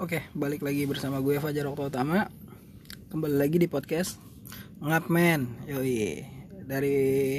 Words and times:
Oke, 0.00 0.24
balik 0.32 0.64
lagi 0.64 0.88
bersama 0.88 1.20
gue 1.20 1.36
Fajar 1.36 1.68
Okto 1.68 1.92
Utama. 1.92 2.24
Kembali 3.12 3.36
lagi 3.36 3.60
di 3.60 3.68
podcast 3.68 4.16
Ngap 4.80 5.12
Men. 5.12 5.60
Yoi. 5.68 6.24
Dari 6.64 7.36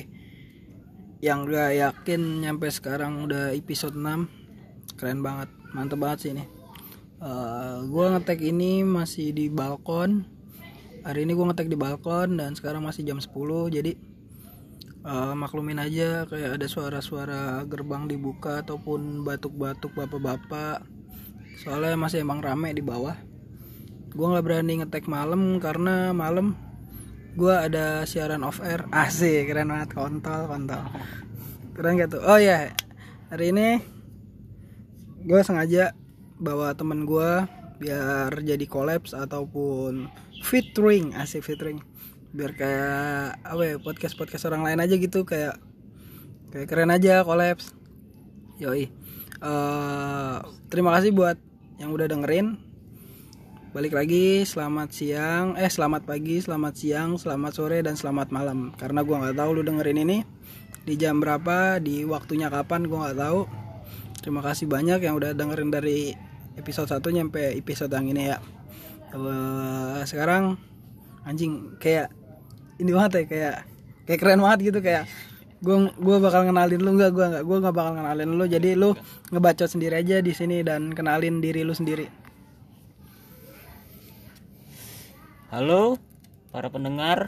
yang 1.25 1.49
gak 1.49 1.73
yakin 1.73 2.45
nyampe 2.45 2.69
sekarang 2.69 3.25
udah 3.25 3.49
episode 3.57 3.97
6. 3.97 4.93
Keren 4.93 5.25
banget. 5.25 5.49
Mantep 5.73 5.97
banget 5.97 6.17
sih 6.21 6.31
ini. 6.37 6.45
Eh, 7.17 7.77
gue 7.81 8.05
ngetek 8.13 8.45
ini 8.45 8.85
masih 8.85 9.33
di 9.33 9.49
balkon. 9.49 10.29
Hari 11.01 11.25
ini 11.25 11.33
gue 11.33 11.45
ngetek 11.49 11.65
di 11.65 11.81
balkon 11.81 12.37
dan 12.37 12.53
sekarang 12.53 12.85
masih 12.85 13.01
jam 13.01 13.17
10. 13.17 13.73
Jadi 13.73 13.97
eh, 15.01 15.33
maklumin 15.33 15.81
aja 15.81 16.29
kayak 16.29 16.61
ada 16.61 16.67
suara-suara 16.69 17.65
gerbang 17.65 18.05
dibuka 18.05 18.61
ataupun 18.61 19.25
batuk-batuk 19.25 19.97
bapak-bapak 19.97 21.00
soalnya 21.61 21.93
masih 21.93 22.25
emang 22.25 22.41
rame 22.41 22.73
di 22.73 22.81
bawah. 22.81 23.13
Gue 24.11 24.25
nggak 24.25 24.45
berani 24.45 24.81
ngetek 24.81 25.05
malam 25.05 25.61
karena 25.61 26.09
malam 26.09 26.57
gue 27.37 27.53
ada 27.53 28.01
siaran 28.09 28.41
off 28.41 28.57
air. 28.65 28.89
Asik 29.05 29.45
keren 29.45 29.69
banget. 29.69 29.93
Kontol 29.93 30.49
kontol. 30.49 30.81
Keren 31.77 32.01
gitu 32.01 32.17
oh 32.17 32.41
ya 32.41 32.73
hari 33.29 33.53
ini 33.53 33.79
gue 35.21 35.41
sengaja 35.45 35.93
bawa 36.41 36.73
temen 36.73 37.05
gue 37.05 37.45
biar 37.77 38.33
jadi 38.41 38.65
collabs 38.65 39.13
ataupun 39.13 40.09
featuring. 40.41 41.13
Asik 41.13 41.45
featuring. 41.45 41.85
Biar 42.33 42.57
kayak 42.57 43.37
apa 43.45 43.61
ya 43.69 43.75
podcast 43.77 44.17
podcast 44.17 44.49
orang 44.49 44.65
lain 44.65 44.81
aja 44.81 44.97
gitu 44.97 45.29
kayak 45.29 45.61
kayak 46.49 46.65
keren 46.65 46.89
aja 46.89 47.21
collabs 47.21 47.69
yoi. 48.57 48.89
Eh, 49.41 50.37
terima 50.69 50.93
kasih 50.93 51.13
buat 51.13 51.50
yang 51.81 51.89
udah 51.89 52.05
dengerin 52.05 52.61
balik 53.73 53.97
lagi. 53.97 54.45
Selamat 54.45 54.93
siang. 54.93 55.57
Eh 55.57 55.65
selamat 55.65 56.05
pagi 56.05 56.37
selamat 56.37 56.73
siang 56.77 57.17
selamat 57.17 57.51
sore 57.57 57.81
dan 57.81 57.97
selamat 57.97 58.29
malam. 58.29 58.69
Karena 58.77 59.01
gua 59.01 59.25
nggak 59.25 59.41
tahu 59.41 59.49
lu 59.57 59.61
dengerin 59.65 60.05
ini. 60.05 60.21
Di 60.85 60.93
jam 60.93 61.17
berapa 61.17 61.81
di 61.81 62.05
waktunya 62.05 62.53
kapan 62.53 62.85
gua 62.85 63.09
nggak 63.09 63.17
tahu. 63.17 63.49
Terima 64.21 64.45
kasih 64.45 64.69
banyak 64.69 65.01
yang 65.01 65.17
udah 65.17 65.33
dengerin 65.33 65.73
dari 65.73 66.13
episode 66.53 66.85
1 66.85 67.01
nyampe 67.17 67.41
episode 67.57 67.89
yang 67.89 68.13
ini 68.13 68.29
ya. 68.29 68.37
Sekarang 70.05 70.61
anjing 71.25 71.81
kayak 71.81 72.13
ini 72.77 72.93
banget 72.93 73.11
ya 73.13 73.23
kayak 73.25 73.55
kayak 74.05 74.19
keren 74.21 74.41
banget 74.45 74.69
gitu 74.69 74.79
kayak 74.85 75.09
gue 75.61 75.75
gua 75.95 76.17
bakal 76.17 76.41
kenalin 76.43 76.81
lu 76.81 76.91
nggak 76.91 77.11
gue 77.11 77.25
nggak 77.27 77.43
gue 77.45 77.57
nggak 77.61 77.75
bakal 77.75 77.93
kenalin 77.93 78.33
lu 78.33 78.45
jadi 78.45 78.73
lu 78.73 78.97
ngebacot 79.29 79.69
sendiri 79.69 79.93
aja 79.95 80.17
di 80.17 80.33
sini 80.33 80.61
dan 80.61 80.89
kenalin 80.89 81.37
diri 81.37 81.61
lu 81.61 81.71
sendiri 81.71 82.09
Halo 85.51 85.99
para 86.47 86.71
pendengar, 86.71 87.27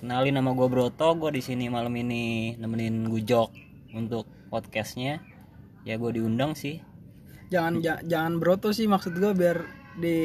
kenalin 0.00 0.40
nama 0.40 0.56
gue 0.56 0.68
Broto. 0.68 1.04
Gue 1.14 1.28
di 1.30 1.44
sini 1.44 1.68
malam 1.68 1.92
ini 1.92 2.56
nemenin 2.56 3.04
Gujok 3.04 3.52
untuk 3.92 4.24
podcastnya. 4.48 5.20
Ya 5.84 5.96
gue 5.96 6.10
diundang 6.12 6.56
sih. 6.56 6.80
jangan 7.46 7.78
ja- 7.78 8.02
jangan 8.02 8.42
broto 8.42 8.72
sih 8.72 8.88
maksud 8.88 9.14
gue 9.14 9.30
biar 9.30 9.62
di 9.94 10.16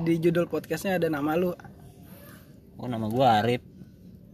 di 0.00 0.14
judul 0.16 0.46
podcastnya 0.46 0.96
ada 0.96 1.12
nama 1.12 1.36
lu 1.36 1.52
Oh 2.78 2.86
nama 2.86 3.04
gue 3.06 3.26
Arif. 3.26 3.62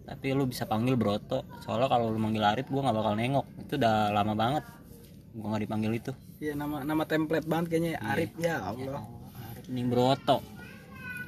Tapi 0.07 0.27
lu 0.33 0.47
bisa 0.47 0.65
panggil 0.71 0.95
Broto. 0.95 1.43
Soalnya 1.61 1.91
kalau 1.91 2.15
lu 2.15 2.19
manggil 2.23 2.47
Arif 2.47 2.71
gue 2.71 2.79
nggak 2.79 2.95
bakal 2.95 3.19
nengok. 3.19 3.47
Itu 3.67 3.75
udah 3.75 4.15
lama 4.15 4.33
banget. 4.39 4.65
Gue 5.35 5.47
nggak 5.51 5.62
dipanggil 5.67 5.93
itu. 5.93 6.12
ya 6.37 6.53
nama 6.53 6.85
nama 6.85 7.09
template 7.09 7.49
banget 7.49 7.67
kayaknya 7.73 7.91
ya, 7.97 8.01
Arif 8.12 8.31
ya 8.37 8.57
Allah 8.61 9.01
Arif 9.57 9.65
ini 9.73 9.89
Broto. 9.89 10.45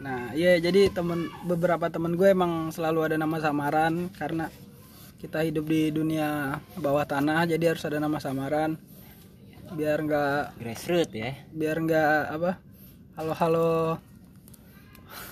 nah 0.05 0.37
iya 0.37 0.61
jadi 0.61 0.93
temen 0.93 1.33
beberapa 1.49 1.89
temen 1.89 2.13
gue 2.13 2.29
emang 2.29 2.69
selalu 2.69 3.09
ada 3.09 3.17
nama 3.17 3.41
samaran 3.41 4.13
karena 4.13 4.53
kita 5.17 5.43
hidup 5.43 5.65
di 5.65 5.89
dunia 5.91 6.61
bawah 6.77 7.09
tanah 7.09 7.49
jadi 7.49 7.73
harus 7.73 7.89
ada 7.89 7.97
nama 7.99 8.21
samaran 8.21 8.77
biar 9.73 9.97
nggak 10.05 10.61
Grassroots 10.61 11.17
ya. 11.17 11.33
biar 11.57 11.81
nggak 11.83 12.37
apa 12.37 12.51
halo 13.17 13.33
halo 13.33 13.73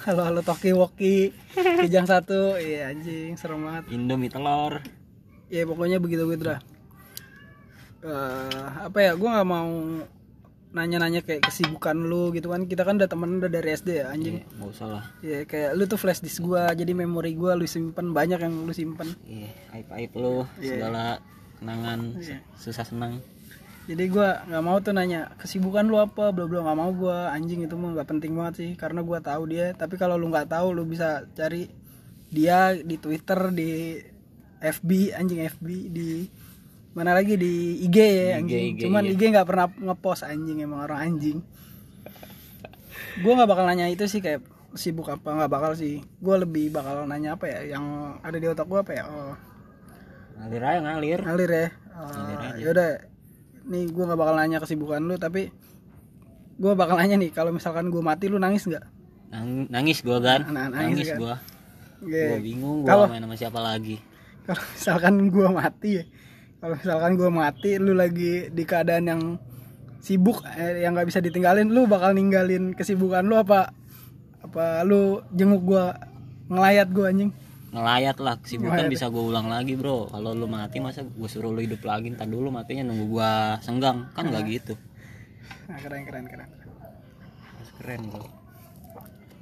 halo 0.06 0.22
halo 0.24 0.40
toki 0.42 0.70
woki. 0.72 1.30
Kijang 1.54 2.06
satu. 2.08 2.56
Iya 2.56 2.92
anjing 2.92 3.36
serem 3.36 3.64
banget. 3.66 3.84
Indomie 3.92 4.32
telur. 4.32 4.80
ya 5.46 5.62
pokoknya 5.62 6.02
begitu 6.02 6.26
gitu 6.26 6.42
dah 6.50 6.58
Eh, 8.02 8.66
apa 8.82 8.98
ya 8.98 9.14
gue 9.14 9.30
nggak 9.30 9.46
mau 9.46 9.70
nanya-nanya 10.74 11.22
kayak 11.22 11.46
kesibukan 11.46 11.96
lu 11.96 12.30
gitu 12.34 12.50
kan. 12.52 12.66
Kita 12.68 12.82
kan 12.86 12.98
udah 13.00 13.08
temen 13.08 13.38
udah 13.42 13.50
dari 13.50 13.74
SD 13.74 13.88
ya 14.04 14.12
anjing. 14.12 14.42
Iya, 14.42 14.46
nggak 14.58 14.70
usah 14.70 14.88
lah. 14.90 15.04
ya 15.24 15.38
kayak 15.46 15.70
lu 15.74 15.84
tuh 15.88 15.98
flash 15.98 16.20
disk 16.20 16.44
gua 16.44 16.70
jadi 16.76 16.92
memori 16.92 17.32
gua 17.34 17.56
lu 17.56 17.64
simpen 17.66 18.12
banyak 18.12 18.38
yang 18.38 18.54
lu 18.66 18.70
simpen. 18.76 19.10
Iya, 19.24 19.50
aib 19.74 19.88
aib 19.90 20.12
lu 20.14 20.44
segala 20.60 21.18
kenangan 21.58 22.20
susah 22.60 22.84
senang. 22.84 23.18
Jadi 23.86 24.04
gua 24.10 24.42
nggak 24.50 24.64
mau 24.66 24.82
tuh 24.82 24.90
nanya 24.90 25.30
kesibukan 25.38 25.86
lu 25.86 26.02
apa? 26.02 26.34
Bla 26.34 26.50
bla 26.50 26.66
nggak 26.66 26.78
mau 26.78 26.90
gua. 26.90 27.30
Anjing 27.30 27.62
itu 27.62 27.78
mah 27.78 27.94
nggak 27.94 28.08
penting 28.10 28.34
banget 28.34 28.54
sih 28.58 28.70
karena 28.74 29.06
gua 29.06 29.22
tahu 29.22 29.46
dia. 29.46 29.70
Tapi 29.78 29.94
kalau 29.94 30.18
lu 30.18 30.26
nggak 30.26 30.50
tahu 30.50 30.74
lu 30.74 30.82
bisa 30.82 31.22
cari 31.38 31.70
dia 32.26 32.74
di 32.74 32.98
Twitter 32.98 33.54
di 33.54 34.02
FB 34.58 35.14
anjing 35.14 35.40
FB 35.46 35.66
di 35.94 36.26
mana 36.98 37.14
lagi? 37.14 37.38
Di 37.38 37.86
IG 37.86 37.96
ya 38.02 38.42
anjing. 38.42 38.74
IG, 38.74 38.90
cuman 38.90 39.06
iya. 39.06 39.14
IG 39.14 39.22
nggak 39.38 39.46
pernah 39.46 39.66
ngepost 39.70 40.26
anjing 40.26 40.58
emang 40.66 40.82
orang 40.82 41.00
anjing. 41.06 41.38
Gua 43.22 43.32
nggak 43.38 43.50
bakal 43.54 43.70
nanya 43.70 43.86
itu 43.86 44.10
sih 44.10 44.18
kayak 44.18 44.42
sibuk 44.74 45.06
apa 45.14 45.30
nggak 45.30 45.52
bakal 45.52 45.78
sih. 45.78 46.02
Gua 46.18 46.42
lebih 46.42 46.74
bakal 46.74 47.06
nanya 47.06 47.38
apa 47.38 47.46
ya 47.46 47.78
yang 47.78 48.18
ada 48.18 48.34
di 48.34 48.50
otak 48.50 48.66
gua 48.66 48.82
apa 48.82 48.98
ya? 48.98 49.06
Oh. 49.06 49.38
Ngalir 50.42 50.62
aja 50.66 50.78
ngalir. 50.82 51.20
ngalir 51.22 51.50
ya? 51.54 51.68
Uh, 51.96 52.52
yaudah 52.60 53.15
nih 53.66 53.90
gue 53.90 54.04
nggak 54.04 54.16
bakal 54.16 54.34
nanya 54.34 54.58
kesibukan 54.58 55.02
lu 55.02 55.14
tapi 55.16 55.50
gue 56.56 56.72
bakal 56.72 56.96
nanya 56.96 57.16
nih 57.16 57.30
kalau 57.30 57.50
misalkan 57.50 57.90
gue 57.90 58.00
mati 58.00 58.26
lu 58.26 58.38
nangis 58.38 58.64
nggak? 58.64 58.84
Nang- 59.26 59.66
nangis 59.68 60.00
gua 60.00 60.22
kan 60.22 60.40
Nah, 60.46 60.70
nangis 60.70 61.02
nangis 61.02 61.08
kan? 61.10 61.18
gua. 61.18 61.34
Oke. 61.98 62.22
gua 62.22 62.38
bingung 62.38 62.78
gua 62.82 63.04
main 63.06 63.20
sama 63.20 63.34
siapa 63.34 63.58
lagi. 63.58 63.98
Kalau 64.46 64.62
misalkan 64.70 65.14
gue 65.26 65.48
mati 65.50 65.90
ya 65.98 66.04
kalau 66.56 66.74
misalkan 66.74 67.12
gue 67.14 67.30
mati 67.30 67.70
lu 67.76 67.92
lagi 67.92 68.48
di 68.48 68.62
keadaan 68.62 69.04
yang 69.04 69.22
sibuk 69.98 70.40
eh, 70.54 70.80
yang 70.80 70.94
nggak 70.94 71.10
bisa 71.10 71.18
ditinggalin 71.18 71.68
lu 71.68 71.84
bakal 71.84 72.14
ninggalin 72.14 72.72
kesibukan 72.72 73.22
lu 73.22 73.34
apa? 73.34 73.74
Apa 74.40 74.86
lu 74.86 75.20
jenguk 75.30 75.66
gue 75.66 75.84
ngelayat 76.46 76.88
gue 76.88 77.04
anjing 77.04 77.30
ngelayat 77.74 78.16
lah 78.22 78.38
kesibukan 78.38 78.86
Ngelayat. 78.86 78.92
bisa 78.92 79.06
gua 79.10 79.24
ulang 79.26 79.46
lagi 79.50 79.74
bro. 79.74 80.06
Kalau 80.10 80.30
lu 80.32 80.46
mati 80.46 80.78
masa 80.78 81.02
gua 81.02 81.28
suruh 81.30 81.50
lu 81.50 81.60
hidup 81.62 81.82
lagi? 81.82 82.12
Ntar 82.14 82.30
dulu 82.30 82.48
matinya 82.54 82.86
nunggu 82.86 83.06
gua 83.10 83.58
senggang. 83.62 84.10
Kan 84.14 84.30
nggak 84.30 84.44
gitu. 84.46 84.74
Nah, 85.66 85.78
keren 85.82 86.02
keren 86.06 86.24
keren. 86.30 86.48
Mas, 87.58 87.70
keren 87.82 88.00
bro. 88.10 88.26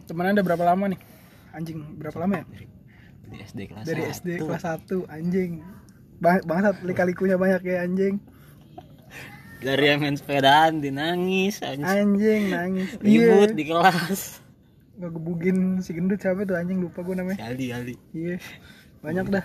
Temenan 0.08 0.36
udah 0.36 0.46
berapa 0.46 0.64
lama 0.64 0.84
nih? 0.92 1.00
Anjing 1.54 1.78
berapa 1.96 2.18
lama 2.20 2.34
ya? 2.40 2.44
Dari, 2.44 2.66
dari 3.24 3.36
SD 3.44 3.60
kelas 3.70 3.84
dari 3.84 4.02
satu. 4.02 4.12
SD 4.12 4.28
kelas 4.40 4.64
1 4.64 5.16
anjing. 5.16 5.52
Bang, 6.20 6.38
bangsat 6.46 6.76
lika-likunya 6.84 7.36
banyak 7.36 7.62
ya 7.64 7.76
anjing. 7.84 8.16
Dari 9.64 9.84
yang 9.88 10.04
main 10.04 10.16
sepedaan 10.16 10.84
dinangis 10.84 11.64
anjing. 11.64 11.88
Anjing 11.88 12.42
nangis. 12.52 12.88
Ribut 13.00 13.52
iya. 13.52 13.56
di 13.56 13.64
kelas 13.64 14.43
ngegebugin 14.98 15.82
si 15.82 15.90
gendut 15.94 16.22
siapa 16.22 16.46
tuh? 16.46 16.54
Anjing 16.54 16.78
lupa 16.78 17.02
gue 17.02 17.14
namanya. 17.18 17.38
Kali 17.38 17.66
kali 17.74 17.94
iya. 18.14 18.36
Banyak 19.02 19.26
dah. 19.30 19.44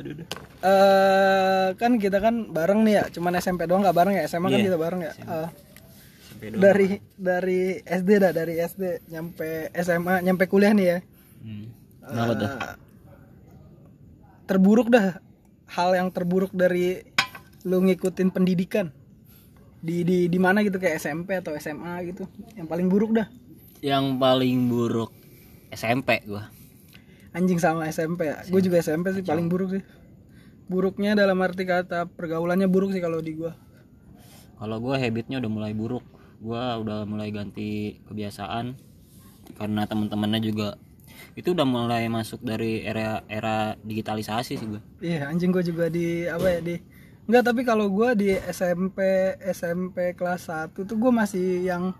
Aduh 0.00 0.10
aduh. 0.16 0.26
eh 0.62 1.68
kan 1.76 2.00
kita 2.00 2.18
kan 2.22 2.48
bareng 2.48 2.80
nih 2.86 2.94
ya 3.02 3.04
cuman 3.12 3.36
SMP 3.36 3.68
doang 3.68 3.84
nggak 3.84 3.96
bareng 3.96 4.14
ya? 4.16 4.24
SMA 4.24 4.48
kan 4.48 4.60
Iya, 4.60 4.66
kita 4.72 4.78
bareng 4.80 5.00
ya? 5.04 5.12
Eh, 5.12 5.48
doang 6.42 6.58
dari 6.58 6.86
dari 7.14 7.60
SD 7.84 8.10
dah 8.18 8.32
dari 8.32 8.54
SD 8.58 8.82
nyampe 9.12 9.68
SMA 9.76 10.24
nyampe 10.24 10.44
kuliah 10.48 10.72
nih 10.72 10.86
ya. 10.86 10.98
Hmm. 11.42 11.66
kenapa 12.02 12.32
tuh? 12.38 12.48
Eh, 12.48 12.74
terburuk 14.48 14.88
dah. 14.88 15.20
Hal 15.72 15.96
yang 15.96 16.08
terburuk 16.12 16.52
dari 16.52 17.00
lu 17.64 17.78
ngikutin 17.84 18.28
pendidikan. 18.32 18.88
Di 19.82 20.02
di 20.06 20.18
di 20.30 20.38
mana 20.40 20.64
gitu? 20.64 20.80
Kayak 20.80 20.98
SMP 21.04 21.36
atau 21.36 21.52
SMA 21.60 22.00
gitu. 22.08 22.24
Yang 22.56 22.66
paling 22.70 22.88
buruk 22.88 23.12
dah 23.12 23.28
yang 23.82 24.16
paling 24.16 24.70
buruk? 24.70 25.10
SMP 25.74 26.22
gua. 26.24 26.48
Anjing 27.34 27.58
sama 27.58 27.90
SMP 27.90 28.30
ya? 28.30 28.38
Gue 28.46 28.62
juga 28.62 28.78
SMP 28.78 29.10
sih 29.10 29.26
paling 29.26 29.50
buruk 29.50 29.74
sih. 29.74 29.82
Buruknya 30.70 31.18
dalam 31.18 31.42
arti 31.42 31.66
kata 31.66 32.06
pergaulannya 32.06 32.70
buruk 32.70 32.94
sih 32.94 33.02
kalau 33.02 33.18
di 33.18 33.34
gua. 33.34 33.58
Kalau 34.56 34.78
gua 34.78 35.02
habitnya 35.02 35.42
udah 35.42 35.50
mulai 35.50 35.74
buruk. 35.74 36.06
Gua 36.38 36.78
udah 36.78 37.02
mulai 37.04 37.34
ganti 37.34 37.98
kebiasaan 38.06 38.78
karena 39.58 39.82
teman-temannya 39.90 40.40
juga. 40.40 40.78
Itu 41.34 41.58
udah 41.58 41.66
mulai 41.66 42.06
masuk 42.06 42.46
dari 42.46 42.86
era 42.86 43.26
era 43.26 43.74
digitalisasi 43.82 44.52
sih 44.54 44.66
gua. 44.70 44.82
Iya 45.02 45.26
anjing 45.26 45.50
gue 45.50 45.64
juga 45.66 45.90
di 45.90 46.30
apa 46.30 46.46
ya 46.46 46.60
di 46.62 46.76
Enggak, 47.22 47.54
tapi 47.54 47.62
kalau 47.62 47.86
gua 47.86 48.18
di 48.18 48.34
SMP 48.34 48.98
SMP 49.46 50.18
kelas 50.18 50.50
1 50.50 50.74
tuh 50.74 50.98
gua 50.98 51.14
masih 51.14 51.62
yang 51.62 51.94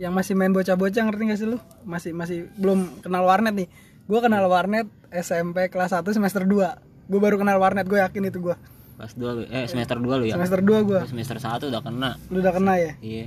yang 0.00 0.12
masih 0.12 0.32
main 0.32 0.50
bocah-bocah 0.50 1.02
ngerti 1.04 1.22
gak 1.28 1.38
sih 1.38 1.48
lu? 1.48 1.58
Masih 1.84 2.12
masih 2.12 2.48
belum 2.56 3.00
kenal 3.00 3.24
warnet 3.24 3.54
nih. 3.54 3.68
Gua 4.04 4.18
kenal 4.20 4.44
warnet 4.46 4.88
SMP 5.08 5.68
kelas 5.68 5.92
1 5.92 6.04
semester 6.10 6.42
2. 6.44 7.08
Gua 7.08 7.20
baru 7.20 7.36
kenal 7.36 7.60
warnet, 7.60 7.84
gue 7.84 8.00
yakin 8.00 8.28
itu 8.28 8.40
gua. 8.40 8.56
Kelas 8.98 9.14
2 9.14 9.36
lu. 9.36 9.42
Eh 9.46 9.66
semester 9.66 9.98
2 9.98 10.20
lu 10.20 10.24
ya. 10.26 10.34
Semester 10.34 10.60
2 10.60 10.82
gua. 10.82 11.00
Semester 11.04 11.38
1 11.38 11.70
udah 11.70 11.82
kena. 11.82 12.10
Lu 12.28 12.40
udah 12.40 12.52
kena 12.54 12.74
ya? 12.76 12.92
Iya. 12.98 13.26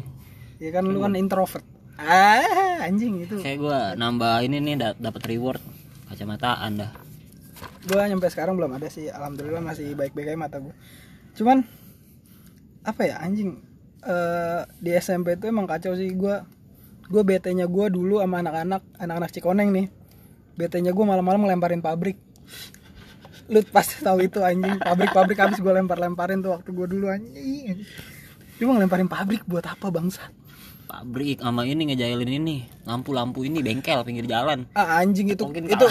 Ya 0.60 0.70
kan 0.72 0.84
lu 0.88 1.00
kan 1.00 1.14
introvert. 1.16 1.64
Ah, 1.96 2.84
anjing 2.84 3.24
itu. 3.24 3.40
Kayak 3.40 3.60
gua 3.60 3.80
nambah 3.96 4.44
ini 4.44 4.60
nih 4.60 4.76
da- 4.76 4.98
dapat 5.00 5.24
reward 5.32 5.64
kacamata 6.08 6.60
Anda. 6.60 6.92
Gua 7.88 8.04
nyampe 8.04 8.28
sekarang 8.28 8.60
belum 8.60 8.76
ada 8.76 8.92
sih. 8.92 9.08
Alhamdulillah 9.08 9.64
masih 9.64 9.96
baik-baik 9.96 10.32
aja 10.32 10.40
mata 10.40 10.58
gua. 10.60 10.76
Cuman 11.36 11.64
apa 12.84 13.02
ya 13.02 13.16
anjing 13.20 13.58
eh 14.06 14.62
di 14.78 14.92
SMP 14.94 15.34
itu 15.34 15.48
emang 15.48 15.66
kacau 15.66 15.96
sih 15.96 16.12
gua 16.14 16.44
gue 17.06 17.22
BT-nya 17.22 17.70
gue 17.70 17.86
dulu 17.94 18.22
sama 18.22 18.42
anak-anak 18.42 18.82
anak-anak 18.98 19.30
Cikoneng 19.34 19.70
nih. 19.72 19.88
BT-nya 20.56 20.96
gue 20.96 21.06
malam-malam 21.06 21.46
ngelemparin 21.46 21.84
pabrik. 21.84 22.18
Lu 23.52 23.62
pasti 23.70 24.02
tahu 24.02 24.26
itu 24.26 24.42
anjing. 24.42 24.82
Pabrik-pabrik 24.82 25.38
habis 25.38 25.62
gue 25.62 25.74
lempar-lemparin 25.74 26.42
tuh 26.42 26.58
waktu 26.58 26.70
gue 26.74 26.88
dulu 26.90 27.06
anjing. 27.12 27.86
Cuma 28.58 28.80
ngelemparin 28.80 29.12
pabrik 29.12 29.44
buat 29.46 29.68
apa 29.68 29.92
bangsa 29.92 30.32
Pabrik 30.86 31.42
sama 31.42 31.66
ini 31.66 31.92
ngejailin 31.92 32.30
ini. 32.40 32.66
Lampu-lampu 32.86 33.44
ini 33.44 33.60
bengkel 33.60 34.06
pinggir 34.06 34.30
jalan. 34.30 34.70
ah, 34.78 35.02
anjing 35.02 35.34
itu 35.34 35.44
Mungkin 35.44 35.68
itu 35.68 35.86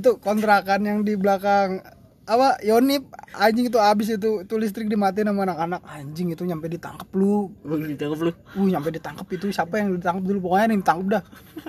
itu 0.00 0.10
kontrakan 0.18 0.80
yang 0.84 0.98
di 1.04 1.14
belakang 1.14 1.84
apa 2.24 2.56
Yonip 2.64 3.04
anjing 3.36 3.68
itu 3.68 3.76
habis 3.76 4.08
itu 4.08 4.42
itu 4.42 4.54
listrik 4.56 4.88
dimatiin 4.88 5.28
sama 5.28 5.44
anak-anak 5.44 5.84
anjing 5.84 6.32
itu 6.32 6.40
nyampe 6.42 6.72
ditangkap 6.72 7.08
lu 7.12 7.52
Ditangkap 7.64 8.20
lu. 8.20 8.32
Uh, 8.56 8.68
nyampe 8.68 8.88
ditangkap 8.88 9.26
itu 9.28 9.52
siapa 9.52 9.76
yang 9.76 9.92
ditangkap 9.96 10.24
dulu 10.24 10.48
pokoknya 10.48 10.72
yang 10.72 10.80
ditangkap 10.80 11.06
dah. 11.20 11.22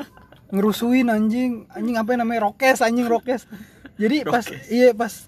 Ngerusuin 0.55 1.09
anjing, 1.09 1.67
anjing 1.67 1.95
apa 1.99 2.15
yang 2.15 2.23
namanya 2.23 2.47
rokes 2.47 2.79
anjing 2.79 3.03
rokes. 3.05 3.49
Jadi 3.99 4.23
pas 4.23 4.45
iya 4.71 4.95
pas 4.95 5.27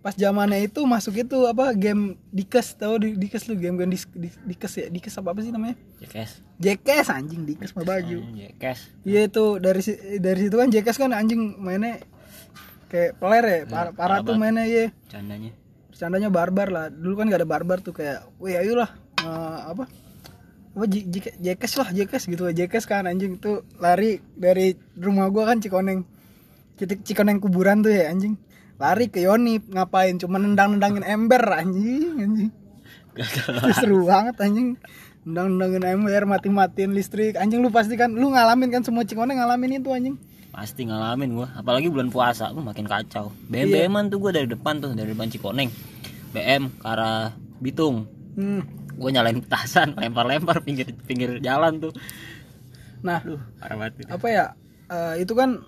pas 0.00 0.14
zamannya 0.14 0.62
itu 0.62 0.86
masuk 0.86 1.18
itu 1.18 1.34
apa 1.46 1.74
game 1.74 2.14
dikes 2.30 2.78
tahu 2.78 2.94
di 3.02 3.08
dikes 3.18 3.50
lu 3.50 3.58
game 3.58 3.74
game 3.74 3.90
dis, 3.90 4.06
di- 4.14 4.30
dikes 4.46 4.78
ya 4.78 4.86
dikes 4.86 5.18
apa 5.18 5.34
apa 5.34 5.42
sih 5.42 5.50
namanya 5.50 5.74
Jekes. 5.98 6.46
jekes 6.62 7.10
anjing 7.10 7.42
dikes 7.42 7.74
mah 7.74 7.82
baju 7.82 8.22
Jekes. 8.30 8.86
iya 9.02 9.26
itu 9.26 9.58
dari 9.58 9.82
dari 10.22 10.40
situ 10.46 10.54
kan 10.54 10.70
jekes 10.70 10.94
kan 10.94 11.10
anjing 11.10 11.58
mainnya 11.58 11.98
kayak 12.86 13.18
peler 13.18 13.44
ya 13.44 13.58
parah, 13.66 13.92
parah 13.92 14.18
tuh 14.22 14.38
mainnya 14.38 14.64
iya. 14.66 14.94
Candanya. 15.10 15.52
bercandanya 15.90 16.28
barbar 16.28 16.68
lah. 16.68 16.86
Dulu 16.92 17.14
kan 17.16 17.32
gak 17.32 17.40
ada 17.40 17.48
barbar 17.48 17.78
tuh 17.80 17.96
kayak 17.96 18.28
wih 18.36 18.52
ayolah 18.52 18.90
eh, 19.24 19.58
apa 19.72 19.84
apa 20.76 20.84
jekes 21.40 21.72
lah 21.80 21.88
jekes 21.88 22.28
gitu 22.28 22.52
jekes 22.52 22.84
kan 22.84 23.08
anjing. 23.08 23.40
Tuh 23.40 23.64
lari 23.80 24.20
dari 24.36 24.76
rumah 25.00 25.32
gua 25.32 25.50
kan 25.54 25.58
Cikoneng. 25.58 26.04
Titik 26.76 27.02
Cikoneng 27.02 27.40
kuburan 27.40 27.80
tuh 27.80 27.90
ya 27.90 28.12
anjing. 28.12 28.36
Lari 28.76 29.08
ke 29.08 29.24
Yonip 29.24 29.72
ngapain? 29.72 30.20
Cuma 30.20 30.36
nendang 30.36 30.76
nendangin 30.76 31.02
ember 31.02 31.40
anjing 31.48 32.20
anjing. 32.20 32.50
Itu 33.16 33.72
seru 33.72 34.04
banget 34.04 34.36
anjing. 34.36 34.76
Nendang 35.24 35.56
nendangin 35.56 35.82
ember 35.96 36.28
mati 36.28 36.52
matiin 36.52 36.92
listrik. 36.92 37.40
Anjing 37.40 37.64
lu 37.64 37.72
pasti 37.72 37.96
kan 37.96 38.12
lu 38.12 38.36
ngalamin 38.36 38.68
kan 38.68 38.84
semua 38.84 39.08
Cikoneng 39.08 39.40
ngalamin 39.40 39.80
itu 39.80 39.88
anjing 39.96 40.20
Pasti 40.56 40.88
ngalamin 40.88 41.36
gua, 41.36 41.52
apalagi 41.52 41.92
bulan 41.92 42.08
puasa, 42.08 42.48
gua 42.48 42.64
makin 42.64 42.88
kacau. 42.88 43.28
Iya. 43.52 43.68
BM-BM-an 43.68 44.08
tuh 44.08 44.16
gua 44.16 44.32
dari 44.32 44.48
depan 44.48 44.80
tuh, 44.80 44.96
dari 44.96 45.12
depan 45.12 45.28
Cikoneng. 45.28 45.68
BM 46.32 46.80
ke 46.80 46.86
arah 46.88 47.36
Bitung. 47.60 48.08
hmm. 48.34 48.96
Gua 48.96 49.12
nyalain 49.12 49.36
petasan, 49.44 49.92
lempar-lempar 50.00 50.64
pinggir 50.64 50.96
pinggir 51.04 51.36
jalan 51.44 51.76
tuh. 51.78 51.92
nah 53.04 53.20
Duh, 53.20 53.36
parah 53.60 53.76
banget. 53.76 53.92
itu. 54.02 54.08
apa 54.08 54.26
ya 54.32 54.44
eh, 54.88 55.14
itu 55.20 55.36
kan 55.36 55.60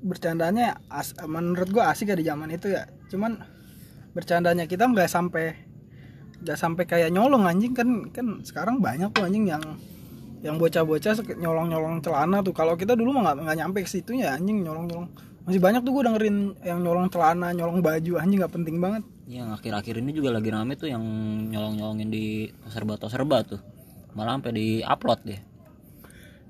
bercandanya 0.00 0.78
as, 0.86 1.12
menurut 1.26 1.68
gua 1.74 1.90
asik 1.90 2.14
ya 2.14 2.16
di 2.16 2.22
zaman 2.24 2.54
itu 2.54 2.70
ya 2.70 2.86
cuman 3.10 3.42
bercandanya 4.14 4.64
kita 4.70 4.86
nggak 4.86 5.10
sampai 5.10 5.58
nggak 6.42 6.58
sampai 6.58 6.84
kayak 6.86 7.10
nyolong 7.10 7.44
anjing 7.44 7.74
kan 7.74 8.08
kan 8.14 8.40
sekarang 8.46 8.78
banyak 8.78 9.10
tuh 9.10 9.26
anjing 9.26 9.50
yang 9.50 9.60
yang 10.42 10.58
bocah-bocah 10.58 11.22
nyolong-nyolong 11.38 12.02
celana 12.02 12.42
tuh. 12.42 12.50
Kalau 12.50 12.74
kita 12.74 12.98
dulu 12.98 13.14
mah 13.14 13.38
nggak 13.38 13.56
nyampe 13.62 13.86
ke 13.86 13.90
situ 13.90 14.18
ya 14.18 14.34
anjing 14.34 14.66
nyolong-nyolong. 14.66 15.08
Masih 15.42 15.58
banyak 15.62 15.82
tuh 15.82 15.90
gue 15.94 16.02
dengerin 16.06 16.36
yang 16.62 16.82
nyolong 16.82 17.10
celana 17.10 17.54
nyolong 17.54 17.78
baju 17.78 18.12
anjing 18.18 18.42
nggak 18.42 18.54
penting 18.54 18.76
banget. 18.82 19.02
Yang 19.30 19.48
akhir-akhir 19.62 19.94
ini 20.02 20.10
juga 20.10 20.34
lagi 20.34 20.50
rame 20.50 20.74
tuh 20.74 20.90
yang 20.90 21.02
nyolong-nyolongin 21.50 22.10
di 22.10 22.50
serba-serba 22.66 23.38
tuh. 23.46 23.60
Malah 24.18 24.38
sampai 24.38 24.52
di-upload 24.52 25.22
deh. 25.24 25.40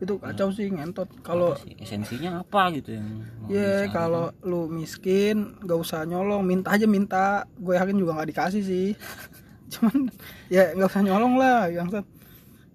itu 0.03 0.19
kacau 0.19 0.51
sih 0.51 0.67
ngentot. 0.67 1.07
Kalau 1.23 1.55
esensinya 1.79 2.43
apa 2.43 2.75
gitu 2.75 2.99
yang 2.99 3.23
Ya 3.47 3.87
kalau 3.95 4.35
lu 4.43 4.67
miskin 4.67 5.55
gak 5.63 5.79
usah 5.79 6.03
nyolong 6.03 6.43
minta 6.43 6.75
aja 6.75 6.91
minta. 6.91 7.47
Gue 7.55 7.79
yakin 7.79 8.03
juga 8.03 8.19
nggak 8.19 8.31
dikasih 8.35 8.63
sih. 8.67 8.89
Cuman 9.73 10.11
ya 10.51 10.75
nggak 10.75 10.91
usah 10.91 11.07
nyolong 11.07 11.39
lah 11.39 11.71
yang 11.71 11.87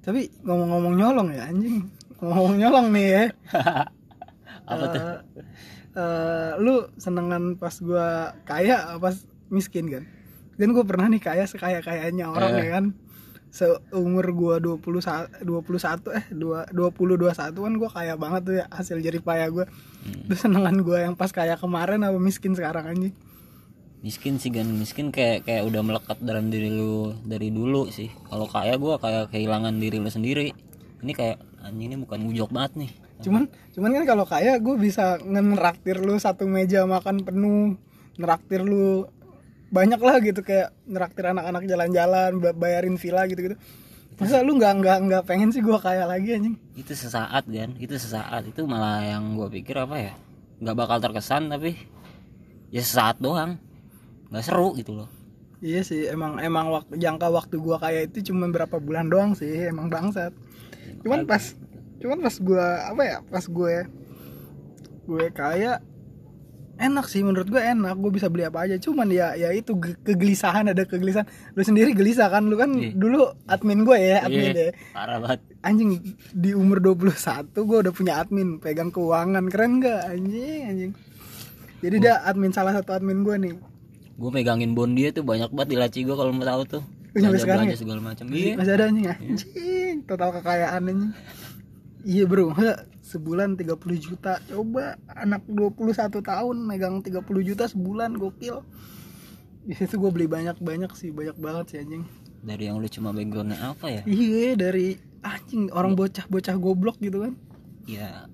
tapi 0.07 0.31
ngomong-ngomong 0.42 0.94
nyolong 0.95 1.30
ya 1.36 1.51
anjing 1.51 1.92
ngomong 2.18 2.56
nyolong 2.56 2.88
nih 2.89 3.07
ya 3.12 3.24
apa 4.71 4.86
tuh? 4.88 5.01
Eh, 5.98 6.51
lu 6.59 6.86
senengan 6.95 7.57
pas 7.57 7.74
gua 7.80 8.31
kaya 8.44 8.95
apa 8.95 9.09
pas 9.09 9.15
miskin 9.50 9.89
kan 9.89 10.04
dan 10.56 10.71
gue 10.71 10.81
pernah 10.81 11.06
nih 11.06 11.19
kaya 11.19 11.44
sekaya 11.44 11.81
kayanya 11.81 12.30
orang 12.30 12.54
Eh. 12.54 12.62
ya 12.62 12.69
kan 12.77 12.86
seumur 13.50 14.27
gua 14.31 14.56
21 14.62 15.42
21 15.42 16.13
eh 16.13 16.25
2 16.30 16.71
20 16.71 16.71
21 16.71 17.33
kan 17.57 17.74
gua 17.75 17.89
kaya 17.89 18.13
banget 18.13 18.42
tuh 18.44 18.56
ya 18.57 18.65
hasil 18.69 18.98
jerih 19.00 19.19
payah 19.19 19.50
gua 19.50 19.65
Hmm. 20.07 20.24
Terus 20.31 20.39
senengan 20.39 20.77
gua 20.81 21.04
yang 21.04 21.19
pas 21.19 21.36
kaya 21.36 21.59
kemarin 21.59 22.00
apa 22.00 22.15
miskin 22.15 22.56
sekarang 22.56 22.88
anjing 22.88 23.12
miskin 24.05 24.38
sih 24.38 24.49
gan. 24.53 24.67
Miskin 24.67 25.09
kayak 25.09 25.47
kayak 25.47 25.63
udah 25.65 25.81
melekat 25.81 26.17
dalam 26.21 26.49
diri 26.53 26.69
lu 26.69 27.13
dari 27.25 27.49
dulu 27.49 27.89
sih. 27.89 28.09
Kalau 28.29 28.45
kaya 28.45 28.77
gua 28.77 29.01
kayak 29.01 29.33
kehilangan 29.33 29.77
diri 29.77 29.97
lu 29.97 30.09
sendiri. 30.09 30.53
Ini 31.01 31.11
kayak 31.13 31.38
anjing 31.61 31.94
ini 31.94 31.95
bukan 32.01 32.19
ujok 32.33 32.49
banget 32.49 32.88
nih. 32.88 32.91
Cuman 33.21 33.44
cuman 33.73 33.89
kan 33.97 34.03
kalau 34.05 34.25
kaya 34.29 34.61
gue 34.61 34.75
bisa 34.77 35.17
ngeraktir 35.21 35.97
lu 36.01 36.21
satu 36.21 36.45
meja 36.45 36.85
makan 36.85 37.25
penuh 37.25 37.73
neraktir 38.17 38.61
lu 38.61 39.09
banyak 39.73 39.97
lah 39.97 40.21
gitu 40.21 40.41
kayak 40.45 40.73
neraktir 40.85 41.27
anak-anak 41.27 41.65
jalan-jalan 41.65 42.39
ba- 42.39 42.55
bayarin 42.55 42.95
villa 42.95 43.27
gitu 43.27 43.51
gitu 43.51 43.57
masa 44.17 44.41
lu 44.41 44.57
nggak 44.57 44.73
nggak 44.81 44.97
nggak 45.05 45.23
pengen 45.29 45.53
sih 45.53 45.61
gua 45.61 45.77
kaya 45.77 46.09
lagi 46.09 46.33
anjing? 46.33 46.55
Itu 46.73 46.94
sesaat 46.97 47.45
kan 47.45 47.77
itu 47.77 47.94
sesaat. 47.97 48.49
Itu 48.49 48.66
malah 48.66 49.06
yang 49.06 49.37
gua 49.37 49.49
pikir 49.49 49.77
apa 49.77 49.97
ya? 49.97 50.13
Nggak 50.57 50.75
bakal 50.77 50.97
terkesan 50.97 51.54
tapi 51.54 51.77
ya 52.73 52.81
sesaat 52.81 53.21
doang 53.21 53.61
nggak 54.30 54.44
seru 54.44 54.74
gitu 54.74 54.94
loh. 54.94 55.10
Iya 55.57 55.81
sih 55.81 56.06
emang 56.06 56.38
emang 56.38 56.69
waktu 56.69 56.96
jangka 56.96 57.28
waktu 57.28 57.57
gua 57.57 57.78
kaya 57.78 58.06
itu 58.06 58.22
cuma 58.26 58.46
berapa 58.48 58.78
bulan 58.78 59.07
doang 59.07 59.34
sih 59.34 59.50
emang 59.66 59.88
bangsat. 59.88 60.30
Cuman 61.02 61.26
pas 61.26 61.42
cuman 61.98 62.19
pas 62.19 62.36
gua 62.38 62.66
apa 62.88 63.02
ya 63.02 63.18
pas 63.26 63.42
gue 63.42 63.76
gue 65.04 65.26
kaya 65.31 65.80
enak 66.78 67.10
sih 67.10 67.26
menurut 67.26 67.48
gue 67.48 67.57
enak 67.57 67.96
gue 67.96 68.12
bisa 68.12 68.28
beli 68.28 68.44
apa 68.44 68.68
aja. 68.68 68.78
Cuman 68.78 69.10
ya 69.10 69.34
ya 69.34 69.50
itu 69.50 69.74
ge- 69.74 69.98
kegelisahan 70.04 70.68
ada 70.68 70.84
kegelisahan. 70.84 71.26
Lu 71.56 71.64
sendiri 71.64 71.96
gelisah 71.96 72.30
kan? 72.30 72.46
Lu 72.46 72.54
kan 72.54 72.69
Iya. 72.69 72.94
dulu 72.94 73.26
admin 73.48 73.81
gue 73.81 73.98
ya 73.98 74.22
admin 74.22 74.46
Iya, 74.46 74.54
deh 74.54 74.72
parah 74.94 75.18
banget. 75.18 75.40
Anjing 75.64 75.90
di 76.36 76.52
umur 76.54 76.78
21 76.78 77.18
gue 77.57 77.78
udah 77.81 77.90
punya 77.90 78.22
admin 78.22 78.60
pegang 78.60 78.92
keuangan. 78.92 79.48
Keren 79.48 79.81
gak 79.81 80.06
anjing 80.06 80.62
anjing. 80.68 80.92
Jadi 81.81 81.96
dia 81.98 82.22
admin 82.22 82.52
salah 82.52 82.76
satu 82.76 82.94
admin 82.94 83.26
gue 83.26 83.36
nih 83.40 83.54
gue 84.18 84.30
megangin 84.33 84.74
bond 84.74 84.97
dia 84.97 85.14
tuh 85.14 85.21
banyak 85.21 85.54
banget 85.54 85.69
di 85.69 85.78
laci 85.78 86.00
gua 86.02 86.18
kalau 86.18 86.33
mau 86.33 86.42
tahu 86.42 86.62
tuh. 86.66 86.83
Belanja 87.14 87.45
belanja 87.45 87.74
ya? 87.74 87.80
segala 87.80 88.02
macam. 88.02 88.26
Iya. 88.33 88.54
masih 88.57 88.74
ada 88.74 88.86
anjing 88.90 89.07
anjing 89.09 89.95
total 90.09 90.30
kekayaan 90.42 90.81
anjing 90.90 91.14
iya 92.02 92.24
bro. 92.26 92.54
Sebulan 93.07 93.56
30 93.56 93.78
juta. 94.04 94.42
Coba 94.52 95.00
anak 95.07 95.47
21 95.47 96.19
tahun 96.19 96.56
megang 96.59 97.00
30 97.00 97.24
juta 97.45 97.64
sebulan 97.69 98.19
gokil. 98.19 98.66
Itu 99.71 99.95
gue 99.95 100.12
beli 100.12 100.28
banyak-banyak 100.28 100.92
sih 100.97 101.14
banyak 101.14 101.38
banget 101.38 101.66
sih 101.71 101.78
anjing. 101.86 102.04
Dari 102.42 102.68
yang 102.68 102.81
lu 102.81 102.90
cuma 102.90 103.14
backgroundnya 103.14 103.62
apa 103.62 103.86
ya? 103.90 104.02
Iya 104.04 104.57
dari 104.57 104.97
anjing 105.21 105.69
orang 105.71 105.94
bocah-bocah 105.94 106.57
goblok 106.57 106.97
gitu 107.00 107.21
kan. 107.21 107.33
Ya 107.86 108.26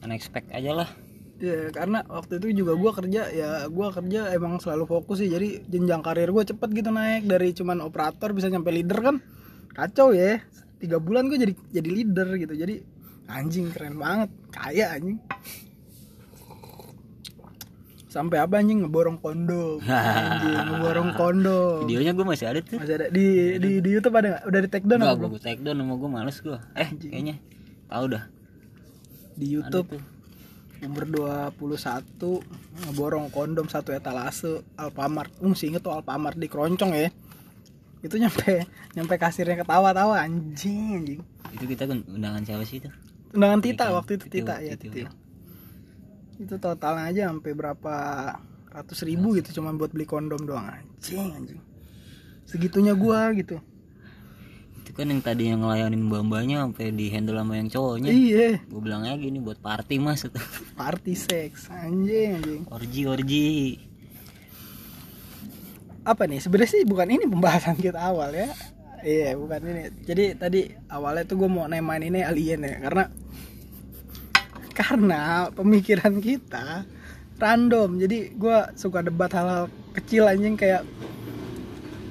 unexpected 0.00 0.52
aja 0.56 0.72
lah 0.72 0.88
ya 1.36 1.68
karena 1.68 2.00
waktu 2.08 2.40
itu 2.40 2.64
juga 2.64 2.72
gua 2.80 2.96
kerja 2.96 3.28
ya 3.28 3.68
gua 3.68 3.92
kerja 3.92 4.32
emang 4.32 4.56
selalu 4.56 4.84
fokus 4.88 5.20
sih. 5.20 5.28
Jadi 5.28 5.68
jenjang 5.68 6.00
karir 6.00 6.32
gue 6.32 6.44
cepet 6.44 6.68
gitu 6.72 6.88
naik 6.88 7.28
dari 7.28 7.52
cuman 7.52 7.84
operator 7.84 8.32
bisa 8.32 8.48
nyampe 8.48 8.72
leader 8.72 8.98
kan 9.04 9.16
kacau 9.76 10.16
ya. 10.16 10.40
Tiga 10.76 11.00
bulan 11.00 11.28
gue 11.28 11.40
jadi 11.40 11.54
jadi 11.72 11.88
leader 11.88 12.28
gitu. 12.40 12.54
Jadi 12.56 12.74
anjing 13.28 13.72
keren 13.72 13.96
banget. 14.00 14.28
Kaya 14.52 14.96
anjing. 14.96 15.20
Sampai 18.08 18.40
apa 18.40 18.60
anjing? 18.60 18.84
Ngeborong 18.84 19.20
kondom. 19.20 19.76
Anjing 19.84 20.56
ngeborong 20.72 21.10
kondom. 21.20 21.84
Videonya 21.84 22.16
gue 22.16 22.26
masih 22.28 22.46
ada 22.48 22.60
tuh. 22.64 22.80
Masih 22.80 22.96
ada. 22.96 23.06
Di 23.12 23.56
di 23.60 23.70
di 23.84 23.88
YouTube 23.92 24.16
ada 24.16 24.36
nggak? 24.36 24.42
Udah 24.48 24.60
di 24.64 24.68
take 24.72 24.86
down 24.88 25.00
Enggak, 25.04 25.16
belum? 25.20 25.30
gue 25.36 25.42
take 25.44 25.60
down 25.60 25.76
sama 25.76 25.94
gue 26.00 26.10
males 26.12 26.36
gue 26.40 26.58
eh 26.76 26.88
kayaknya. 26.96 27.36
Tahu 27.92 28.04
dah. 28.08 28.24
Di 29.36 29.46
ada 29.48 29.52
YouTube 29.52 29.88
tuh 29.92 30.15
umur 30.84 31.04
21 31.56 31.56
ngeborong 32.84 33.32
kondom 33.32 33.66
satu 33.70 33.96
etalase 33.96 34.60
Alfamart. 34.76 35.32
Lu 35.40 35.52
masih 35.52 35.72
inget 35.72 35.82
tuh 35.84 35.94
Alfamart 35.94 36.36
di 36.36 36.48
keroncong 36.50 36.92
ya. 36.92 37.08
Itu 38.04 38.20
nyampe 38.20 38.68
nyampe 38.96 39.14
kasirnya 39.16 39.64
ketawa-tawa 39.64 40.20
anjing 40.20 41.00
anjing. 41.00 41.20
Itu 41.56 41.64
kita 41.64 41.88
undangan 41.88 42.42
siapa 42.44 42.64
sih 42.68 42.84
itu? 42.84 42.90
Undangan 43.32 43.60
Tita 43.64 43.84
waktu 43.92 44.20
itu 44.20 44.26
Tita 44.28 44.60
ya 44.60 44.76
ya. 44.76 45.10
itu 46.36 46.60
totalnya 46.60 47.08
aja 47.08 47.32
sampai 47.32 47.56
berapa 47.56 47.96
ratus 48.68 49.08
ribu 49.08 49.32
gitu 49.40 49.56
cuma 49.56 49.72
buat 49.72 49.88
beli 49.96 50.04
kondom 50.04 50.44
doang. 50.44 50.68
Anjing 50.68 51.32
anjing. 51.32 51.60
Segitunya 52.44 52.92
gua 52.92 53.32
gitu. 53.32 53.56
itu 53.56 53.75
kan 54.96 55.12
yang 55.12 55.20
tadi 55.20 55.52
yang 55.52 55.60
ngelayanin 55.60 56.08
mbak-mbaknya 56.08 56.64
sampai 56.64 56.88
di 56.88 57.12
handle 57.12 57.36
sama 57.36 57.60
yang 57.60 57.68
cowoknya. 57.68 58.08
Iya. 58.08 58.48
Gue 58.64 58.80
bilang 58.80 59.04
aja 59.04 59.20
gini 59.20 59.38
buat 59.44 59.60
party 59.60 60.00
mas. 60.00 60.24
Party 60.80 61.12
sex 61.12 61.68
anjing 61.68 62.40
anjing. 62.40 62.62
Orji 62.72 63.02
orji. 63.04 63.48
Apa 66.00 66.24
nih? 66.24 66.40
Sebenarnya 66.40 66.70
sih 66.72 66.82
bukan 66.88 67.12
ini 67.12 67.28
pembahasan 67.28 67.76
kita 67.76 68.00
awal 68.00 68.32
ya. 68.32 68.48
Iya 69.04 69.36
bukan 69.36 69.60
ini. 69.68 69.82
Jadi 70.08 70.24
tadi 70.40 70.60
awalnya 70.88 71.28
tuh 71.28 71.44
gue 71.44 71.50
mau 71.52 71.68
nemain 71.68 72.00
ini 72.00 72.24
alien 72.24 72.64
ya 72.64 72.80
karena 72.88 73.04
karena 74.72 75.20
pemikiran 75.52 76.24
kita 76.24 76.88
random. 77.36 78.00
Jadi 78.00 78.32
gue 78.32 78.58
suka 78.80 79.04
debat 79.04 79.28
hal-hal 79.28 79.68
kecil 79.92 80.24
anjing 80.24 80.56
kayak 80.56 80.88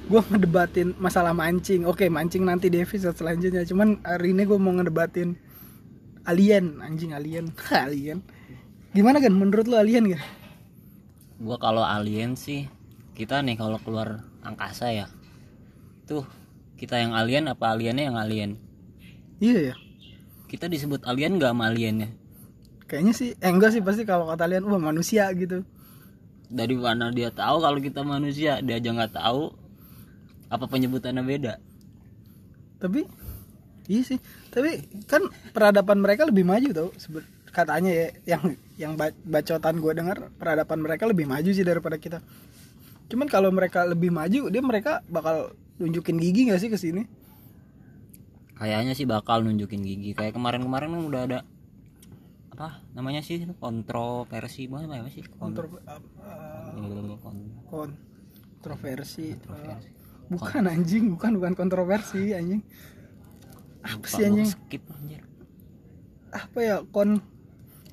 gue 0.06 0.20
ngedebatin 0.22 0.94
masalah 0.98 1.34
mancing. 1.34 1.84
Oke 1.84 2.06
mancing 2.06 2.46
nanti 2.46 2.70
di 2.70 2.82
episode 2.82 3.18
selanjutnya. 3.18 3.66
Cuman 3.66 4.02
hari 4.06 4.32
ini 4.32 4.46
gue 4.46 4.58
mau 4.58 4.74
ngedebatin 4.74 5.34
alien. 6.26 6.78
Anjing 6.82 7.14
alien. 7.14 7.50
Alien. 7.86 8.22
Gimana 8.94 9.20
kan 9.20 9.34
menurut 9.34 9.68
lo 9.68 9.76
alien 9.76 10.08
kan 10.16 10.22
gue 11.36 11.56
kalau 11.60 11.84
alien 11.84 12.32
sih 12.32 12.64
kita 13.12 13.44
nih 13.44 13.60
kalau 13.60 13.76
keluar 13.80 14.24
angkasa 14.40 14.92
ya. 14.92 15.06
Tuh 16.08 16.24
kita 16.80 17.00
yang 17.00 17.12
alien 17.12 17.48
apa 17.48 17.72
aliennya 17.72 18.12
yang 18.12 18.16
alien? 18.16 18.50
Iya 19.40 19.72
ya. 19.72 19.74
Kita 20.48 20.68
disebut 20.68 21.04
alien 21.04 21.36
gak 21.36 21.52
sama 21.52 21.68
aliennya? 21.72 22.12
Kayaknya 22.88 23.12
sih 23.16 23.28
eh 23.36 23.50
enggak 23.52 23.72
sih. 23.76 23.82
Pasti 23.84 24.08
kalau 24.08 24.28
kata 24.28 24.48
alien 24.48 24.64
wah 24.64 24.80
manusia 24.80 25.28
gitu. 25.36 25.64
Dari 26.46 26.76
mana 26.76 27.12
dia 27.12 27.32
tahu 27.32 27.60
kalau 27.60 27.78
kita 27.80 28.00
manusia? 28.06 28.62
Dia 28.64 28.78
aja 28.80 28.90
nggak 28.92 29.16
tahu 29.16 29.65
apa 30.46 30.64
penyebutannya 30.70 31.22
beda? 31.22 31.58
Tapi 32.78 33.06
iya 33.90 34.02
sih. 34.02 34.18
Tapi 34.52 34.84
kan 35.10 35.26
peradaban 35.50 35.98
mereka 36.02 36.26
lebih 36.28 36.44
maju 36.46 36.68
tau 36.72 36.88
katanya 37.56 37.88
ya 37.88 38.08
yang 38.36 38.42
yang 38.76 38.92
ba- 39.00 39.16
bacotan 39.24 39.80
gue 39.80 39.92
dengar 39.96 40.28
peradaban 40.36 40.84
mereka 40.84 41.08
lebih 41.08 41.24
maju 41.24 41.50
sih 41.50 41.64
daripada 41.64 41.96
kita. 41.96 42.20
Cuman 43.08 43.30
kalau 43.32 43.48
mereka 43.48 43.88
lebih 43.88 44.12
maju 44.12 44.52
dia 44.52 44.60
mereka 44.60 45.00
bakal 45.08 45.56
nunjukin 45.80 46.20
gigi 46.20 46.52
gak 46.52 46.60
sih 46.60 46.68
ke 46.68 46.76
sini? 46.76 47.08
Kayaknya 48.60 48.92
sih 48.92 49.08
bakal 49.08 49.40
nunjukin 49.44 49.80
gigi. 49.80 50.12
Kayak 50.12 50.36
kemarin-kemarin 50.36 50.92
kan 50.92 51.02
udah 51.04 51.22
ada 51.24 51.38
apa 52.56 52.80
namanya 52.96 53.20
sih 53.20 53.44
kontroversi 53.60 54.68
apa 54.68 54.84
apa 54.84 55.08
sih? 55.12 55.24
Kontro 55.24 55.68
uh, 55.68 57.16
kon- 57.20 57.56
kontroversi. 57.68 59.36
kontroversi. 59.36 59.95
Bukan 60.28 60.62
anjing. 60.64 61.10
Bukan 61.10 61.36
bukan 61.36 61.52
kontroversi 61.52 62.32
anjing. 62.32 62.62
Apa 63.80 63.96
Lupa 63.96 64.08
sih 64.08 64.24
anjing? 64.24 64.48
skip 64.48 64.82
anjir 64.90 65.22
apa 66.28 66.58
ya? 66.58 66.76
Kon 66.84 67.22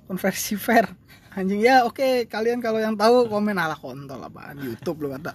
konversi 0.04 0.58
fair. 0.58 0.90
Anjing 1.32 1.62
ya 1.62 1.84
oke. 1.84 2.28
Kalian 2.28 2.60
kalau 2.60 2.78
yang 2.78 2.94
tahu 2.94 3.26
komen 3.26 3.56
ala 3.56 3.74
kontol 3.74 4.20
apaan? 4.20 4.60
YouTube 4.60 5.00
lo 5.02 5.14
kata. 5.14 5.34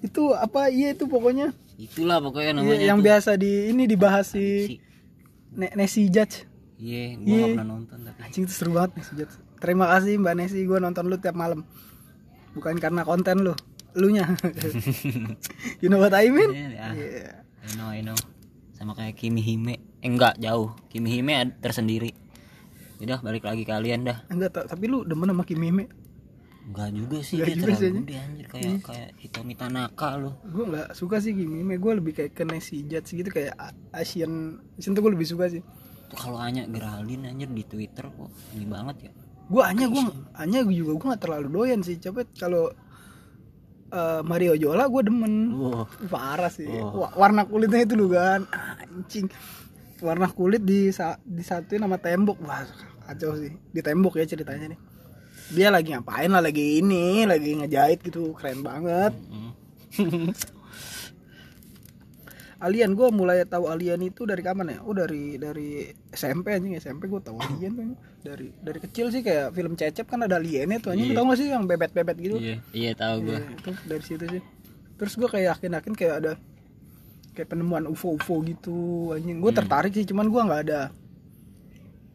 Itu 0.00 0.32
apa? 0.32 0.66
Iya 0.66 0.92
itu 0.92 1.04
pokoknya. 1.04 1.52
Itulah 1.76 2.18
pokoknya 2.18 2.50
Iya, 2.50 2.58
namanya 2.58 2.80
yang 2.82 2.98
tuh. 2.98 3.06
biasa 3.06 3.30
di 3.34 3.70
ini 3.70 3.84
dibahas 3.84 4.26
si 4.28 4.44
Si- 4.66 4.80
Ne- 5.50 5.72
Nesi 5.74 6.06
Judge. 6.06 6.44
Iya 6.76 7.16
gua 7.16 7.28
Iya. 7.30 7.44
pernah 7.54 7.66
nonton 7.68 7.98
tapi. 8.02 8.18
Anjing 8.20 8.44
itu 8.44 8.52
seru 8.52 8.70
banget 8.72 8.90
Nesi 8.96 9.12
Judge. 9.14 9.34
Terima 9.60 9.86
kasih 9.86 10.16
Mbak 10.16 10.34
Nesi 10.34 10.60
gue 10.60 10.78
nonton 10.78 11.04
lu 11.06 11.16
tiap 11.16 11.34
malam. 11.34 11.62
Bukan 12.50 12.76
karena 12.76 13.04
konten 13.04 13.44
lu 13.44 13.54
lu 13.98 14.10
nya 14.10 14.30
you 15.82 15.88
know 15.88 15.98
what 15.98 16.14
I 16.14 16.30
mean? 16.30 16.50
Iya, 16.52 16.68
ya. 16.70 16.86
Iya. 16.94 17.32
I 17.60 17.70
know 17.76 17.88
I 17.90 18.00
know. 18.00 18.18
Sama 18.74 18.96
kayak 18.96 19.16
Kimi 19.16 19.42
Hime. 19.42 19.76
Eh, 20.00 20.08
enggak 20.08 20.40
jauh. 20.40 20.72
Kimi 20.88 21.12
Hime 21.12 21.52
tersendiri. 21.60 22.16
Udah 23.00 23.20
balik 23.20 23.44
lagi 23.44 23.64
kalian 23.64 24.04
dah. 24.04 24.24
Enggak 24.28 24.50
ta- 24.52 24.68
tapi 24.68 24.88
lu 24.88 25.04
demen 25.04 25.28
sama 25.28 25.44
Kimime 25.44 25.88
enggak 26.70 26.92
juga 26.94 27.18
sih 27.24 27.40
Enggak 27.40 27.48
dia 27.50 27.56
juga 27.56 27.72
sih, 27.72 27.88
terlalu 27.90 28.00
gede 28.04 28.14
anjir. 28.20 28.44
Kayak 28.46 28.74
kayak 28.86 29.10
Hitomi 29.18 29.54
Tanaka 29.58 30.08
loh 30.20 30.34
gue 30.44 30.64
nggak 30.70 30.88
suka 30.94 31.16
sih 31.18 31.32
Kimime 31.34 31.74
gue 31.82 31.92
lebih 31.98 32.12
kayak 32.14 32.32
ke 32.36 32.44
Nesi 32.46 32.86
Judge 32.86 33.10
gitu 33.10 33.26
kayak 33.26 33.58
Asian. 33.90 34.60
Asian 34.78 34.92
tuh 34.94 35.02
gue 35.02 35.12
lebih 35.18 35.26
suka 35.26 35.50
sih. 35.50 35.64
Tuh 36.06 36.18
kalau 36.20 36.38
Anya 36.38 36.68
Geraldine 36.70 37.26
anjir 37.26 37.50
di 37.50 37.64
Twitter 37.66 38.06
kok. 38.06 38.30
Ini 38.54 38.66
banget 38.70 38.96
ya. 39.08 39.12
Gue 39.50 39.62
hanya 39.66 39.90
gue 39.90 40.02
hanya 40.38 40.60
juga 40.62 40.92
gue 40.94 41.06
nggak 41.10 41.22
terlalu 41.26 41.48
doyan 41.50 41.80
sih. 41.82 41.98
Coba 41.98 42.22
kalau 42.38 42.70
eh, 43.90 44.20
Mario 44.22 44.54
Jola 44.54 44.86
gue 44.86 45.02
demen. 45.04 45.34
Wow 45.54 45.84
parah 46.08 46.50
sih. 46.50 46.66
Oh. 46.66 47.04
Wa- 47.04 47.14
warna 47.18 47.44
kulitnya 47.46 47.84
itu 47.84 47.94
lu 47.98 48.10
kan 48.10 48.46
anjing. 48.50 49.26
Warna 50.00 50.32
kulit 50.32 50.64
di 50.64 50.88
sa 50.94 51.20
disatuin 51.26 51.84
sama 51.84 52.00
tembok. 52.00 52.40
Wah 52.40 52.64
kacau 53.04 53.36
sih. 53.36 53.52
Di 53.74 53.80
tembok 53.82 54.16
ya 54.16 54.24
ceritanya 54.24 54.72
nih. 54.72 54.80
Dia 55.50 55.68
lagi 55.74 55.90
ngapain 55.90 56.30
lah 56.30 56.40
lagi 56.40 56.78
ini 56.78 57.26
lagi 57.26 57.58
ngejahit 57.58 58.00
gitu. 58.06 58.32
Keren 58.38 58.62
banget. 58.62 59.12
Mm. 59.98 60.30
Alien 62.60 62.92
gue 62.92 63.08
mulai 63.08 63.40
tahu 63.42 63.66
Alien 63.66 64.04
itu 64.04 64.22
dari 64.22 64.40
kapan 64.40 64.68
ya? 64.70 64.78
Oh 64.84 64.92
dari 64.92 65.34
dari 65.34 65.80
SMP 66.10 66.52
anjing 66.52 66.76
SMP 66.76 67.06
gue 67.06 67.16
tahu 67.18 67.36
Alien 67.36 67.72
tuh 67.72 67.84
dari 68.20 68.52
dari 68.54 68.78
kecil 68.78 69.08
sih 69.08 69.20
kayak 69.20 69.50
film 69.50 69.74
Cecep 69.74 70.04
kan 70.04 70.20
ada 70.20 70.36
aliennya 70.36 70.76
tuh 70.78 70.92
anjing 70.92 71.10
Iya. 71.10 71.16
tau 71.16 71.24
gak 71.24 71.38
sih 71.38 71.48
yang 71.48 71.64
bebet-bebet 71.64 72.16
gitu? 72.18 72.36
iya 72.36 72.56
iya 72.70 72.92
tahu 72.92 73.24
gua 73.24 73.34
Iya, 73.34 73.48
itu 73.50 73.70
dari 73.84 74.04
situ 74.04 74.24
sih. 74.28 74.42
Terus 74.94 75.12
gue 75.16 75.24
kayak 75.26 75.46
yakin-yakin 75.56 75.94
kayak 75.94 76.14
ada 76.18 76.32
kayak 77.32 77.48
penemuan 77.48 77.88
UFO-UFO 77.88 78.44
gitu 78.44 78.76
anjing. 79.10 79.40
Gue 79.40 79.50
tertarik 79.50 79.90
sih 79.90 80.04
cuman 80.04 80.28
gue 80.28 80.42
nggak 80.42 80.62
ada 80.62 80.80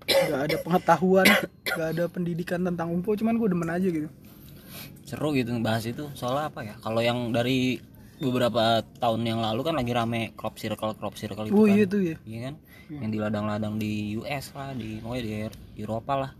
nggak 0.06 0.42
ada 0.44 0.58
pengetahuan, 0.62 1.26
nggak 1.66 1.90
ada 1.90 2.04
pendidikan 2.06 2.62
tentang 2.62 2.94
UFO 2.94 3.16
cuman 3.16 3.34
gue 3.36 3.50
demen 3.50 3.66
aja 3.68 3.88
gitu. 3.88 4.10
seru 5.02 5.34
gitu 5.34 5.54
bahas 5.60 5.86
itu 5.86 6.10
soalnya 6.14 6.50
apa 6.50 6.62
ya 6.62 6.74
kalau 6.80 6.98
yang 6.98 7.30
dari 7.30 7.78
beberapa 8.16 8.80
tahun 9.00 9.22
yang 9.28 9.40
lalu 9.44 9.62
kan 9.68 9.76
lagi 9.76 9.92
rame 9.92 10.32
crop 10.40 10.56
circle 10.56 10.96
crop 10.96 11.20
circle 11.20 11.48
itu 11.48 11.56
Oh 11.56 11.68
kan. 11.68 11.76
iya 11.76 11.84
tuh 11.84 12.02
ya. 12.02 12.16
Iya 12.24 12.40
kan? 12.52 12.56
Yang 13.02 13.10
di 13.12 13.18
ladang-ladang 13.20 13.74
di 13.76 14.16
US 14.22 14.56
lah 14.56 14.72
di 14.72 15.02
pokoknya 15.04 15.24
di 15.24 15.32
Eropa 15.84 16.14
lah. 16.16 16.32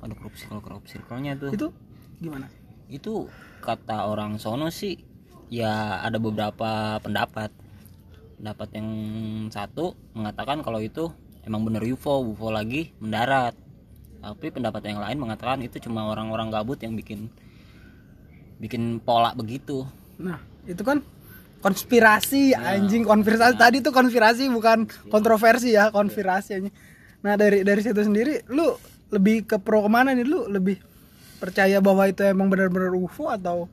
Ada 0.00 0.14
crop 0.16 0.34
circle 0.36 0.62
crop 0.64 0.84
circle-nya 0.88 1.36
tuh. 1.36 1.52
Itu 1.52 1.68
gimana? 2.20 2.48
itu 2.84 3.32
kata 3.64 4.04
orang 4.12 4.36
sono 4.36 4.68
sih 4.68 5.00
ya 5.48 6.00
ada 6.04 6.20
beberapa 6.20 7.00
pendapat. 7.00 7.48
Pendapat 8.36 8.68
yang 8.76 8.88
satu 9.48 9.96
mengatakan 10.12 10.60
kalau 10.60 10.80
itu 10.84 11.08
emang 11.48 11.64
bener 11.64 11.80
UFO 11.84 12.24
UFO 12.24 12.52
lagi 12.52 12.92
mendarat. 13.00 13.56
Tapi 14.20 14.48
pendapat 14.48 14.84
yang 14.88 15.00
lain 15.00 15.20
mengatakan 15.20 15.60
itu 15.60 15.76
cuma 15.80 16.08
orang-orang 16.08 16.48
gabut 16.48 16.80
yang 16.80 16.96
bikin 16.96 17.28
bikin 18.60 19.00
pola 19.00 19.32
begitu. 19.36 19.84
Nah, 20.20 20.40
itu 20.64 20.82
kan 20.84 21.00
konspirasi 21.64 22.52
anjing. 22.56 23.04
Konspirasi 23.04 23.56
tadi 23.56 23.80
tuh 23.80 23.92
konspirasi 23.92 24.48
bukan 24.52 24.88
kontroversi 25.08 25.72
ya 25.72 25.88
konspirasi 25.92 26.50
anjing. 26.60 26.74
Nah 27.24 27.34
dari 27.40 27.64
dari 27.64 27.80
situ 27.80 28.00
sendiri 28.00 28.44
lu 28.52 28.76
lebih 29.12 29.48
ke 29.48 29.56
pro 29.60 29.84
ke 29.84 29.90
mana 29.90 30.12
nih? 30.12 30.26
Lu 30.26 30.48
lebih 30.48 30.80
percaya 31.40 31.80
bahwa 31.80 32.08
itu 32.08 32.24
emang 32.24 32.48
benar-benar 32.48 32.92
UFO 32.96 33.28
atau 33.28 33.68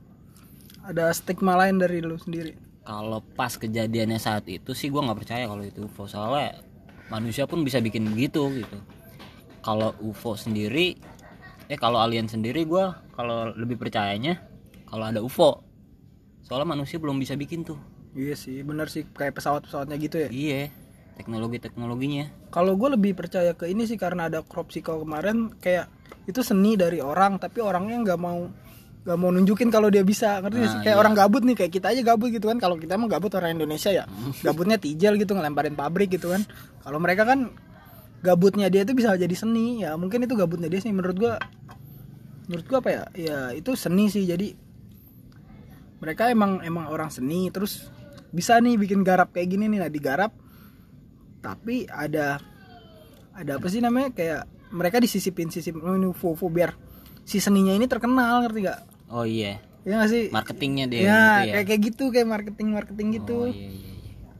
ada 0.81 1.13
stigma 1.13 1.55
lain 1.55 1.77
dari 1.77 2.01
lu 2.01 2.17
sendiri? 2.17 2.71
kalau 2.81 3.21
pas 3.37 3.53
kejadiannya 3.53 4.17
saat 4.17 4.45
itu 4.49 4.73
sih 4.73 4.89
gua 4.89 5.05
nggak 5.05 5.19
percaya 5.21 5.45
kalau 5.45 5.63
itu 5.63 5.85
UFO 5.85 6.09
soalnya 6.09 6.59
manusia 7.13 7.45
pun 7.45 7.61
bisa 7.61 7.77
bikin 7.77 8.09
begitu 8.09 8.49
gitu. 8.51 8.77
Kalau 9.61 9.93
UFO 10.01 10.33
sendiri 10.33 10.97
eh 11.69 11.77
kalau 11.77 12.01
alien 12.01 12.25
sendiri 12.25 12.65
gua 12.65 12.99
kalau 13.13 13.53
lebih 13.53 13.77
percayanya 13.77 14.41
kalau 14.89 15.07
ada 15.07 15.21
UFO 15.21 15.61
soalnya 16.51 16.75
manusia 16.75 16.99
belum 16.99 17.15
bisa 17.15 17.39
bikin 17.39 17.63
tuh. 17.63 17.79
Iya 18.11 18.35
sih 18.35 18.59
bener 18.67 18.91
sih 18.91 19.07
kayak 19.07 19.39
pesawat-pesawatnya 19.39 19.95
gitu 19.95 20.19
ya. 20.19 20.27
iya 20.27 20.67
teknologi 21.15 21.63
teknologinya 21.63 22.27
Kalau 22.51 22.75
gue 22.75 22.91
lebih 22.91 23.15
percaya 23.15 23.55
ke 23.55 23.71
ini 23.71 23.87
sih 23.87 23.95
karena 23.95 24.27
ada 24.27 24.43
crop 24.43 24.67
cycle 24.67 25.07
kemarin 25.07 25.47
kayak 25.63 25.87
itu 26.27 26.43
seni 26.43 26.75
dari 26.75 26.99
orang 26.99 27.39
tapi 27.39 27.63
orangnya 27.63 28.03
nggak 28.03 28.19
mau 28.19 28.51
nggak 29.01 29.17
mau 29.17 29.31
nunjukin 29.31 29.71
kalau 29.71 29.87
dia 29.87 30.03
bisa. 30.03 30.43
Ngerti 30.43 30.57
nggak 30.59 30.71
sih? 30.75 30.77
Nah, 30.77 30.83
kayak 30.83 30.97
iya. 30.99 31.01
orang 31.01 31.13
gabut 31.15 31.41
nih 31.47 31.55
kayak 31.55 31.71
kita 31.71 31.87
aja 31.95 32.01
gabut 32.03 32.29
gitu 32.35 32.45
kan. 32.51 32.59
Kalau 32.59 32.75
kita 32.75 32.99
emang 32.99 33.07
gabut 33.07 33.31
orang 33.33 33.55
Indonesia 33.55 33.89
ya. 33.89 34.03
Gabutnya 34.45 34.75
tijel 34.75 35.15
gitu 35.17 35.31
ngelemparin 35.33 35.73
pabrik 35.73 36.11
gitu 36.11 36.35
kan. 36.35 36.43
Kalau 36.83 36.99
mereka 36.99 37.23
kan 37.25 37.49
gabutnya 38.21 38.67
dia 38.67 38.83
itu 38.83 38.91
bisa 38.93 39.15
jadi 39.15 39.33
seni. 39.33 39.87
Ya 39.87 39.95
mungkin 39.95 40.21
itu 40.27 40.35
gabutnya 40.35 40.67
dia 40.67 40.83
sih. 40.83 40.91
Menurut 40.93 41.17
gua 41.17 41.33
menurut 42.45 42.65
gua 42.67 42.77
apa 42.83 42.89
ya? 42.91 43.03
Ya 43.17 43.39
itu 43.57 43.73
seni 43.73 44.11
sih. 44.13 44.27
Jadi 44.27 44.53
mereka 46.01 46.33
emang 46.33 46.65
emang 46.65 46.89
orang 46.89 47.13
seni 47.13 47.53
terus 47.53 47.93
bisa 48.33 48.57
nih 48.57 48.75
bikin 48.75 49.05
garap 49.05 49.31
kayak 49.31 49.53
gini 49.53 49.69
nih 49.69 49.85
nah 49.85 49.91
digarap. 49.91 50.33
Tapi 51.41 51.85
ada 51.89 52.41
ada 53.37 53.51
apa 53.57 53.67
sih 53.71 53.79
namanya 53.79 54.11
kayak 54.11 54.41
mereka 54.71 54.97
disisipin 54.99 55.51
sisipin 55.51 55.83
oh, 55.83 55.95
ini 55.95 56.09
fofo 56.15 56.47
biar 56.47 56.75
si 57.27 57.37
seninya 57.39 57.75
ini 57.75 57.85
terkenal 57.85 58.47
ngerti 58.47 58.59
gak 58.65 58.79
oh 59.11 59.27
iya. 59.27 59.59
Ya 59.81 59.97
gak 59.97 60.13
sih? 60.13 60.29
Marketingnya 60.29 60.85
dia 60.85 60.99
ya, 61.01 61.05
gitu 61.09 61.09
ya? 61.09 61.53
kayak 61.57 61.65
kayak 61.65 61.81
gitu 61.89 62.03
kayak 62.13 62.27
marketing 62.29 62.69
marketing 62.69 63.07
gitu. 63.17 63.37
oh 63.45 63.49
iya 63.49 63.69
iya, 63.73 63.89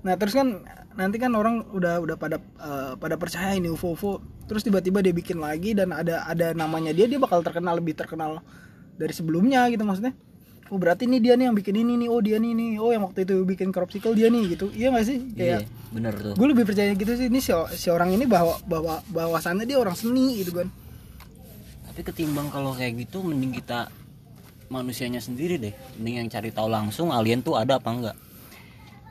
nah 0.02 0.14
terus 0.18 0.34
kan 0.34 0.66
nanti 0.98 1.18
kan 1.22 1.34
orang 1.38 1.66
udah 1.72 2.02
udah 2.02 2.16
pada 2.18 2.38
eh, 2.42 2.94
pada 2.98 3.16
percaya 3.18 3.54
ini 3.58 3.70
UFO 3.70 3.94
UFO 3.94 4.22
terus 4.46 4.66
tiba-tiba 4.66 5.02
dia 5.02 5.14
bikin 5.14 5.38
lagi 5.40 5.78
dan 5.78 5.94
ada 5.94 6.26
ada 6.26 6.52
namanya 6.58 6.92
dia 6.92 7.06
dia 7.08 7.22
bakal 7.22 7.42
terkenal 7.46 7.78
lebih 7.78 7.96
terkenal 7.96 8.42
dari 8.98 9.14
sebelumnya 9.14 9.66
gitu 9.72 9.82
maksudnya 9.86 10.14
oh 10.72 10.80
berarti 10.80 11.04
ini 11.04 11.20
dia 11.20 11.36
nih 11.36 11.52
yang 11.52 11.56
bikin 11.56 11.76
ini 11.76 11.94
nih. 11.98 12.08
Oh 12.08 12.24
dia 12.24 12.40
nih 12.40 12.56
nih. 12.56 12.70
Oh 12.80 12.90
yang 12.90 13.04
waktu 13.04 13.28
itu 13.28 13.44
bikin 13.44 13.70
Cropsicle 13.70 14.16
dia 14.16 14.32
nih 14.32 14.56
gitu. 14.56 14.72
Iya 14.72 14.90
gak 14.90 15.06
sih? 15.06 15.20
Iya 15.36 15.36
kayak 15.36 15.62
bener 15.92 16.14
tuh. 16.16 16.34
gue 16.34 16.48
lebih 16.48 16.64
percaya 16.64 16.92
gitu 16.92 17.12
sih. 17.14 17.28
Ini 17.28 17.40
si, 17.40 17.52
si 17.76 17.88
orang 17.92 18.10
ini 18.10 18.24
bahwa 18.24 18.56
bahwa 18.64 19.04
bahwasannya 19.12 19.68
dia 19.68 19.76
orang 19.76 19.94
seni 19.94 20.40
gitu 20.40 20.56
kan 20.56 20.72
tapi 21.92 22.08
ketimbang 22.08 22.48
kalau 22.48 22.72
kayak 22.72 23.04
gitu 23.04 23.20
mending 23.20 23.52
kita 23.52 23.92
manusianya 24.72 25.20
sendiri 25.20 25.60
deh. 25.60 25.76
Mending 26.00 26.24
yang 26.24 26.30
cari 26.32 26.48
tahu 26.48 26.72
langsung 26.72 27.12
alien 27.12 27.44
tuh 27.44 27.60
ada 27.60 27.84
apa 27.84 27.90
enggak? 27.92 28.18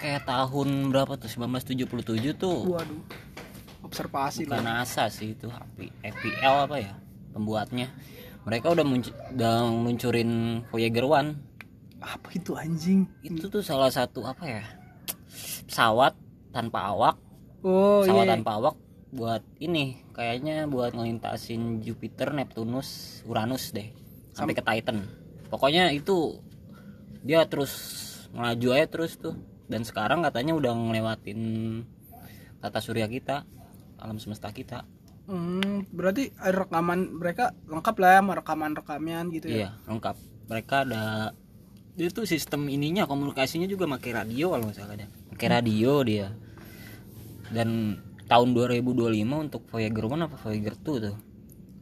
Kayak 0.00 0.24
tahun 0.24 0.88
berapa 0.88 1.20
tuh? 1.20 1.28
1977 1.28 2.40
tuh 2.40 2.72
waduh. 2.72 3.04
Observasi 3.84 4.48
bukan 4.48 4.64
NASA 4.64 5.12
sih 5.12 5.36
itu 5.36 5.52
FPL 6.00 6.64
apa 6.64 6.80
ya 6.80 6.96
pembuatnya. 7.36 7.92
Mereka 8.48 8.72
udah 8.72 8.84
munc- 8.88 9.12
udah 9.36 9.68
meluncurin 9.68 10.64
Voyager 10.72 11.04
One 11.04 11.36
apa 12.00 12.28
itu 12.32 12.56
anjing? 12.56 13.06
Itu 13.20 13.52
tuh 13.52 13.60
salah 13.60 13.92
satu 13.92 14.24
apa 14.24 14.44
ya 14.48 14.64
pesawat 15.68 16.16
tanpa 16.50 16.90
awak. 16.90 17.16
Oh 17.62 18.02
pesawat 18.02 18.26
iya 18.26 18.32
tanpa 18.34 18.50
awak 18.58 18.76
buat 19.10 19.42
ini 19.58 20.06
kayaknya 20.14 20.70
buat 20.70 20.94
ngelintasin 20.94 21.82
Jupiter 21.82 22.30
Neptunus 22.30 23.20
Uranus 23.26 23.74
deh 23.74 23.90
sampai 24.34 24.54
ke 24.54 24.62
Titan. 24.62 25.06
Pokoknya 25.50 25.90
itu 25.90 26.38
dia 27.26 27.44
terus 27.50 27.72
melaju 28.30 28.68
aja 28.74 28.86
terus 28.86 29.18
tuh. 29.18 29.36
Dan 29.70 29.86
sekarang 29.86 30.26
katanya 30.26 30.58
udah 30.58 30.74
ngelewatin 30.74 31.40
tata 32.58 32.82
surya 32.82 33.06
kita 33.06 33.46
alam 34.02 34.18
semesta 34.18 34.50
kita. 34.50 34.82
Hmm, 35.30 35.86
berarti 35.94 36.34
rekaman 36.34 37.14
mereka 37.14 37.54
lengkap 37.70 37.94
lah 38.02 38.10
ya 38.10 38.18
sama 38.18 38.32
rekaman-rekaman 38.42 39.24
gitu 39.30 39.46
ya. 39.46 39.54
iya 39.54 39.70
lengkap. 39.86 40.16
Mereka 40.50 40.76
ada 40.90 41.30
itu 41.98 42.22
sistem 42.24 42.70
ininya 42.70 43.04
komunikasinya 43.04 43.66
juga 43.66 43.86
pakai 43.90 44.10
radio 44.14 44.54
kalau 44.54 44.70
deh 44.70 45.08
pakai 45.34 45.48
radio 45.50 45.92
dia. 46.06 46.28
Dan 47.50 47.98
tahun 48.30 48.54
2025 48.54 49.10
untuk 49.26 49.62
Voyager 49.66 50.06
1 50.06 50.26
apa 50.30 50.36
Voyager 50.38 50.74
2 50.78 51.06
tuh 51.10 51.16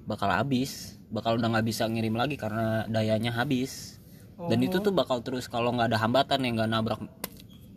bakal 0.09 0.33
habis. 0.33 0.97
Bakal 1.09 1.41
udah 1.41 1.49
nggak 1.57 1.67
bisa 1.67 1.89
ngirim 1.89 2.17
lagi 2.17 2.37
karena 2.37 2.85
dayanya 2.89 3.37
habis. 3.37 4.01
Dan 4.39 4.63
itu 4.63 4.79
tuh 4.79 4.95
bakal 4.95 5.21
terus 5.21 5.51
kalau 5.51 5.75
nggak 5.75 5.93
ada 5.93 5.99
hambatan 5.99 6.47
yang 6.47 6.55
nggak 6.57 6.71
nabrak 6.71 7.01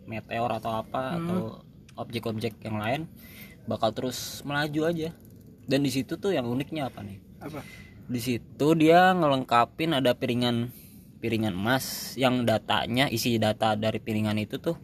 meteor 0.06 0.50
atau 0.56 0.78
apa 0.78 1.18
atau 1.18 1.38
objek-objek 1.98 2.62
yang 2.62 2.78
lain 2.78 3.10
bakal 3.66 3.92
terus 3.92 4.40
melaju 4.46 4.88
aja. 4.88 5.10
Dan 5.66 5.84
di 5.84 5.90
situ 5.90 6.16
tuh 6.16 6.32
yang 6.34 6.48
uniknya 6.48 6.88
apa 6.90 7.02
nih? 7.04 7.18
Apa? 7.42 7.60
di 8.12 8.20
situ 8.20 8.68
dia 8.74 9.14
ngelengkapin 9.14 9.94
ada 9.94 10.12
piringan 10.12 10.74
piringan 11.22 11.54
emas 11.54 12.18
yang 12.18 12.42
datanya 12.42 13.06
isi 13.06 13.38
data 13.38 13.78
dari 13.78 14.02
piringan 14.02 14.42
itu 14.42 14.58
tuh 14.58 14.74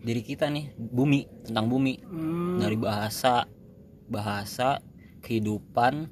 diri 0.00 0.24
kita 0.24 0.48
nih 0.48 0.72
bumi 0.72 1.44
tentang 1.44 1.68
bumi. 1.68 2.00
Hmm, 2.00 2.56
dari 2.56 2.80
bahasa 2.80 3.44
bahasa 4.08 4.80
kehidupan 5.20 6.08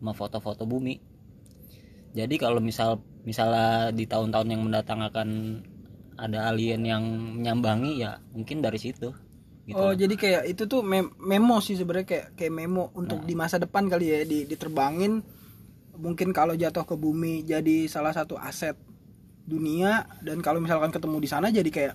sama 0.00 0.12
foto-foto 0.16 0.64
bumi. 0.64 0.96
Jadi 2.16 2.40
kalau 2.40 2.64
misal 2.64 3.04
misalnya 3.28 3.92
di 3.92 4.08
tahun-tahun 4.08 4.48
yang 4.48 4.62
mendatang 4.64 5.04
akan 5.04 5.28
ada 6.16 6.48
alien 6.48 6.80
yang 6.86 7.04
menyambangi 7.36 8.00
ya 8.00 8.22
mungkin 8.32 8.64
dari 8.64 8.80
situ 8.80 9.12
gitu. 9.68 9.76
Oh, 9.76 9.92
jadi 9.92 10.14
kayak 10.14 10.42
itu 10.48 10.62
tuh 10.64 10.80
mem- 10.80 11.12
memo 11.20 11.60
sih 11.60 11.76
sebenarnya 11.76 12.06
kayak 12.06 12.26
kayak 12.38 12.54
memo 12.54 12.94
untuk 12.96 13.20
di 13.26 13.34
masa 13.36 13.60
depan 13.60 13.90
kali 13.90 14.14
ya 14.14 14.22
di 14.24 14.46
diterbangin 14.48 15.20
mungkin 15.96 16.30
kalau 16.30 16.52
jatuh 16.54 16.84
ke 16.84 16.94
bumi 16.94 17.42
jadi 17.42 17.88
salah 17.88 18.12
satu 18.12 18.36
aset 18.36 18.76
dunia 19.46 20.10
dan 20.20 20.42
kalau 20.42 20.58
misalkan 20.58 20.90
ketemu 20.90 21.16
di 21.22 21.28
sana 21.30 21.48
jadi 21.54 21.70
kayak 21.70 21.94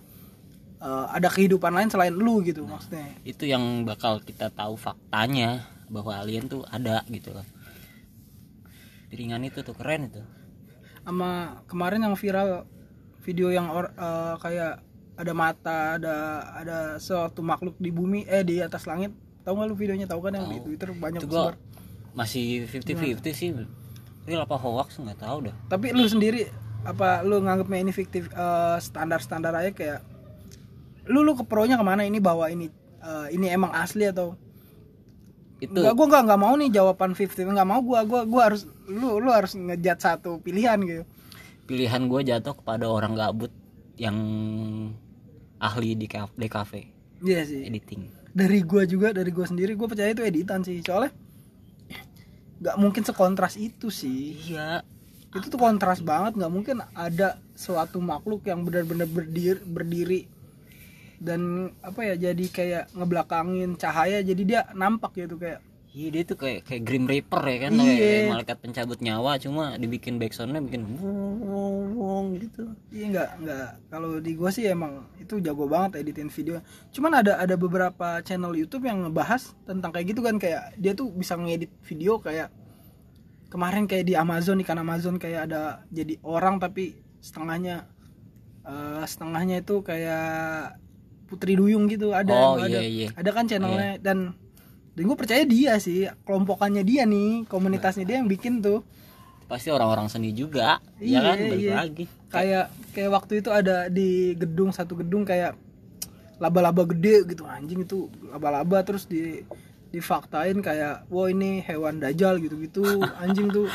eh, 0.82 1.06
ada 1.12 1.28
kehidupan 1.28 1.76
lain 1.76 1.92
selain 1.92 2.16
lu 2.16 2.40
gitu 2.42 2.64
maksudnya. 2.64 3.06
itu 3.28 3.44
yang 3.46 3.84
bakal 3.84 4.24
kita 4.24 4.50
tahu 4.50 4.80
faktanya 4.80 5.68
bahwa 5.92 6.16
alien 6.16 6.48
tuh 6.48 6.64
ada 6.72 7.04
gitu 7.12 7.36
loh. 7.36 7.44
Piringan 9.12 9.44
itu 9.44 9.60
tuh 9.60 9.76
keren 9.76 10.08
itu. 10.08 10.24
Sama 11.04 11.60
kemarin 11.68 12.08
yang 12.08 12.16
viral 12.16 12.64
video 13.20 13.52
yang 13.52 13.68
or- 13.68 13.92
eh, 13.92 14.36
kayak 14.40 14.80
ada 15.20 15.34
mata 15.36 16.00
ada 16.00 16.16
ada 16.56 16.78
suatu 16.98 17.44
makhluk 17.44 17.76
di 17.76 17.92
bumi 17.92 18.24
eh 18.24 18.48
di 18.48 18.64
atas 18.64 18.88
langit. 18.88 19.12
Tahu 19.44 19.52
nggak 19.52 19.68
lu 19.68 19.76
videonya? 19.76 20.08
Tahu 20.08 20.22
kan 20.24 20.40
yang 20.40 20.48
di 20.48 20.64
Twitter 20.64 20.96
banyak 20.96 21.20
itu 21.20 21.28
gua 21.28 21.52
masih 22.16 22.68
50-50 22.68 23.32
sih 23.36 23.50
real 24.26 24.42
apa 24.46 24.56
hoax? 24.58 24.98
Nggak 25.02 25.20
tahu 25.22 25.38
dah 25.50 25.56
tapi 25.68 25.94
lu 25.94 26.06
sendiri 26.06 26.48
apa 26.82 27.22
lu 27.22 27.42
nganggapnya 27.42 27.80
ini 27.82 27.92
fiktif 27.94 28.30
eh, 28.34 28.78
standar-standar 28.82 29.54
aja 29.54 29.70
kayak 29.74 30.00
lu 31.10 31.26
lu 31.26 31.34
ke 31.34 31.44
pro-nya 31.46 31.78
ke 31.78 31.86
mana? 31.86 32.06
Ini 32.06 32.18
bahwa 32.22 32.50
ini 32.50 32.70
eh, 33.02 33.28
ini 33.34 33.50
emang 33.50 33.74
asli 33.74 34.06
atau? 34.10 34.38
Itu. 35.62 35.78
Enggak, 35.78 35.94
gua 35.94 36.08
nggak 36.10 36.24
nggak 36.26 36.42
mau 36.42 36.54
nih 36.58 36.70
jawaban 36.74 37.14
50 37.14 37.54
nggak 37.54 37.70
mau 37.70 37.82
gua 37.86 38.02
gua 38.02 38.22
gua 38.26 38.42
harus 38.50 38.66
lu 38.90 39.22
lu 39.22 39.30
harus 39.30 39.54
ngejat 39.54 39.98
satu 40.02 40.42
pilihan 40.42 40.78
gitu. 40.82 41.04
Pilihan 41.70 42.10
gue 42.10 42.22
jatuh 42.26 42.58
kepada 42.58 42.90
orang 42.90 43.14
gabut 43.16 43.54
yang 43.96 44.18
ahli 45.62 45.94
di 45.94 46.10
kaf- 46.10 46.34
di 46.34 46.50
cafe 46.50 46.90
iya 47.22 47.46
sih. 47.46 47.62
Editing. 47.62 48.10
Dari 48.34 48.66
gua 48.66 48.84
juga 48.90 49.14
dari 49.14 49.30
gua 49.30 49.46
sendiri 49.46 49.78
gua 49.78 49.86
percaya 49.86 50.10
itu 50.10 50.26
editan 50.26 50.66
sih. 50.66 50.82
Soalnya 50.82 51.14
nggak 52.62 52.78
mungkin 52.78 53.04
sekontras 53.04 53.58
itu 53.58 53.89
sih. 53.89 54.38
Iya. 54.54 54.86
Itu 55.34 55.50
tuh 55.50 55.60
kontras 55.60 56.00
banget 56.06 56.38
nggak 56.38 56.54
mungkin 56.54 56.86
ada 56.93 57.41
suatu 57.58 57.97
makhluk 57.97 58.45
yang 58.45 58.62
benar-benar 58.62 59.10
berdiri 59.10 59.62
berdiri 59.65 60.21
dan 61.21 61.69
apa 61.86 62.02
ya 62.02 62.15
jadi 62.17 62.45
kayak 62.50 62.84
ngebelakangin 62.97 63.78
cahaya 63.78 64.26
jadi 64.26 64.41
dia 64.41 64.62
nampak 64.74 65.13
gitu 65.13 65.38
kayak 65.38 65.62
iya 65.91 66.08
dia 66.08 66.23
tuh 66.23 66.36
kayak 66.36 66.63
kayak 66.63 66.84
Grim 66.84 67.04
Reaper 67.04 67.43
ya 67.43 67.58
kan 67.62 67.71
Iya. 67.75 67.84
kayak 67.84 68.23
malaikat 68.30 68.58
pencabut 68.60 68.99
nyawa 68.99 69.36
cuma 69.38 69.75
dibikin 69.75 70.15
backsoundnya 70.15 70.60
bikin 70.62 70.88
wong 70.95 71.91
wong 71.93 72.25
gitu. 72.36 72.63
Iya 72.89 73.06
nggak 73.10 73.30
nggak. 73.39 73.69
Kalau 73.88 74.12
di 74.17 74.32
gua 74.34 74.49
sih 74.49 74.65
emang 74.65 75.06
itu 75.15 75.38
jago 75.38 75.65
banget 75.65 75.99
editin 75.99 76.27
video. 76.27 76.63
Cuman 76.89 77.12
ada 77.17 77.36
ada 77.36 77.56
beberapa 77.56 78.19
channel 78.21 78.54
YouTube 78.54 78.84
yang 78.84 79.04
ngebahas 79.04 79.51
tentang 79.62 79.91
kayak 79.91 80.08
gitu 80.08 80.21
kan 80.21 80.36
kayak 80.36 80.71
dia 80.75 80.91
tuh 80.91 81.12
bisa 81.12 81.36
ngedit 81.36 81.71
video 81.84 82.15
kayak 82.17 82.47
kemarin 83.47 83.84
kayak 83.84 84.08
di 84.08 84.15
Amazon 84.15 84.63
ikan 84.63 84.80
Amazon 84.80 85.15
kayak 85.15 85.51
ada 85.51 85.84
jadi 85.89 86.15
orang 86.23 86.56
tapi 86.58 86.95
setengahnya 87.19 87.84
eh, 88.63 89.04
setengahnya 89.04 89.60
itu 89.60 89.84
kayak 89.84 90.80
Putri 91.27 91.56
Duyung 91.56 91.88
gitu 91.88 92.12
ada 92.12 92.32
Oh, 92.32 92.56
ada. 92.56 92.80
iya, 92.80 92.84
iya. 92.84 93.08
ada 93.12 93.32
kan 93.32 93.43
channelnya 93.43 93.99
dan 93.99 94.36
dan 95.02 95.10
gue 95.10 95.18
percaya 95.18 95.42
dia 95.50 95.82
sih 95.82 96.06
kelompokannya 96.30 96.86
dia 96.86 97.10
nih 97.10 97.50
komunitasnya 97.50 98.06
dia 98.06 98.22
yang 98.22 98.30
bikin 98.30 98.62
tuh. 98.62 98.86
Pasti 99.50 99.74
orang-orang 99.74 100.14
seni 100.14 100.30
juga 100.30 100.78
Iya, 101.02 101.18
ya 101.18 101.20
kan? 101.26 101.38
Balik 101.42 101.58
iya. 101.58 101.76
lagi. 101.82 102.06
Kayak 102.30 102.66
kayak 102.94 103.10
waktu 103.10 103.34
itu 103.42 103.50
ada 103.50 103.90
di 103.90 104.38
gedung 104.38 104.70
satu 104.70 105.02
gedung 105.02 105.26
kayak 105.26 105.58
laba-laba 106.38 106.86
gede 106.86 107.26
gitu 107.34 107.50
anjing 107.50 107.82
itu 107.82 108.14
laba-laba 108.30 108.86
terus 108.86 109.10
di 109.10 109.42
difaktain 109.90 110.62
kayak 110.62 111.10
wah 111.10 111.26
ini 111.34 111.66
hewan 111.66 111.98
dajal 111.98 112.38
gitu-gitu 112.38 112.86
anjing 113.26 113.50
tuh. 113.50 113.66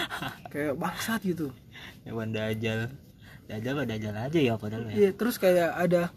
Kayak 0.54 0.78
bangsat 0.78 1.26
gitu. 1.26 1.50
Hewan 2.06 2.30
dajal 2.30 2.94
dajal 3.50 3.72
mah 3.82 3.86
dajal 3.90 4.14
aja 4.14 4.38
ya 4.38 4.54
padahal 4.54 4.94
ya. 4.94 4.94
Iya 4.94 5.10
terus 5.10 5.42
kayak 5.42 5.74
ada 5.74 6.14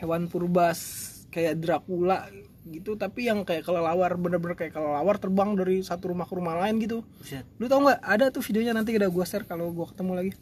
hewan 0.00 0.32
purbas 0.32 0.80
kayak 1.28 1.60
Dracula 1.60 2.24
gitu 2.64 2.96
tapi 2.96 3.28
yang 3.28 3.44
kayak 3.44 3.68
kelelawar 3.68 4.16
bener-bener 4.16 4.56
kayak 4.56 4.72
kelelawar 4.72 5.20
terbang 5.20 5.52
dari 5.52 5.84
satu 5.84 6.16
rumah 6.16 6.24
ke 6.24 6.32
rumah 6.32 6.56
lain 6.64 6.80
gitu. 6.80 7.04
Buset. 7.20 7.44
lu 7.60 7.68
tau 7.68 7.84
nggak 7.84 8.00
ada 8.00 8.32
tuh 8.32 8.40
videonya 8.40 8.72
nanti 8.72 8.96
udah 8.96 9.10
gua 9.12 9.24
share 9.28 9.44
kalau 9.44 9.68
gua 9.68 9.92
ketemu 9.92 10.12
lagi. 10.16 10.32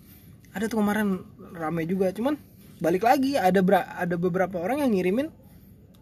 Ada 0.55 0.71
tuh 0.71 0.79
kemarin 0.79 1.19
rame 1.57 1.83
juga 1.89 2.15
cuman 2.15 2.39
balik 2.79 3.03
lagi 3.03 3.35
ada 3.35 3.59
bra- 3.59 3.91
ada 3.99 4.15
beberapa 4.15 4.63
orang 4.63 4.87
yang 4.87 4.95
ngirimin 4.95 5.29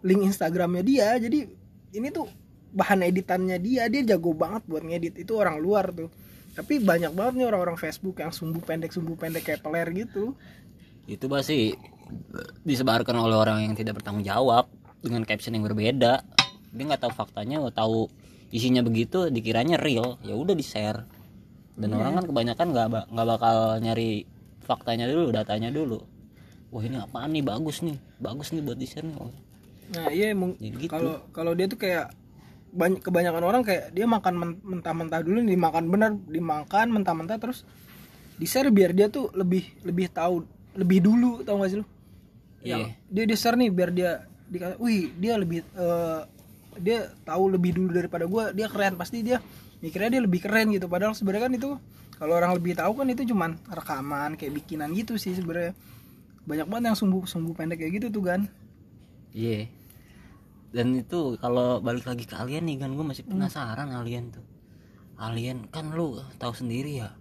link 0.01 0.21
Instagramnya 0.29 0.81
dia 0.85 1.13
jadi 1.17 1.49
ini 1.93 2.09
tuh 2.13 2.29
bahan 2.73 3.05
editannya 3.05 3.57
dia 3.61 3.89
dia 3.89 4.15
jago 4.15 4.37
banget 4.37 4.65
buat 4.69 4.85
ngedit 4.85 5.25
itu 5.25 5.33
orang 5.41 5.57
luar 5.57 5.89
tuh. 5.91 6.13
Tapi 6.53 6.83
banyak 6.83 7.17
banget 7.17 7.41
nih 7.41 7.47
orang-orang 7.49 7.81
Facebook 7.81 8.21
yang 8.21 8.35
sumbu 8.35 8.61
pendek 8.61 8.93
sumbu 8.93 9.17
pendek 9.17 9.49
kayak 9.49 9.65
peler 9.65 9.89
gitu. 9.97 10.37
Itu 11.09 11.33
pasti 11.33 11.73
disebarkan 12.67 13.17
oleh 13.17 13.39
orang 13.39 13.65
yang 13.65 13.75
tidak 13.79 14.03
bertanggung 14.03 14.27
jawab 14.27 14.67
dengan 15.01 15.25
caption 15.25 15.57
yang 15.57 15.65
berbeda. 15.65 16.23
Dia 16.71 16.85
nggak 16.87 17.03
tahu 17.03 17.13
faktanya 17.13 17.61
nggak 17.61 17.77
tahu 17.77 18.07
isinya 18.51 18.81
begitu 18.81 19.29
dikiranya 19.29 19.81
real. 19.81 20.21
Ya 20.23 20.37
udah 20.37 20.55
di 20.55 20.63
share 20.63 21.05
dan 21.75 21.97
orang 21.97 22.21
kan 22.21 22.25
kebanyakan 22.29 22.67
nggak 22.71 22.87
nggak 23.09 23.27
bakal 23.27 23.57
nyari 23.81 24.29
faktanya 24.63 25.09
dulu 25.09 25.33
datanya 25.33 25.73
dulu. 25.73 25.99
Wah 26.71 26.83
ini 26.87 27.01
apaan 27.01 27.35
nih? 27.35 27.43
Bagus 27.43 27.83
nih. 27.83 27.99
Bagus 28.23 28.55
nih 28.55 28.63
buat 28.63 28.79
di 28.79 28.87
share 28.87 29.03
nih. 29.03 29.17
Oh, 29.19 29.33
nah 29.91 30.07
iya 30.15 30.31
Ya 30.31 30.71
gitu. 30.71 30.87
kalau 30.87 31.27
kalau 31.35 31.53
dia 31.59 31.67
tuh 31.67 31.81
kayak 31.81 32.15
banyak 32.71 33.03
kebanyakan 33.03 33.43
orang 33.43 33.63
kayak 33.67 33.91
dia 33.91 34.07
makan 34.07 34.35
men- 34.39 34.61
mentah-mentah 34.63 35.27
dulu 35.27 35.43
dimakan 35.43 35.91
bener 35.91 36.15
dimakan 36.31 36.95
mentah-mentah 36.95 37.43
terus 37.43 37.67
di 38.39 38.47
share 38.47 38.71
biar 38.71 38.95
dia 38.95 39.11
tuh 39.11 39.27
lebih 39.35 39.67
lebih 39.83 40.07
tahu 40.15 40.47
lebih 40.79 41.03
dulu 41.03 41.43
tau 41.43 41.59
gak 41.59 41.75
sih 41.75 41.79
lu? 41.83 41.87
Yang 42.63 42.81
Iya. 42.87 42.89
dia 43.11 43.25
di 43.27 43.35
share 43.35 43.59
nih 43.59 43.71
biar 43.75 43.91
dia 43.91 44.30
di 44.51 44.59
wih 44.83 45.15
dia 45.15 45.39
lebih 45.39 45.63
eh, 45.63 46.21
dia 46.83 47.09
tahu 47.23 47.55
lebih 47.55 47.71
dulu 47.79 47.91
daripada 47.95 48.27
gua 48.27 48.51
dia 48.51 48.67
keren. 48.67 48.99
Pasti 48.99 49.23
dia 49.23 49.39
mikirnya 49.79 50.19
dia 50.19 50.23
lebih 50.27 50.43
keren 50.43 50.75
gitu. 50.75 50.91
Padahal 50.91 51.15
sebenarnya 51.15 51.47
kan 51.47 51.53
itu 51.55 51.71
kalau 52.19 52.37
orang 52.37 52.53
lebih 52.53 52.77
tahu 52.77 52.93
kan 52.99 53.07
itu 53.09 53.23
cuman 53.31 53.57
rekaman 53.71 54.37
kayak 54.37 54.53
bikinan 54.61 54.93
gitu 54.93 55.15
sih 55.17 55.33
sebenarnya. 55.33 55.73
Banyak 56.45 56.67
banget 56.67 56.85
yang 56.93 56.99
sumbu 56.99 57.25
sumbu 57.25 57.55
pendek 57.55 57.79
kayak 57.79 58.03
gitu 58.03 58.07
tuh 58.11 58.25
kan 58.27 58.41
iya. 59.31 59.71
Dan 60.71 60.95
itu 60.99 61.35
kalau 61.39 61.79
balik 61.79 62.07
lagi 62.07 62.27
ke 62.27 62.35
alien 62.35 62.67
nih 62.67 62.79
kan 62.79 62.91
gue 62.95 63.03
masih 63.03 63.23
Hmm. 63.27 63.39
penasaran 63.39 63.91
alien 63.95 64.35
tuh. 64.35 64.43
Alien 65.19 65.67
kan 65.71 65.95
lu 65.95 66.19
tahu 66.39 66.51
sendiri 66.55 67.03
ya 67.03 67.15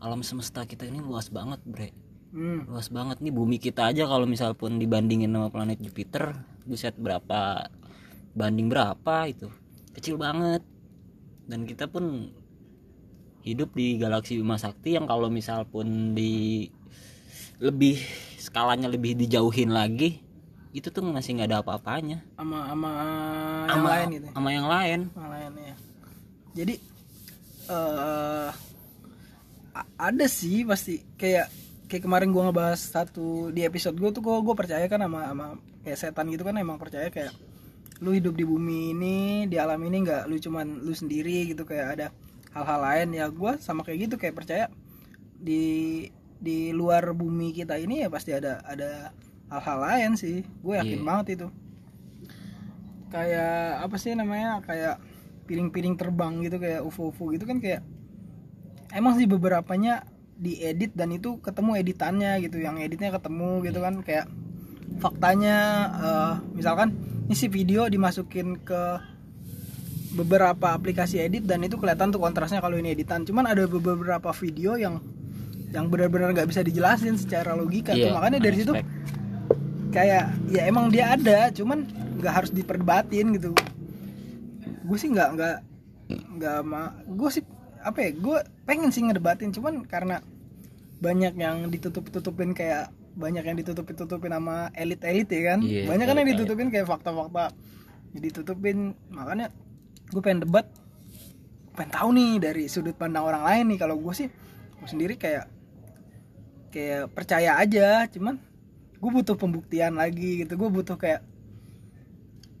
alam 0.00 0.20
semesta 0.20 0.64
kita 0.64 0.84
ini 0.84 0.98
luas 1.00 1.30
banget 1.30 1.60
bre. 1.64 1.90
Hmm. 2.34 2.66
luas 2.66 2.90
banget 2.90 3.22
nih 3.22 3.30
bumi 3.30 3.62
kita 3.62 3.94
aja 3.94 4.10
kalau 4.10 4.26
misal 4.26 4.58
pun 4.58 4.82
dibandingin 4.82 5.30
sama 5.30 5.54
planet 5.54 5.78
Jupiter 5.78 6.34
buset 6.64 6.96
berapa 6.96 7.68
banding 8.32 8.68
berapa 8.68 9.28
itu. 9.28 9.48
Kecil 9.94 10.18
banget. 10.18 10.60
Dan 11.44 11.68
kita 11.68 11.86
pun 11.86 12.32
hidup 13.44 13.76
di 13.76 14.00
galaksi 14.00 14.40
Bima 14.40 14.56
Sakti 14.56 14.96
yang 14.96 15.04
kalau 15.04 15.28
misal 15.28 15.68
pun 15.68 16.16
di 16.16 16.66
lebih 17.60 18.00
skalanya 18.40 18.88
lebih 18.88 19.14
dijauhin 19.14 19.70
lagi 19.70 20.24
itu 20.74 20.90
tuh 20.90 21.06
masih 21.06 21.38
nggak 21.38 21.48
ada 21.52 21.58
apa-apanya. 21.62 22.24
Sama 22.34 22.66
sama 22.66 22.90
yang 22.90 23.68
sama 23.70 23.88
lain 23.92 24.06
gitu 24.10 24.26
sama 24.32 24.48
yang 24.50 24.66
lain. 24.66 25.00
Yang 25.12 25.30
lain 25.30 25.52
ya 25.54 25.74
jadi 26.54 26.74
a- 29.74 29.90
ada 29.98 30.26
sih 30.30 30.62
pasti 30.62 31.02
kayak 31.18 31.50
kayak 31.90 32.02
kemarin 32.06 32.30
gua 32.30 32.48
ngebahas 32.48 32.78
satu 32.78 33.50
di 33.50 33.66
episode 33.66 33.98
gua 33.98 34.10
tuh 34.14 34.22
gua 34.22 34.38
gua 34.40 34.54
percaya 34.54 34.86
kan 34.86 35.02
sama 35.02 35.20
sama 35.28 35.46
kayak 35.84 35.98
setan 36.00 36.26
gitu 36.32 36.42
kan 36.42 36.56
emang 36.56 36.80
percaya 36.80 37.12
kayak 37.12 37.30
lu 38.02 38.10
hidup 38.10 38.34
di 38.34 38.42
bumi 38.42 38.90
ini 38.90 39.16
di 39.46 39.56
alam 39.60 39.78
ini 39.84 40.02
nggak 40.02 40.26
lu 40.26 40.36
cuman 40.40 40.82
lu 40.82 40.90
sendiri 40.90 41.52
gitu 41.52 41.62
kayak 41.62 41.86
ada 42.00 42.06
hal-hal 42.50 42.80
lain. 42.82 43.08
Ya 43.14 43.28
gua 43.30 43.60
sama 43.60 43.86
kayak 43.86 44.10
gitu 44.10 44.14
kayak 44.18 44.34
percaya 44.34 44.66
di 45.38 46.08
di 46.40 46.72
luar 46.74 47.14
bumi 47.14 47.54
kita 47.54 47.78
ini 47.78 48.02
ya 48.04 48.08
pasti 48.10 48.34
ada 48.34 48.60
ada 48.66 49.14
hal-hal 49.52 49.78
lain 49.80 50.10
sih. 50.18 50.42
Gue 50.64 50.76
yakin 50.80 51.00
Iya. 51.00 51.06
banget 51.06 51.26
itu. 51.38 51.46
Kayak 53.12 53.86
apa 53.86 53.96
sih 54.00 54.12
namanya 54.18 54.58
kayak 54.66 54.98
piring-piring 55.46 55.94
terbang 55.94 56.40
gitu 56.42 56.56
kayak 56.58 56.82
UFO-UFO 56.82 57.30
gitu 57.36 57.44
kan 57.46 57.60
kayak 57.60 57.84
emang 58.96 59.14
sih 59.14 59.28
beberapanya 59.28 60.08
diedit 60.34 60.96
dan 60.98 61.14
itu 61.14 61.38
ketemu 61.38 61.78
editannya 61.78 62.42
gitu 62.42 62.58
yang 62.58 62.80
editnya 62.80 63.14
ketemu 63.14 63.62
gitu 63.62 63.78
kan 63.84 63.94
kayak 64.02 64.26
faktanya 64.98 65.56
eh, 66.00 66.32
misalkan 66.56 66.94
ini 67.24 67.34
si 67.36 67.48
video 67.48 67.88
dimasukin 67.88 68.60
ke 68.60 69.00
beberapa 70.14 70.72
aplikasi 70.72 71.18
edit 71.18 71.44
dan 71.44 71.66
itu 71.66 71.74
kelihatan 71.74 72.14
tuh 72.14 72.22
kontrasnya 72.22 72.62
kalau 72.62 72.78
ini 72.78 72.94
editan. 72.94 73.26
Cuman 73.26 73.50
ada 73.50 73.66
beberapa 73.66 74.30
video 74.38 74.78
yang 74.78 75.02
yang 75.74 75.90
benar-benar 75.90 76.30
nggak 76.30 76.46
bisa 76.46 76.62
dijelasin 76.62 77.18
secara 77.18 77.58
logika 77.58 77.92
tuh. 77.92 78.06
Iya, 78.06 78.14
makanya 78.14 78.38
dari 78.38 78.56
situ 78.62 78.72
kayak 79.90 80.24
ya 80.50 80.62
emang 80.70 80.90
dia 80.90 81.18
ada 81.18 81.50
cuman 81.50 81.86
nggak 82.22 82.34
harus 82.34 82.50
diperdebatin 82.54 83.34
gitu. 83.34 83.50
Gue 84.86 84.98
sih 85.00 85.10
nggak 85.10 85.28
nggak 85.34 85.56
nggak 86.38 86.58
ma 86.62 86.94
gue 87.08 87.30
sih 87.32 87.44
apa 87.84 87.98
ya 88.00 88.10
gue 88.16 88.38
pengen 88.64 88.88
sih 88.92 89.04
ngedebatin 89.04 89.52
cuman 89.52 89.84
karena 89.84 90.20
banyak 91.00 91.36
yang 91.36 91.68
ditutup 91.68 92.08
tutupin 92.08 92.56
kayak 92.56 92.88
banyak 93.14 93.44
yang 93.46 93.56
ditutup 93.56 93.86
tutupin 93.94 94.34
sama 94.34 94.68
elit 94.74 95.00
elit 95.06 95.30
ya 95.30 95.54
kan? 95.54 95.58
Iya, 95.62 95.86
banyak 95.86 96.06
kan 96.06 96.16
yang 96.18 96.28
elit-elit. 96.28 96.40
ditutupin 96.44 96.68
kayak 96.70 96.86
fakta-fakta 96.90 97.54
ditutupin. 98.14 98.78
Makanya 99.14 99.50
gue 100.10 100.22
pengen 100.22 100.42
debat. 100.46 100.66
Pengen 101.74 101.90
tahu 101.90 102.08
nih 102.14 102.32
dari 102.42 102.64
sudut 102.66 102.94
pandang 102.98 103.26
orang 103.26 103.42
lain 103.46 103.64
nih. 103.74 103.78
Kalau 103.78 103.96
gue 103.98 104.14
sih 104.14 104.28
gue 104.74 104.88
sendiri 104.90 105.14
kayak 105.14 105.46
kayak 106.74 107.10
percaya 107.14 107.58
aja. 107.58 108.06
Cuman 108.10 108.38
gue 108.98 109.10
butuh 109.10 109.38
pembuktian 109.38 109.94
lagi 109.94 110.42
gitu. 110.42 110.58
Gue 110.58 110.70
butuh 110.70 110.98
kayak 110.98 111.22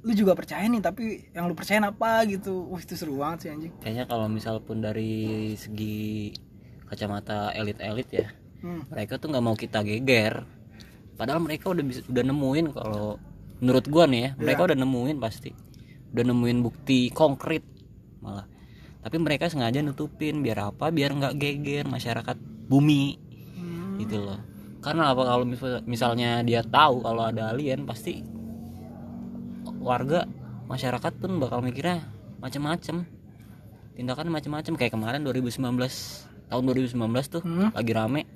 lu 0.04 0.12
juga 0.12 0.36
percaya 0.36 0.68
nih 0.68 0.84
tapi 0.84 1.32
yang 1.32 1.50
lu 1.50 1.56
percaya 1.58 1.82
apa 1.82 2.22
gitu? 2.30 2.70
Wah 2.70 2.78
itu 2.78 2.94
seru 2.94 3.18
banget 3.18 3.38
sih 3.46 3.50
anjing. 3.50 3.72
Kayaknya 3.82 4.04
kalau 4.06 4.26
misal 4.30 4.62
pun 4.62 4.78
dari 4.78 5.54
segi 5.58 6.30
kacamata 6.84 7.50
elit-elit 7.56 8.06
ya 8.12 8.43
hmm. 8.64 8.88
mereka 8.88 9.20
tuh 9.20 9.28
nggak 9.28 9.44
mau 9.44 9.52
kita 9.52 9.84
geger. 9.84 10.48
Padahal 11.14 11.44
mereka 11.44 11.70
udah 11.70 11.84
bisa 11.84 12.00
udah 12.08 12.24
nemuin 12.24 12.66
kalau 12.72 13.20
menurut 13.62 13.84
gua 13.86 14.08
nih 14.08 14.20
ya 14.20 14.30
mereka 14.40 14.66
udah 14.66 14.76
nemuin 14.80 15.16
pasti. 15.20 15.52
Udah 16.10 16.24
nemuin 16.32 16.58
bukti 16.64 17.12
konkret 17.12 17.62
malah. 18.24 18.48
Tapi 19.04 19.20
mereka 19.20 19.52
sengaja 19.52 19.84
nutupin 19.84 20.40
biar 20.40 20.72
apa? 20.72 20.88
Biar 20.88 21.12
nggak 21.12 21.36
geger 21.36 21.84
masyarakat 21.84 22.40
bumi. 22.66 23.20
Hmm. 23.54 24.00
gitu 24.00 24.24
loh. 24.24 24.40
Karena 24.80 25.12
apa? 25.12 25.22
Kalau 25.24 25.44
misal- 25.44 25.84
misalnya 25.84 26.40
dia 26.42 26.64
tahu 26.64 27.04
kalau 27.04 27.28
ada 27.28 27.52
alien 27.52 27.84
pasti 27.84 28.24
warga 29.84 30.24
masyarakat 30.68 31.12
pun 31.20 31.36
bakal 31.40 31.60
mikirnya 31.60 32.04
macem-macem. 32.40 33.04
Tindakan 33.94 34.32
macem-macem. 34.32 34.74
Kayak 34.74 34.96
kemarin 34.96 35.22
2019 35.22 36.33
tahun 36.54 36.70
2019 36.70 37.26
tuh 37.26 37.42
Hmm. 37.42 37.74
lagi 37.74 37.90
rame. 37.90 38.30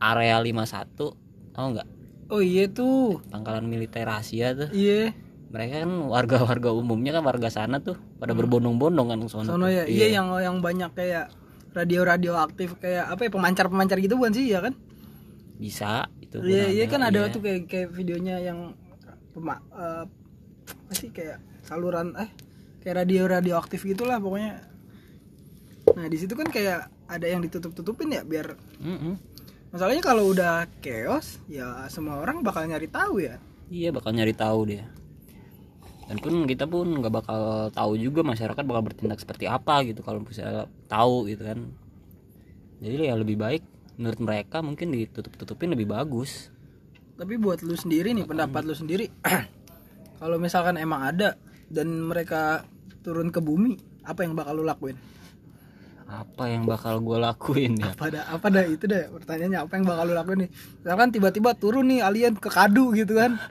Area 0.00 0.40
51 0.40 1.12
tahu 1.52 1.66
nggak? 1.76 1.88
Oh 2.32 2.40
iya 2.40 2.64
tuh. 2.66 3.20
Pangkalan 3.28 3.68
militer 3.68 4.08
Asia 4.08 4.56
tuh. 4.56 4.72
Iya. 4.72 5.12
Mereka 5.52 5.86
kan 5.86 5.92
warga-warga 6.10 6.74
umumnya 6.74 7.14
kan 7.14 7.22
warga 7.22 7.48
sana 7.52 7.78
tuh 7.78 7.94
pada 8.18 8.32
berbondong-bondong 8.32 9.06
kan 9.12 9.18
sono 9.28 9.68
ya? 9.68 9.84
Iya 9.84 10.20
yang 10.20 10.32
yang 10.40 10.56
banyak 10.64 10.90
kayak 10.96 11.30
radio 11.76 12.02
radio 12.02 12.40
aktif 12.40 12.80
kayak 12.80 13.12
apa 13.12 13.28
ya 13.28 13.30
pemancar 13.30 13.68
pemancar 13.68 14.00
gitu 14.00 14.16
bukan 14.18 14.32
sih? 14.34 14.48
Ya 14.50 14.64
kan? 14.64 14.74
Bisa 15.56 16.08
itu 16.20 16.42
iya 16.42 16.72
iya 16.72 16.84
kan 16.90 17.00
ada 17.04 17.28
iya. 17.28 17.32
tuh 17.32 17.40
kayak 17.40 17.70
kayak 17.70 17.88
videonya 17.94 18.42
yang 18.42 18.74
pema, 19.32 19.60
eh, 19.76 20.04
apa 20.66 20.92
sih 20.96 21.12
kayak 21.12 21.38
saluran 21.62 22.16
eh 22.16 22.28
kayak 22.82 23.06
radio 23.06 23.28
radio 23.30 23.54
aktif 23.60 23.86
gitulah 23.86 24.18
pokoknya. 24.18 24.66
Nah 25.94 26.06
di 26.10 26.16
situ 26.18 26.34
kan 26.34 26.50
kayak 26.50 26.90
ada 27.06 27.26
yang 27.26 27.40
ditutup 27.42 27.72
tutupin 27.72 28.10
ya 28.10 28.22
biar 28.22 28.54
Mm-mm. 28.78 29.14
masalahnya 29.70 30.02
kalau 30.02 30.30
udah 30.30 30.66
chaos 30.82 31.38
ya 31.46 31.86
semua 31.86 32.18
orang 32.20 32.42
bakal 32.42 32.66
nyari 32.66 32.86
tahu 32.86 33.22
ya 33.22 33.38
Iya 33.66 33.90
bakal 33.90 34.14
nyari 34.14 34.30
tahu 34.30 34.62
dia. 34.70 34.86
Dan 36.06 36.22
pun 36.22 36.46
kita 36.46 36.70
pun 36.70 36.86
nggak 37.02 37.10
bakal 37.10 37.66
tahu 37.74 37.98
juga 37.98 38.22
masyarakat 38.22 38.62
bakal 38.62 38.82
bertindak 38.86 39.18
seperti 39.18 39.50
apa 39.50 39.82
gitu 39.82 40.06
kalau 40.06 40.22
misalnya 40.22 40.70
tahu 40.86 41.26
gitu 41.26 41.42
kan. 41.42 41.66
Jadi 42.78 43.10
ya 43.10 43.18
lebih 43.18 43.34
baik 43.34 43.66
menurut 43.98 44.22
mereka 44.22 44.62
mungkin 44.62 44.94
ditutup-tutupin 44.94 45.74
lebih 45.74 45.90
bagus. 45.90 46.54
tapi 47.16 47.40
buat 47.40 47.64
lu 47.64 47.72
sendiri 47.72 48.12
nih 48.12 48.28
pendapat 48.28 48.62
lu 48.62 48.76
sendiri 48.76 49.08
kalau 50.20 50.36
misalkan 50.36 50.76
emang 50.76 51.00
ada 51.00 51.40
dan 51.66 51.88
mereka 52.04 52.68
turun 53.00 53.32
ke 53.32 53.40
bumi 53.40 53.72
apa 54.04 54.20
yang 54.20 54.36
bakal 54.36 54.60
lu 54.60 54.68
lakuin 54.68 55.00
Apa 56.06 56.46
yang 56.46 56.62
bakal 56.64 57.02
gue 57.02 57.18
lakuin 57.18 57.82
ya? 57.82 57.90
apa 57.90 58.06
dah 58.08 58.24
apa 58.30 58.46
dah 58.46 58.62
itu 58.62 58.86
deh 58.86 59.10
pertanyaannya 59.10 59.58
apa 59.58 59.72
yang 59.74 59.84
bakal 59.84 60.04
lu 60.06 60.14
lakuin 60.14 60.38
nih? 60.46 60.50
Misalkan 60.80 61.08
tiba-tiba 61.10 61.50
turun 61.52 61.90
nih 61.90 62.00
alien 62.00 62.34
ke 62.38 62.46
kadu 62.46 62.94
gitu 62.94 63.18
kan. 63.18 63.42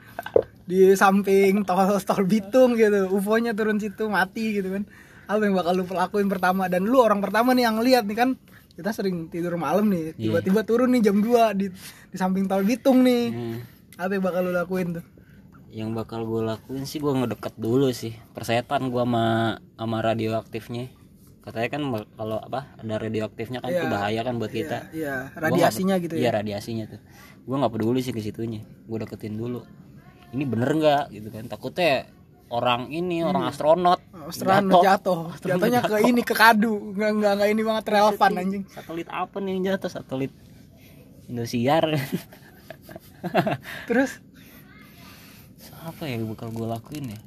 Di 0.64 0.96
samping 0.96 1.62
tol 1.62 2.00
tol 2.00 2.24
Bitung 2.24 2.74
gitu 2.74 3.12
UFO-nya 3.12 3.52
turun 3.52 3.76
situ 3.76 4.08
mati 4.08 4.56
gitu 4.56 4.72
kan. 4.72 4.82
Apa 5.28 5.44
yang 5.44 5.54
bakal 5.54 5.72
lu 5.76 5.84
lakuin 5.84 6.26
pertama? 6.26 6.64
Dan 6.66 6.88
lu 6.88 6.96
orang 6.98 7.20
pertama 7.20 7.52
nih 7.52 7.68
yang 7.68 7.76
lihat 7.84 8.08
nih 8.08 8.16
kan 8.16 8.30
kita 8.72 8.92
sering 8.92 9.28
tidur 9.28 9.56
malam 9.56 9.88
nih 9.88 10.12
Iya. 10.12 10.40
tiba-tiba 10.40 10.60
turun 10.60 10.92
nih 10.92 11.00
jam 11.04 11.20
2 11.20 11.56
di 11.56 11.72
di 12.08 12.16
samping 12.16 12.44
tol 12.44 12.64
Bitung 12.64 13.04
nih. 13.04 13.24
Hmm. 13.30 13.58
apa 13.96 14.12
yang 14.12 14.24
bakal 14.24 14.40
lu 14.44 14.52
lakuin 14.52 14.88
tuh? 14.96 15.04
Yang 15.72 15.90
bakal 15.92 16.20
gue 16.24 16.40
lakuin 16.40 16.84
sih 16.84 17.00
gue 17.00 17.12
ngedeket 17.12 17.52
dulu 17.56 17.92
sih 17.92 18.16
persetan 18.32 18.88
gue 18.88 19.00
sama 19.00 19.26
sama 19.76 19.96
radioaktifnya 20.00 20.88
katanya 21.46 21.68
kan 21.70 21.82
kalau 22.18 22.38
apa 22.42 22.74
ada 22.74 22.94
radioaktifnya 22.98 23.62
kan 23.62 23.70
itu 23.70 23.86
Iya. 23.86 23.92
bahaya 23.94 24.20
kan 24.26 24.34
buat 24.36 24.50
kita. 24.50 24.90
iya. 24.90 25.30
Gua 25.30 25.46
radiasinya 25.46 25.94
gitu 26.02 26.18
iya 26.18 26.34
ya 26.34 26.42
radiasinya 26.42 26.84
tuh. 26.90 27.00
Gue 27.46 27.54
nggak 27.54 27.72
peduli 27.72 28.02
sih 28.02 28.10
ke 28.10 28.18
situnya. 28.18 28.66
Gue 28.84 28.98
deketin 28.98 29.38
dulu. 29.38 29.62
Ini 30.34 30.42
bener 30.42 30.70
nggak? 30.74 31.04
Gitu 31.14 31.28
kan. 31.30 31.46
Takutnya 31.46 32.10
orang 32.50 32.90
ini 32.90 33.22
orang 33.22 33.46
astronot 33.46 34.02
Astronot 34.26 34.82
jatuh, 34.82 35.30
jatuhnya 35.46 35.86
ke 35.86 36.02
ini 36.02 36.18
ke 36.26 36.34
kadu, 36.34 36.98
nggak 36.98 37.10
nggak 37.14 37.32
nggak 37.38 37.48
ini 37.54 37.62
banget 37.62 37.84
relevan 37.94 38.30
anjing. 38.34 38.62
satelit 38.66 39.06
apa 39.06 39.38
nih 39.38 39.50
yang 39.54 39.62
jatuh? 39.70 39.86
Satelit 39.86 40.34
Indosiar. 41.30 41.86
Terus? 43.88 44.18
Apa 45.86 46.10
ya 46.10 46.18
yang 46.18 46.26
bakal 46.26 46.50
gue 46.50 46.66
lakuin 46.66 47.14
ya? 47.14 47.20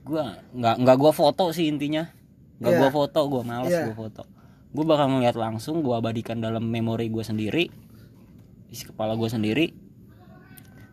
Gue 0.00 0.24
nggak 0.56 0.80
nggak 0.80 0.96
gue 0.96 1.12
foto 1.12 1.52
sih 1.52 1.68
intinya 1.68 2.08
nggak 2.56 2.70
Iya. 2.70 2.80
gue 2.80 2.90
foto 2.90 3.20
gue 3.22 3.42
males 3.42 3.68
Iya. 3.68 3.82
gue 3.86 3.96
foto 3.96 4.22
gue 4.68 4.84
bakal 4.84 5.06
ngeliat 5.10 5.34
langsung 5.34 5.80
gue 5.80 5.92
abadikan 5.92 6.36
dalam 6.36 6.64
memori 6.64 7.06
gue 7.06 7.20
sendiri 7.20 7.68
isi 8.66 8.84
kepala 8.84 9.14
gue 9.14 9.26
sendiri 9.26 9.66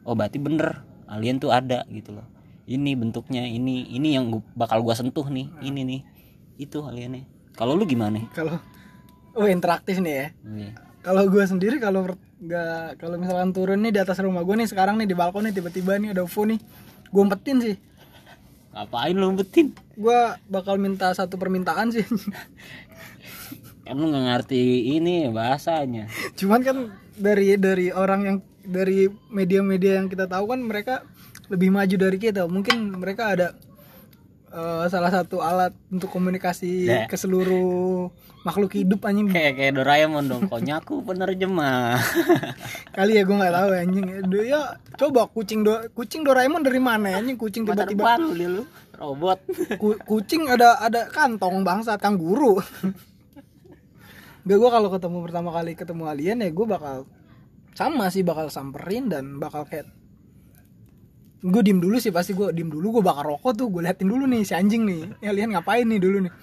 oh 0.04 0.14
berarti 0.14 0.38
bener 0.38 0.82
alien 1.06 1.38
tuh 1.38 1.50
ada 1.50 1.84
gitu 1.88 2.12
loh 2.12 2.28
ini 2.64 2.94
bentuknya 2.94 3.44
ini 3.44 3.88
ini 3.90 4.14
yang 4.14 4.30
gua- 4.30 4.46
bakal 4.54 4.80
gue 4.82 4.94
sentuh 4.94 5.26
nih 5.26 5.52
ini 5.62 5.82
nih 5.84 6.02
itu 6.58 6.80
aliennya 6.80 7.28
kalau 7.54 7.74
lu 7.74 7.84
gimana 7.84 8.24
kalau 8.32 8.60
oh 9.34 9.48
interaktif 9.48 9.98
nih 9.98 10.14
ya. 10.14 10.28
Iya. 10.46 10.72
Kalau 11.02 11.26
gue 11.26 11.44
sendiri 11.44 11.78
kalau 11.78 12.06
nggak 12.40 12.96
kalau 12.96 13.18
misalkan 13.18 13.50
turun 13.52 13.82
nih 13.82 13.90
di 13.90 14.00
atas 14.00 14.16
rumah 14.18 14.40
gue 14.40 14.56
nih 14.56 14.70
sekarang 14.70 14.96
nih 14.96 15.04
di 15.04 15.14
balkon 15.14 15.44
nih 15.44 15.52
tiba-tiba 15.52 15.98
nih 15.98 16.14
ada 16.14 16.22
UFO 16.22 16.46
nih, 16.46 16.62
gue 17.10 17.20
umpetin 17.20 17.58
sih. 17.60 17.76
Ngapain 18.74 19.14
lu 19.14 19.34
betin 19.34 19.72
Gue 19.94 20.18
bakal 20.46 20.76
minta 20.76 21.14
satu 21.14 21.38
permintaan 21.38 21.90
sih. 21.90 22.04
kan 23.86 23.94
lu 23.94 24.08
nggak 24.08 24.26
ngerti 24.26 24.64
ini 24.96 25.28
bahasanya 25.28 26.08
Cuman 26.34 26.62
kan 26.62 26.78
dari 27.14 27.54
dari 27.56 27.92
orang 27.92 28.22
yang 28.24 28.38
dari 28.64 29.06
media-media 29.28 30.00
yang 30.00 30.08
kita 30.08 30.26
tahu 30.26 30.48
kan 30.48 30.60
mereka 30.60 31.04
lebih 31.52 31.70
maju 31.70 31.96
dari 32.00 32.16
kita. 32.18 32.48
Mungkin 32.48 32.96
mereka 32.96 33.36
ada 33.36 33.48
eh, 34.50 34.86
salah 34.88 35.12
satu 35.12 35.44
alat 35.44 35.76
untuk 35.88 36.08
komunikasi 36.10 36.88
Ya. 36.88 37.06
ke 37.06 37.14
seluruh 37.14 38.08
makhluk 38.44 38.76
hidup 38.76 39.08
anjing. 39.08 39.32
kayak 39.32 39.56
kayak 39.56 39.74
Doraemon 39.80 40.28
dong. 40.28 40.44
Konyaku 40.52 41.00
penerjemah. 41.08 41.96
Kali 42.96 43.12
ya 43.16 43.24
gue 43.24 43.36
nggak 43.40 43.54
tahu 43.56 43.68
anjing. 43.72 44.06
Ya 44.44 44.62
coba 45.00 45.32
kucing 45.32 45.64
do 45.64 45.80
kucing 45.96 46.28
Doraemon 46.28 46.62
dari 46.62 46.80
mana 46.84 47.18
anjing? 47.18 47.40
Kucing 47.40 47.64
tiba-tiba 47.64 48.20
depan 48.20 48.20
lu 48.20 48.32
dia 48.36 48.50
lu. 48.52 48.64
Robot. 49.00 49.40
Ku- 49.80 50.00
kucing 50.04 50.52
ada 50.52 50.78
ada 50.84 51.08
kantong 51.08 51.64
bangsa 51.64 51.96
kanguru. 51.96 52.60
Gak 54.44 54.58
gue 54.60 54.70
kalau 54.70 54.92
ketemu 54.92 55.18
pertama 55.24 55.50
kali 55.56 55.72
ketemu 55.72 56.04
alien 56.12 56.44
ya 56.44 56.52
gue 56.52 56.68
bakal 56.68 57.08
sama 57.72 58.12
sih 58.12 58.28
bakal 58.28 58.52
samperin 58.52 59.08
dan 59.08 59.40
bakal 59.40 59.64
kayak 59.64 59.88
gue 61.44 61.62
diem 61.64 61.80
dulu 61.80 61.96
sih 61.96 62.12
pasti 62.12 62.36
gue 62.36 62.52
diem 62.52 62.68
dulu 62.68 63.00
gue 63.00 63.04
bakal 63.08 63.36
rokok 63.36 63.56
tuh 63.56 63.68
gue 63.72 63.88
liatin 63.88 64.12
dulu 64.12 64.28
nih 64.28 64.44
si 64.44 64.52
anjing 64.52 64.84
nih. 64.84 65.32
Alien 65.32 65.56
ngapain 65.56 65.88
nih 65.88 65.96
dulu 65.96 66.28
nih 66.28 66.34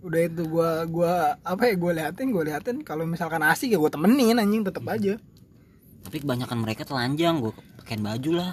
udah 0.00 0.20
itu 0.24 0.42
gue 0.48 0.70
gua 0.88 1.36
apa 1.44 1.62
ya 1.68 1.74
gue 1.76 1.92
liatin 1.96 2.28
gue 2.32 2.44
liatin. 2.44 2.76
Kalau 2.84 3.04
misalkan 3.04 3.40
asik 3.44 3.72
ya 3.72 3.78
gue 3.78 3.90
temenin 3.92 4.40
anjing 4.40 4.64
tetep 4.64 4.84
aja. 4.84 5.16
Tapi 6.00 6.16
kebanyakan 6.24 6.58
mereka 6.60 6.82
telanjang 6.88 7.40
gue 7.40 7.52
pakaiin 7.80 8.02
baju 8.04 8.30
lah. 8.36 8.52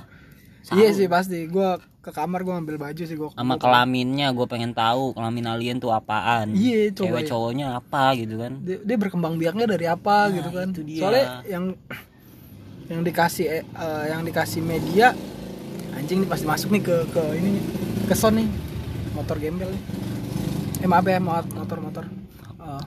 Iya 0.76 0.90
sih 0.92 1.08
pasti. 1.08 1.48
Gue 1.48 1.80
ke 2.08 2.12
kamar 2.16 2.48
gue 2.48 2.56
ambil 2.56 2.80
baju 2.80 3.04
sih 3.04 3.20
gue 3.20 3.30
sama 3.36 3.60
kelaminnya 3.60 4.32
gue 4.32 4.48
pengen 4.48 4.72
tahu 4.72 5.12
kelamin 5.12 5.52
alien 5.52 5.78
tuh 5.80 5.92
apaan. 5.92 6.56
Iya, 6.56 6.96
coba 6.96 7.20
cewek 7.20 7.24
ya. 7.24 7.28
cowoknya 7.28 7.66
apa 7.76 8.04
gitu 8.16 8.36
kan. 8.40 8.54
Dia, 8.64 8.78
dia 8.80 8.98
berkembang 9.00 9.36
biaknya 9.36 9.68
dari 9.68 9.92
apa 9.92 10.32
gitu 10.32 10.50
kan. 10.56 10.72
itu 10.72 10.84
dia. 10.88 11.02
soalnya 11.04 11.26
yang 11.44 11.66
yang 12.88 13.02
dikasih 13.04 13.46
eh, 13.60 14.06
yang 14.08 14.24
dikasih 14.24 14.64
media 14.64 15.12
anjing 15.96 16.24
nih 16.24 16.30
pasti 16.32 16.46
masuk 16.48 16.70
nih 16.72 16.84
ke 16.88 16.96
ke 17.12 17.24
ini 17.36 17.60
ke 18.08 18.16
son 18.16 18.40
nih 18.40 18.48
motor 19.12 19.36
gembel 19.36 19.68
nih 19.68 19.84
eh 20.78 20.88
maaf 20.90 21.06
ya 21.06 21.18
mo- 21.18 21.52
motor 21.58 21.80
motor. 21.82 22.06
Eh, 22.62 22.84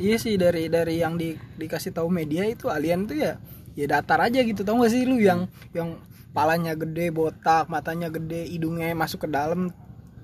iya 0.00 0.16
sih 0.20 0.36
dari 0.36 0.68
dari 0.68 1.00
yang 1.00 1.16
di, 1.16 1.32
dikasih 1.34 1.92
tahu 1.96 2.08
media 2.12 2.44
itu 2.44 2.68
alien 2.68 3.08
itu 3.08 3.20
ya 3.20 3.40
ya 3.78 3.86
datar 3.88 4.20
aja 4.20 4.40
gitu. 4.44 4.60
Tau 4.66 4.76
gak 4.80 4.92
sih 4.92 5.08
lu 5.08 5.16
yang 5.20 5.48
yang 5.72 5.96
palanya 6.30 6.78
gede 6.78 7.10
botak 7.10 7.66
matanya 7.66 8.06
gede 8.12 8.46
hidungnya 8.46 8.94
masuk 8.94 9.26
ke 9.26 9.28
dalam 9.30 9.74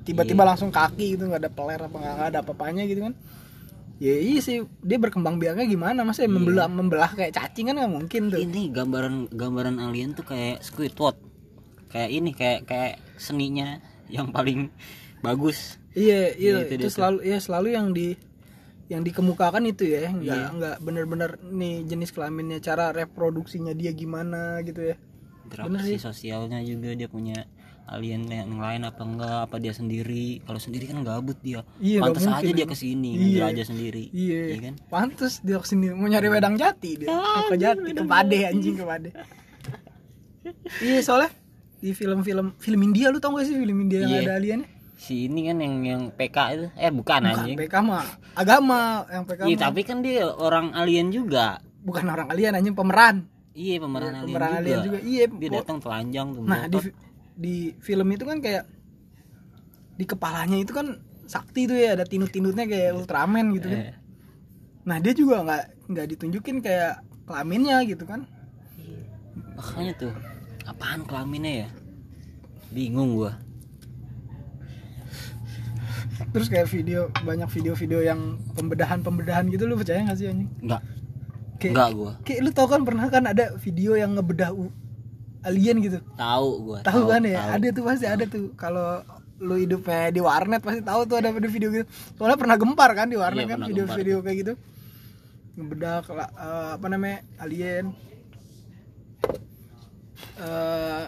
tiba-tiba 0.06 0.46
langsung 0.46 0.70
kaki 0.70 1.18
gitu 1.18 1.26
nggak 1.26 1.42
ada 1.42 1.50
peler 1.50 1.80
apa 1.82 1.96
nggak 1.98 2.30
ada 2.30 2.38
apa-apanya 2.46 2.86
gitu 2.86 3.10
kan? 3.10 3.14
Ya 3.96 4.12
iya 4.12 4.38
sih 4.44 4.62
dia 4.84 5.00
berkembang 5.00 5.40
biaknya 5.40 5.64
gimana? 5.66 6.04
Masa 6.04 6.28
membelah 6.28 6.68
membelah 6.68 7.10
kayak 7.16 7.32
cacing 7.32 7.72
kan 7.72 7.80
nggak 7.80 7.90
mungkin 7.96 8.22
tuh. 8.30 8.38
Ini 8.38 8.70
gambaran 8.70 9.32
gambaran 9.32 9.80
alien 9.80 10.12
tuh 10.12 10.28
kayak 10.28 10.60
Squidward. 10.62 11.16
Kayak 11.90 12.10
ini 12.12 12.30
kayak 12.36 12.60
kayak 12.68 12.94
seninya 13.16 13.80
yang 14.06 14.30
paling 14.30 14.68
bagus 15.24 15.80
iya 15.96 16.30
iya 16.30 16.54
Iya, 16.60 16.68
itu 16.68 16.74
itu, 16.78 16.88
selalu 16.92 17.18
ya 17.24 17.38
selalu 17.38 17.68
yang 17.72 17.88
di 17.90 18.08
yang 18.86 19.02
dikemukakan 19.02 19.66
itu 19.66 19.88
ya 19.88 20.06
nggak 20.06 20.22
Iya. 20.22 20.54
nggak 20.54 20.76
bener-bener 20.78 21.30
nih 21.42 21.82
jenis 21.82 22.12
kelaminnya 22.12 22.60
cara 22.60 22.92
reproduksinya 22.92 23.72
dia 23.72 23.90
gimana 23.90 24.60
gitu 24.62 24.78
ya. 24.84 24.96
Interaksi 25.42 25.96
sosialnya 25.96 26.60
juga 26.60 26.92
dia 26.92 27.06
punya 27.06 27.46
alien 27.86 28.26
yang 28.26 28.58
lain 28.58 28.82
apa 28.82 28.98
enggak 29.00 29.38
apa 29.46 29.56
dia 29.56 29.70
sendiri. 29.70 30.42
Kalau 30.42 30.58
sendiri 30.58 30.86
kan 30.86 31.02
gabut 31.02 31.38
dia. 31.40 31.62
Iya, 31.78 32.02
pantas 32.02 32.22
aja 32.22 32.30
mungkin, 32.36 32.50
dia 32.52 32.58
Bang. 32.60 32.70
ke 32.70 32.76
sini 32.76 33.10
Iya. 33.10 33.22
ngejelajah 33.22 33.66
sendiri. 33.66 34.04
Iya. 34.10 34.42
Iya 34.44 34.58
kan? 34.60 34.74
Pantes 34.86 35.32
dia 35.40 35.56
ke 35.56 35.66
sini 35.66 35.86
mau 35.90 36.06
nyari 36.06 36.28
wedang 36.28 36.54
jati 36.54 36.90
dia. 36.96 37.08
Mau 37.08 37.46
ke 37.46 37.56
jati? 37.56 37.88
ke 37.88 38.02
pade 38.04 38.38
anjing 38.44 38.74
ke 38.74 38.84
pade 38.84 39.10
iya 40.78 41.00
soalnya 41.00 41.30
di 41.76 41.90
film-film 41.90 42.54
film 42.56 42.80
India 42.80 43.10
lu 43.10 43.18
tau 43.18 43.34
gak 43.34 43.46
sih 43.46 43.56
film 43.56 43.76
India 43.80 43.98
yang 44.00 44.12
Iya. 44.12 44.22
ada 44.22 44.32
aliennya 44.36 44.68
si 44.96 45.28
ini 45.28 45.52
kan 45.52 45.60
yang 45.60 45.74
yang 45.84 46.02
PK 46.08 46.36
itu. 46.56 46.66
Eh 46.74 46.88
bukan, 46.88 47.20
bukan 47.20 47.44
anjing. 47.44 47.56
PK 47.60 47.74
mah 47.84 48.04
agama 48.32 49.04
yang 49.12 49.24
PK 49.28 49.40
iya 49.44 49.56
tapi 49.60 49.80
kan 49.84 50.00
dia 50.00 50.24
orang 50.24 50.72
alien 50.72 51.12
juga. 51.12 51.60
Bukan 51.84 52.08
orang 52.08 52.32
alien 52.32 52.56
anjing 52.56 52.72
pemeran. 52.72 53.28
Iya 53.52 53.76
pemeran 53.84 54.12
alien, 54.24 54.32
pemeran 54.32 54.50
juga. 54.50 54.60
alien 54.64 54.78
juga. 54.82 54.98
Iya 55.04 55.24
dia 55.28 55.50
datang 55.52 55.78
telanjang 55.78 56.26
tuh 56.32 56.42
nah 56.48 56.64
di 56.66 56.78
di 57.36 57.56
film 57.84 58.08
itu 58.16 58.24
kan 58.24 58.40
kayak 58.40 58.64
di 59.96 60.04
kepalanya 60.08 60.56
itu 60.56 60.72
kan 60.72 60.96
sakti 61.28 61.68
tuh 61.68 61.76
ya 61.76 61.92
ada 61.96 62.08
tinut-tinutnya 62.08 62.64
kayak 62.64 62.96
Ultraman 62.96 63.52
gitu 63.60 63.68
kan. 63.68 63.80
Eh, 63.92 63.94
nah 64.88 64.96
dia 64.96 65.12
juga 65.12 65.44
nggak 65.44 65.64
nggak 65.92 66.06
ditunjukin 66.16 66.64
kayak 66.64 67.04
kelaminnya 67.28 67.84
gitu 67.84 68.08
kan. 68.08 68.24
Makanya 69.60 69.92
tuh 70.00 70.12
apaan 70.64 71.04
kelaminnya 71.04 71.64
ya? 71.64 71.68
Bingung 72.72 73.16
gua 73.16 73.45
terus 76.32 76.48
kayak 76.48 76.68
video 76.68 77.12
banyak 77.24 77.48
video-video 77.48 78.00
yang 78.00 78.40
pembedahan-pembedahan 78.56 79.48
gitu 79.52 79.68
lu 79.68 79.76
percaya 79.76 80.04
nggak 80.04 80.18
sih 80.18 80.28
anjing? 80.28 80.50
Enggak 80.64 80.82
kayak 81.56 81.72
enggak 81.72 81.90
gua. 81.96 82.12
kayak 82.22 82.40
lu 82.44 82.50
tau 82.52 82.68
kan 82.68 82.80
pernah 82.84 83.06
kan 83.08 83.24
ada 83.24 83.56
video 83.56 83.96
yang 83.96 84.12
ngebedah 84.16 84.52
alien 85.46 85.76
gitu? 85.80 85.98
Tahu 86.16 86.48
gua 86.62 86.78
tahu 86.84 87.02
kan 87.08 87.22
ya? 87.24 87.40
tahu. 87.40 87.54
ada 87.56 87.66
tuh 87.72 87.84
pasti 87.84 88.06
ada 88.06 88.24
tuh. 88.28 88.52
Kalau 88.58 89.00
lu 89.36 89.56
hidupnya 89.60 90.12
di 90.12 90.20
warnet 90.20 90.64
pasti 90.64 90.80
tahu 90.80 91.04
tuh 91.04 91.16
ada 91.20 91.32
video 91.32 91.68
gitu. 91.72 91.86
Soalnya 92.16 92.38
pernah 92.40 92.56
gempar 92.56 92.90
kan 92.96 93.08
di 93.08 93.16
warnet 93.16 93.48
Iya, 93.48 93.52
kan 93.56 93.60
video-video 93.68 94.16
kayak 94.24 94.36
gitu. 94.44 94.52
Ngebedah 95.56 95.96
eh, 96.12 96.70
apa 96.76 96.86
namanya 96.88 97.18
alien. 97.40 97.92
Eh 100.36 101.04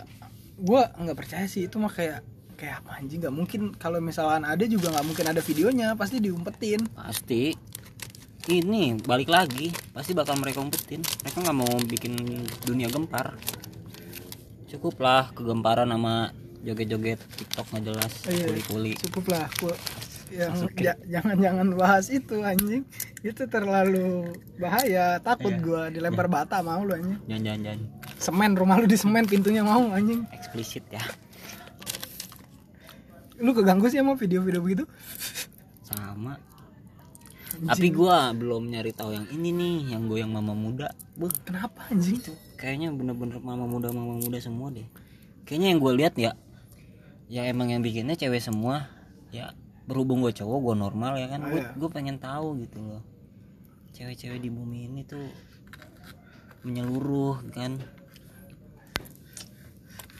gua 0.59 0.90
nggak 0.97 1.16
percaya 1.16 1.47
sih 1.47 1.68
itu 1.68 1.77
mah 1.79 1.92
kayak 1.92 2.25
kayak 2.59 2.83
apa 2.83 2.99
anjing 2.99 3.23
nggak 3.23 3.33
mungkin. 3.33 3.61
Kalau 3.73 4.03
misalkan 4.03 4.42
ada 4.42 4.64
juga 4.64 4.90
nggak 4.90 5.07
mungkin 5.07 5.25
ada 5.25 5.38
videonya 5.40 5.94
pasti 5.94 6.18
diumpetin. 6.18 6.83
Pasti. 6.90 7.55
Ini 8.44 8.99
balik 8.99 9.29
lagi 9.29 9.68
pasti 9.92 10.12
bakal 10.12 10.35
mereka 10.35 10.59
umpetin. 10.59 11.05
Mereka 11.23 11.38
nggak 11.38 11.57
mau 11.57 11.68
bikin 11.81 12.16
dunia 12.62 12.88
gempar. 12.88 13.37
Cukuplah 14.66 15.33
kegemparan 15.33 15.88
sama 15.88 16.33
joget-joget 16.61 17.23
tiktok 17.38 17.66
nggak 17.71 17.85
jelas 17.87 18.12
Iya. 18.27 18.47
kuli-kuli. 18.47 18.92
cukup 18.99 19.25
lah 19.31 19.47
gua 19.57 19.75
yang 20.29 20.53
ja- 20.77 21.01
jangan-jangan 21.09 21.73
bahas 21.73 22.11
itu 22.11 22.42
anjing. 22.42 22.83
Itu 23.23 23.47
terlalu 23.47 24.29
bahaya. 24.57 25.16
Takut 25.23 25.49
Iya. 25.51 25.62
gua 25.62 25.83
dilempar 25.88 26.27
bata 26.27 26.61
mau 26.61 26.83
lu 26.83 26.92
anjing. 26.92 27.16
Jangan 27.25 27.42
jangan 27.44 27.61
jangan. 27.62 27.81
Semen 28.18 28.51
rumah 28.53 28.77
lu 28.77 28.85
di 28.85 28.99
semen 28.99 29.25
pintunya 29.25 29.62
mau 29.62 29.88
anjing. 29.88 30.27
Eksplisit 30.33 30.85
ya 30.90 31.01
lu 33.38 33.51
keganggu 33.55 33.87
sih 33.87 34.03
sama 34.03 34.18
video-video 34.18 34.61
begitu? 34.62 34.85
Sama. 35.87 36.38
Tapi 37.59 37.88
gua 37.90 38.31
belum 38.37 38.70
nyari 38.70 38.92
tahu 38.94 39.16
yang 39.16 39.27
ini 39.35 39.51
nih 39.51 39.74
yang 39.96 40.07
gue 40.07 40.20
yang 40.20 40.31
mama 40.31 40.53
muda. 40.55 40.92
Buh, 41.18 41.33
kenapa 41.42 41.90
anjing? 41.90 42.20
Kayaknya 42.55 42.94
bener-bener 42.94 43.40
mama 43.40 43.64
muda 43.66 43.90
mama 43.90 44.20
muda 44.20 44.38
semua 44.38 44.70
deh. 44.70 44.87
Kayaknya 45.48 45.68
yang 45.74 45.81
gue 45.81 45.92
lihat 45.96 46.14
ya 46.20 46.33
ya 47.29 47.44
emang 47.48 47.72
yang 47.72 47.81
bikinnya 47.81 48.14
cewek 48.14 48.38
semua. 48.44 48.87
Ya 49.33 49.57
berhubung 49.88 50.20
gue 50.20 50.31
cowok 50.37 50.59
gue 50.70 50.74
normal 50.77 51.12
ya 51.18 51.27
kan. 51.33 51.40
Oh, 51.46 51.51
gue 51.51 51.62
iya. 51.64 51.72
gue 51.72 51.90
pengen 51.90 52.16
tahu 52.20 52.61
gitu 52.62 52.79
loh. 52.85 53.03
Cewek-cewek 53.96 54.38
di 54.38 54.51
bumi 54.53 54.87
ini 54.87 55.03
tuh 55.09 55.24
menyeluruh 56.62 57.42
kan. 57.51 57.81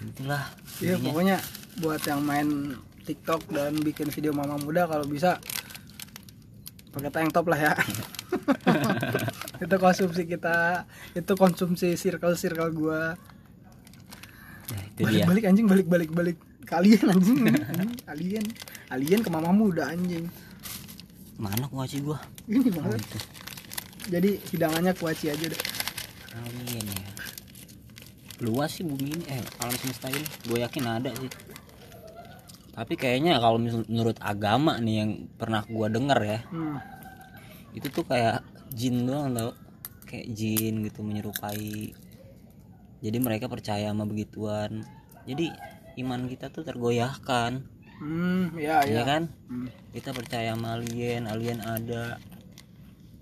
Itulah 0.01 0.43
intinya. 0.81 0.97
pokoknya 1.05 1.37
buat 1.79 2.03
yang 2.03 2.23
main 2.25 2.49
TikTok 3.09 3.49
dan 3.49 3.73
bikin 3.81 4.13
video 4.13 4.37
mama 4.37 4.61
muda 4.61 4.85
kalau 4.85 5.09
bisa 5.09 5.41
pakai 6.93 7.09
tank 7.09 7.33
top 7.33 7.49
lah 7.49 7.57
ya. 7.59 7.73
itu 9.65 9.77
konsumsi 9.77 10.23
kita, 10.25 10.85
itu 11.13 11.33
konsumsi 11.35 11.97
circle 11.97 12.37
circle 12.37 12.71
gua. 12.71 13.17
Nah, 14.69 14.83
itu 14.85 15.01
Balik 15.01 15.17
dia 15.17 15.25
balik 15.25 15.45
anjing 15.49 15.67
balik 15.67 15.87
balik 15.89 16.11
balik 16.13 16.37
kalian 16.69 17.09
anjing, 17.09 17.49
alien 18.05 18.45
alien 18.93 19.21
ke 19.25 19.31
mama 19.33 19.49
muda 19.51 19.89
anjing. 19.89 20.29
mana 21.39 21.65
kuaci 21.71 22.03
gua 22.03 22.19
Ini 22.45 22.61
oh 22.61 22.83
banget. 22.83 22.99
itu 23.01 23.19
Jadi 24.11 24.31
hidangannya 24.51 24.93
kuaci 24.93 25.31
aja 25.31 25.47
deh. 25.49 25.63
alien 26.37 26.85
ya 26.85 27.09
luas 28.39 28.71
sih 28.71 28.87
bumi 28.87 29.19
ini 29.19 29.25
eh 29.27 29.43
alam 29.59 29.75
semesta 29.75 30.07
ini 30.11 30.23
gue 30.47 30.59
yakin 30.63 30.85
ada 30.87 31.11
sih 31.11 31.27
tapi 32.79 32.95
kayaknya 32.95 33.43
kalau 33.43 33.59
menurut 33.59 34.15
agama 34.23 34.79
nih 34.79 35.03
yang 35.03 35.11
pernah 35.35 35.67
gua 35.67 35.91
denger 35.91 36.19
ya 36.23 36.39
Hmm. 36.47 36.79
itu 37.75 37.91
tuh 37.91 38.07
kayak 38.07 38.47
jin 38.71 39.03
doang 39.03 39.35
tau 39.35 39.51
kayak 40.07 40.31
jin 40.31 40.87
gitu 40.87 41.03
menyerupai 41.03 41.91
jadi 42.99 43.19
mereka 43.19 43.51
percaya 43.51 43.91
sama 43.91 44.07
begituan 44.07 44.87
jadi 45.25 45.51
iman 45.99 46.27
kita 46.27 46.49
tuh 46.49 46.63
tergoyahkan 46.63 47.67
Hmm, 47.99 48.55
ya 48.55 48.87
ya 48.87 48.95
ya. 48.95 49.03
kan 49.03 49.23
Hmm. 49.51 49.67
kita 49.91 50.15
percaya 50.15 50.55
sama 50.55 50.79
alien 50.79 51.27
alien 51.27 51.59
ada 51.59 52.23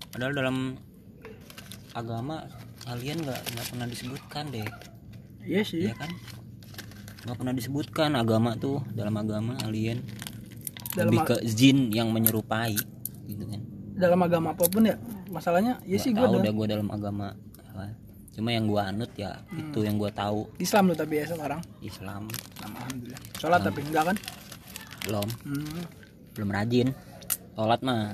padahal 0.07 0.33
dalam 0.33 0.57
agama 1.91 2.45
alien 2.85 3.17
nggak 3.19 3.41
nggak 3.41 3.67
pernah 3.67 3.87
disebutkan 3.89 4.45
deh 4.53 4.69
Iya 5.41 5.61
sih. 5.63 5.87
ya 5.87 5.95
kan 5.95 6.13
nggak 7.27 7.35
pernah 7.35 7.51
disebutkan 7.51 8.15
agama 8.15 8.55
tuh 8.55 8.79
dalam 8.89 9.11
agama 9.13 9.59
alien. 9.61 9.99
Dalam 10.95 11.11
lebih 11.11 11.27
ke 11.27 11.35
jin 11.45 11.91
yang 11.91 12.07
menyerupai 12.09 12.73
gitu 13.25 13.43
kan. 13.43 13.59
Dalam 13.93 14.23
agama 14.23 14.55
apa 14.55 14.63
pun 14.65 14.81
ya, 14.81 14.95
masalahnya 15.27 15.77
ya 15.83 15.93
Nggak 15.93 16.01
sih 16.01 16.11
tahu 16.11 16.23
gua 16.25 16.39
udah 16.39 16.53
gue 16.53 16.67
dalam 16.67 16.87
agama 16.87 17.27
apa. 17.59 17.91
cuma 18.31 18.49
yang 18.49 18.65
gua 18.65 18.87
anut 18.87 19.09
ya 19.13 19.41
Hmm. 19.45 19.59
itu 19.59 19.79
yang 19.81 19.97
gua 19.97 20.07
tahu. 20.09 20.47
Islam 20.57 20.87
lu 20.87 20.95
tapi 20.95 21.19
ya 21.19 21.25
sekarang. 21.27 21.59
Islam. 21.79 22.31
Alhamdulillah. 22.59 23.21
Sholat 23.35 23.59
tapi 23.61 23.79
enggak 23.83 24.03
kan? 24.07 24.17
belum. 25.03 25.27
Hmm. 25.43 25.83
belum 26.31 26.49
rajin. 26.49 26.87
Sholat 27.53 27.79
mah 27.81 28.13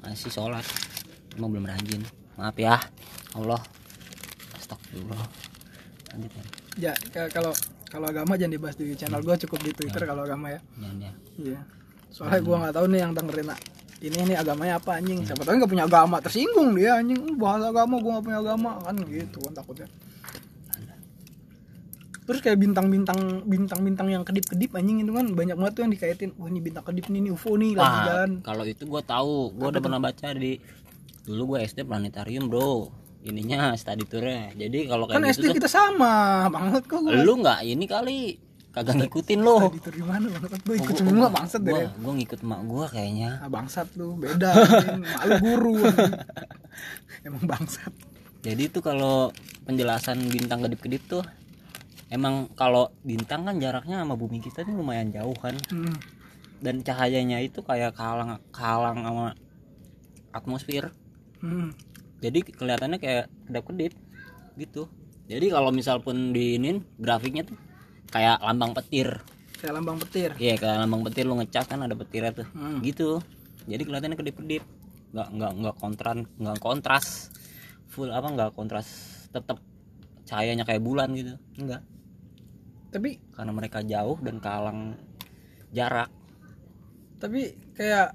masih 0.00 0.30
sholat. 0.30 0.64
Cuma 1.30 1.48
belum 1.48 1.64
rajin. 1.64 2.04
Maaf 2.36 2.54
ya 2.54 2.78
Allah. 3.32 3.58
Astagfirullah. 4.54 5.24
Lanjut 6.12 6.32
ya 6.32 6.44
Ya, 6.76 6.92
ka- 7.08 7.32
kalau 7.32 7.56
kalau 7.86 8.06
agama 8.10 8.34
jangan 8.34 8.52
dibahas 8.54 8.76
di 8.76 8.92
channel 8.94 9.22
gua 9.22 9.36
cukup 9.38 9.60
di 9.62 9.72
Twitter 9.72 10.02
kalau 10.02 10.22
agama 10.26 10.50
ya. 10.50 10.60
jangan 10.78 10.98
ya 11.00 11.12
Iya. 11.36 11.60
Soalnya 12.10 12.40
gua 12.42 12.56
nggak 12.64 12.74
tahu 12.74 12.86
nih 12.90 13.00
yang 13.04 13.12
dengerin 13.12 13.48
ini 13.96 14.16
ini 14.28 14.34
agamanya 14.36 14.76
apa 14.76 15.00
anjing. 15.00 15.24
Siapa 15.24 15.40
tahu 15.40 15.56
nggak 15.56 15.72
punya 15.72 15.84
agama 15.88 16.16
tersinggung 16.20 16.76
dia 16.76 17.00
anjing. 17.00 17.16
"Uh, 17.16 17.36
Bahas 17.36 17.64
agama 17.64 17.96
gua 17.96 18.20
nggak 18.20 18.26
punya 18.28 18.38
agama 18.44 18.70
kan 18.84 18.96
gitu 19.08 19.38
kan 19.40 19.52
takutnya. 19.56 19.88
Terus 22.26 22.42
kayak 22.42 22.58
bintang-bintang 22.58 23.46
bintang-bintang 23.46 24.10
yang 24.10 24.22
kedip-kedip 24.26 24.74
anjing 24.74 24.98
itu 25.06 25.14
kan 25.14 25.30
banyak 25.30 25.54
banget 25.54 25.72
tuh 25.78 25.82
yang 25.86 25.92
dikaitin. 25.94 26.30
Wah 26.36 26.50
ini 26.50 26.58
bintang 26.58 26.82
kedip 26.82 27.06
nih, 27.06 27.22
ini 27.22 27.30
UFO 27.30 27.54
nih 27.54 27.78
lagi 27.78 27.98
jalan. 28.10 28.30
kalau 28.42 28.64
itu 28.66 28.82
gua 28.84 29.00
tahu 29.00 29.54
gua 29.54 29.70
udah 29.70 29.80
pernah 29.80 30.00
baca 30.02 30.28
di 30.34 30.58
dulu 31.22 31.54
gua 31.54 31.58
SD 31.62 31.86
planetarium 31.86 32.50
bro 32.50 32.90
ininya 33.26 33.74
study 33.74 34.04
tournya 34.04 34.54
jadi 34.54 34.78
kalau 34.86 35.04
Kan 35.04 35.20
kayak 35.20 35.34
SD 35.34 35.42
gitu 35.42 35.48
tuh 35.48 35.56
kita 35.58 35.68
sama 35.68 36.14
banget 36.48 36.82
kok 36.86 37.00
gua. 37.00 37.12
lu 37.16 37.32
nggak 37.38 37.60
ini 37.62 37.84
kali 37.84 38.18
kagak 38.70 38.94
ngikutin 38.98 39.40
lo 39.40 39.72
Di 39.72 39.80
di 39.82 40.04
mana 40.04 40.26
banget 40.30 40.60
gua 40.60 40.74
ikut 40.76 40.94
semua 40.94 41.28
bangsat 41.28 41.60
deh. 41.60 41.88
gua 41.96 42.12
ngikut 42.14 42.40
emak 42.40 42.60
gua 42.64 42.84
kayaknya 42.86 43.30
Ah, 43.40 43.48
bangsat 43.48 43.88
lu 43.94 44.14
beda 44.14 44.50
malu 45.00 45.32
guru 45.40 45.74
emang 47.26 47.44
bangsat 47.44 47.92
Jadi 48.40 48.62
itu 48.70 48.78
kalau 48.78 49.34
penjelasan 49.64 50.22
bintang 50.30 50.62
kedip-kedip 50.62 51.02
tuh 51.04 51.24
emang 52.06 52.46
kalau 52.54 52.94
bintang 53.02 53.42
kan 53.42 53.58
jaraknya 53.58 54.06
sama 54.06 54.14
bumi 54.14 54.38
kita 54.38 54.62
tuh 54.62 54.70
lumayan 54.70 55.10
jauh 55.10 55.34
kan 55.34 55.58
hmm. 55.66 55.96
dan 56.62 56.78
cahayanya 56.80 57.42
itu 57.42 57.58
kayak 57.60 57.92
kalang 57.92 58.38
kalang 58.54 59.02
sama 59.02 59.34
atmosfer. 60.30 60.92
Hmm. 61.40 61.72
Jadi 62.26 62.38
kelihatannya 62.42 62.98
kayak 62.98 63.30
kedap-kedip 63.46 63.92
gitu. 64.58 64.90
Jadi 65.30 65.46
kalau 65.50 65.70
misal 65.70 66.02
pun 66.02 66.34
diinin 66.34 66.82
grafiknya 66.98 67.46
tuh 67.46 67.54
kayak 68.10 68.42
lambang 68.42 68.74
petir. 68.74 69.22
kayak 69.56 69.72
lambang 69.72 69.96
petir 69.96 70.30
Iya, 70.36 70.60
kayak 70.60 70.84
lambang 70.84 71.00
petir 71.08 71.24
lu 71.24 71.34
ngecas 71.40 71.64
kan 71.64 71.80
ada 71.80 71.96
petirnya 71.96 72.34
tuh. 72.34 72.46
Hmm. 72.52 72.84
Gitu. 72.84 73.22
Jadi 73.64 73.82
kelihatannya 73.82 74.18
kedip-kedip. 74.18 74.62
Nggak 75.16 75.28
nggak 75.32 75.52
nggak 75.62 75.76
kontran, 75.80 76.18
nggak 76.36 76.58
kontras. 76.60 77.32
Full 77.88 78.12
apa 78.12 78.28
nggak 78.28 78.50
kontras 78.52 78.86
tetap 79.32 79.58
cahayanya 80.26 80.66
kayak 80.66 80.82
bulan 80.82 81.14
gitu. 81.14 81.38
Enggak. 81.56 81.82
tapi 82.86 83.20
Karena 83.34 83.52
mereka 83.52 83.84
jauh 83.84 84.16
dan 84.24 84.40
kalang 84.40 84.96
jarak. 85.70 86.08
tapi 87.16 87.56
kayak 87.72 88.12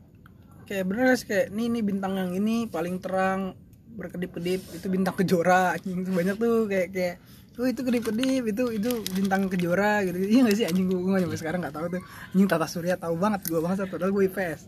kayak 0.70 0.86
bener 0.86 1.18
sih 1.18 1.26
kayak 1.26 1.48
nih 1.50 1.68
nih 1.74 1.84
bintang 1.84 2.14
yang 2.18 2.32
ini 2.38 2.70
paling 2.70 3.02
terang 3.02 3.58
berkedip-kedip 3.94 4.62
itu 4.72 4.88
bintang 4.88 5.14
kejora 5.14 5.76
anjing 5.76 6.02
tuh 6.02 6.14
banyak 6.14 6.36
tuh 6.36 6.56
kayak 6.66 6.88
kayak 6.90 7.16
oh 7.54 7.66
itu 7.66 7.82
kedip-kedip 7.82 8.44
itu 8.48 8.64
itu 8.74 8.90
bintang 9.12 9.46
kejora 9.46 10.02
gitu 10.02 10.18
iya 10.18 10.42
gak 10.42 10.56
sih 10.56 10.66
anjing 10.66 10.86
gue 10.86 10.98
gue 10.98 11.20
sampai 11.20 11.38
sekarang 11.38 11.60
nggak 11.60 11.74
tahu 11.74 11.86
tuh 11.90 12.02
anjing 12.32 12.48
tata 12.48 12.66
surya 12.66 12.96
tahu 12.96 13.16
banget 13.16 13.42
gue 13.46 13.60
banget 13.60 13.86
padahal 13.86 14.10
gue 14.10 14.24
IPS 14.26 14.60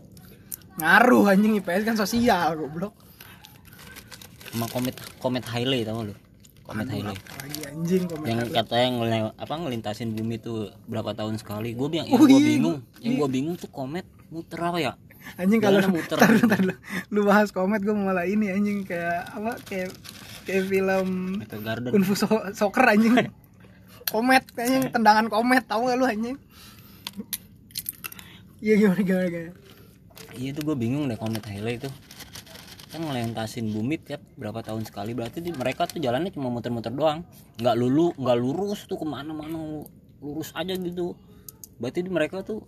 ngaruh 0.76 1.24
anjing 1.28 1.56
IPS 1.56 1.82
kan 1.84 1.96
sosial 1.96 2.54
goblok 2.54 2.94
Sama 4.46 4.66
komet 4.68 4.94
komet 5.18 5.42
Halley 5.44 5.82
tau 5.82 6.02
lu? 6.02 6.14
Komet 6.62 6.86
Halley. 6.86 7.10
lagi 7.10 7.60
anjing 7.66 8.06
komen 8.06 8.24
Yang 8.24 8.40
katanya 8.54 8.88
ngelew- 8.94 9.34
apa 9.36 9.54
ngelintasin 9.56 10.08
bumi 10.10 10.38
tuh 10.38 10.70
berapa 10.86 11.10
tahun 11.12 11.36
sekali. 11.36 11.74
Gue 11.74 11.90
bilang, 11.90 12.06
yang 12.06 12.14
Oh, 12.14 12.22
gue 12.22 12.32
iya, 12.32 12.48
bingung, 12.52 12.78
gua- 12.78 13.02
yang 13.02 13.14
gue 13.18 13.28
bingung 13.28 13.56
tuh 13.58 13.68
komet 13.68 14.06
muter 14.30 14.56
apa 14.56 14.78
ya? 14.78 14.92
Anjing 15.34 15.60
kalau 15.60 15.80
tar, 16.10 16.30
tar, 16.30 16.60
lu, 16.60 16.74
lu 17.10 17.20
bahas 17.22 17.50
komet 17.50 17.80
gue 17.80 17.92
malah 17.92 18.24
ini 18.24 18.50
anjing 18.50 18.84
kayak 18.84 19.26
apa 19.30 19.58
kayak 19.64 19.90
kayak 20.44 20.64
film 20.68 21.40
Meteor 21.40 21.62
Garden. 21.62 21.90
Kung 21.90 22.04
Fu 22.04 22.14
so- 22.14 22.48
Soccer 22.52 22.84
anjing. 22.86 23.16
Komet 24.04 24.44
kayaknya 24.52 24.92
tendangan 24.92 25.26
komet 25.26 25.64
tahu 25.64 25.88
gak 25.88 25.96
lu 25.96 26.04
anjing? 26.04 26.36
Iya 28.60 28.74
gimana 28.78 29.00
gimana 29.00 29.28
gimana. 29.28 29.52
Iya 30.34 30.50
tuh 30.52 30.62
gue 30.66 30.76
bingung 30.76 31.04
deh 31.06 31.16
komet 31.16 31.44
Halley 31.44 31.78
itu 31.78 31.90
kan 32.90 33.02
ngelintasin 33.02 33.74
bumi 33.74 33.98
tiap 33.98 34.22
berapa 34.38 34.62
tahun 34.62 34.86
sekali 34.86 35.18
berarti 35.18 35.42
di- 35.42 35.50
mereka 35.50 35.90
tuh 35.90 35.98
jalannya 35.98 36.30
cuma 36.30 36.46
muter-muter 36.46 36.94
doang 36.94 37.26
nggak 37.58 37.74
lulu 37.74 38.14
nggak 38.14 38.38
lurus 38.38 38.86
tuh 38.86 38.94
ke 38.94 39.02
mana-mana 39.02 39.82
lurus 40.22 40.54
aja 40.54 40.78
gitu 40.78 41.18
berarti 41.82 42.06
di 42.06 42.10
mereka 42.14 42.46
tuh 42.46 42.62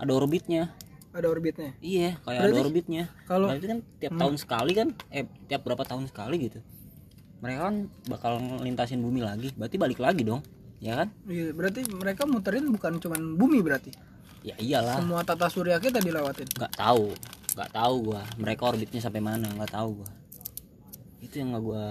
ada 0.00 0.16
orbitnya 0.16 0.72
Ada 1.16 1.26
orbitnya. 1.26 1.70
iya 1.80 2.20
kayak 2.20 2.36
ada 2.36 2.44
Berarti 2.46 2.60
orbitnya. 2.62 3.04
kalau- 3.24 3.48
berarti 3.48 3.66
kan 3.66 3.78
tiap 3.96 4.12
tahun 4.14 4.36
sekali 4.36 4.72
kan 4.72 4.88
eh 5.08 5.24
tiap 5.46 5.62
berapa 5.62 5.80
tahun 5.82 6.04
sekali 6.06 6.36
gitu. 6.42 6.60
Mereka 7.36 7.60
kan 7.62 7.76
bakal 8.06 8.32
ngelintasin 8.36 9.00
bumi 9.00 9.20
lagi 9.20 9.48
berarti 9.50 9.76
balik 9.76 9.96
lagi 9.98 10.22
dong 10.22 10.44
ya 10.76 10.92
kan? 10.94 11.08
Iya, 11.24 11.50
berarti 11.50 11.88
mereka 11.90 12.24
muterin 12.24 12.68
bukan 12.68 12.96
cuman 12.98 13.20
bumi 13.34 13.60
berarti. 13.60 13.92
ya 14.42 14.54
iyalah. 14.56 15.00
Semua 15.00 15.20
tata 15.20 15.48
surya 15.48 15.76
kita 15.76 15.98
dilewatin. 15.98 16.46
nggak 16.52 16.74
tahu 16.76 17.10
nggak 17.56 17.70
tahu 17.72 17.94
gua 18.04 18.22
mereka 18.36 18.62
orbitnya 18.68 19.00
sampai 19.00 19.18
mana 19.18 19.48
nggak 19.48 19.72
tahu 19.72 19.98
gua. 19.98 20.10
Itu 21.18 21.34
yang 21.34 21.50
nggak 21.50 21.64
gua 21.64 21.84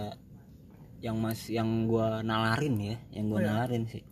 yang 1.01 1.17
mas 1.17 1.41
yang 1.47 1.67
gua 1.86 2.21
nalarin 2.21 2.78
ya 2.80 2.95
yang 3.11 3.26
Oh, 3.28 3.36
gua 3.36 3.39
nalarin 3.43 3.84
sih 3.86 4.05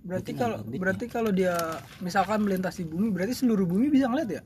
Berarti 0.00 0.32
kalau 0.32 0.56
berarti 0.64 1.04
kalau 1.06 1.30
dia 1.30 1.54
misalkan 2.00 2.40
melintasi 2.40 2.84
bumi, 2.84 3.12
berarti 3.12 3.36
seluruh 3.36 3.64
bumi 3.64 3.88
bisa 3.88 4.08
ngeliat 4.08 4.30
ya? 4.30 4.42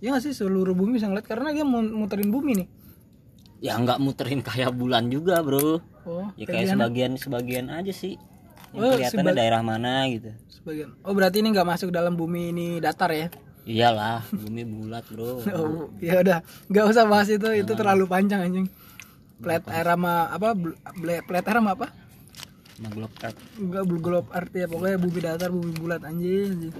Iya 0.00 0.16
nggak 0.16 0.24
sih? 0.24 0.32
Seluruh 0.32 0.72
bumi 0.72 0.96
bisa 0.96 1.06
ngeliat 1.06 1.28
karena 1.28 1.52
dia 1.52 1.64
mu- 1.64 1.94
muterin 1.96 2.28
bumi 2.28 2.64
nih. 2.64 2.68
ya 3.60 3.76
nggak 3.76 4.00
muterin 4.00 4.40
kayak 4.40 4.72
bulan 4.72 5.12
juga 5.12 5.44
bro. 5.44 5.84
Oh 6.08 6.32
ya 6.32 6.48
kayak 6.48 6.72
sebagian 6.72 7.12
sebagian 7.14 7.68
aja 7.68 7.92
sih. 7.92 8.16
Yang 8.72 8.80
Oh, 8.80 8.92
kelihatannya 8.96 9.34
daerah 9.36 9.60
mana 9.60 10.08
gitu. 10.08 10.32
Sebagian. 10.48 10.96
Oh 11.04 11.12
berarti 11.12 11.44
ini 11.44 11.52
nggak 11.52 11.68
masuk 11.68 11.92
dalam 11.92 12.16
bumi 12.16 12.56
ini 12.56 12.66
datar 12.80 13.12
ya? 13.12 13.28
Iyalah 13.68 14.24
bumi 14.32 14.64
bulat 14.64 15.04
bro. 15.12 15.44
Oh 15.60 15.92
ya 16.00 16.24
udah. 16.24 16.40
Nggak 16.72 16.84
usah 16.88 17.04
bahas 17.04 17.28
itu. 17.28 17.44
Itu 17.52 17.76
terlalu 17.76 18.08
panjang 18.08 18.48
anjing. 18.48 18.66
Flat 19.44 19.60
air 19.68 19.84
sama 19.84 20.32
apa 20.32 20.56
flat 21.28 21.44
air 21.44 21.56
sama 21.60 21.72
apa 21.76 21.86
globe 22.88 23.12
earth 23.20 23.40
Enggak 23.54 23.84
globe 23.84 24.28
earth 24.30 24.54
ya. 24.54 24.64
Pokoknya 24.64 24.96
bumi 24.96 25.18
datar 25.20 25.50
bumi 25.50 25.72
bulat 25.74 26.00
anjing, 26.00 26.72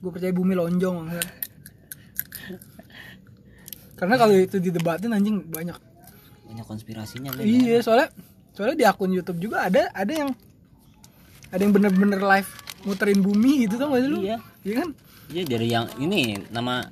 gue 0.00 0.10
percaya 0.10 0.32
bumi 0.32 0.56
lonjong 0.56 0.94
maksudnya. 1.02 1.28
karena 3.94 4.14
kalau 4.16 4.34
itu 4.34 4.56
didebatin 4.58 5.12
anjing 5.12 5.44
banyak. 5.44 5.76
Banyak 6.44 6.66
konspirasinya 6.66 7.30
men. 7.32 7.44
iya 7.44 7.78
soalnya 7.80 8.10
soalnya 8.50 8.76
di 8.76 8.84
akun 8.84 9.10
YouTube 9.10 9.38
juga 9.40 9.66
ada 9.66 9.90
ada 9.92 10.12
yang 10.12 10.30
ada 11.48 11.60
yang 11.60 11.72
bener-bener 11.72 12.18
live 12.18 12.50
muterin 12.84 13.18
bumi 13.18 13.64
gitu 13.64 13.76
tau 13.76 13.94
gak 13.94 14.02
sih 14.02 14.10
lu? 14.10 14.18
Iya. 14.22 14.38
Iya 14.62 14.74
kan? 14.76 14.88
Iya 15.30 15.42
dari 15.46 15.68
yang 15.68 15.86
ini 15.96 16.20
nama 16.50 16.84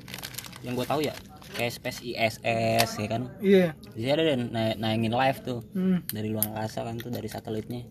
yang 0.62 0.72
gue 0.74 0.84
tahu 0.84 1.02
ya. 1.02 1.12
Kayak 1.52 1.72
Space 1.76 2.00
ISS 2.00 2.90
ya 2.96 3.08
kan? 3.10 3.22
Iya. 3.38 3.76
Di 3.92 3.98
sini 4.00 4.10
ada 4.10 4.24
na- 4.40 4.76
nayangin 4.78 5.12
live 5.12 5.38
tuh. 5.42 5.60
Hmm. 5.74 6.00
dari 6.08 6.32
luar 6.32 6.48
angkasa 6.48 6.80
kan 6.80 6.96
tuh 6.96 7.10
dari 7.10 7.28
satelitnya 7.28 7.84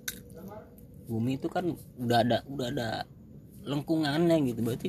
bumi 1.10 1.38
itu 1.42 1.48
kan 1.50 1.74
udah 1.98 2.18
ada 2.22 2.38
udah 2.50 2.68
ada 2.70 2.90
lengkungannya 3.66 4.38
gitu. 4.52 4.60
Berarti 4.66 4.88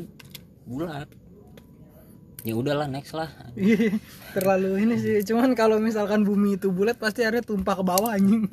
bulat. 0.65 1.09
Ya 2.43 2.59
udahlah 2.59 2.91
next 2.91 3.15
lah. 3.15 3.31
Iya, 3.55 3.95
terlalu 4.35 4.83
ini 4.83 4.99
sih. 4.99 5.23
Cuman 5.23 5.55
kalau 5.55 5.79
misalkan 5.79 6.27
bumi 6.27 6.59
itu 6.59 6.75
bulat 6.75 6.99
pasti 6.99 7.23
airnya 7.23 7.47
tumpah 7.47 7.79
ke 7.79 7.85
bawah 7.87 8.11
anjing. 8.11 8.51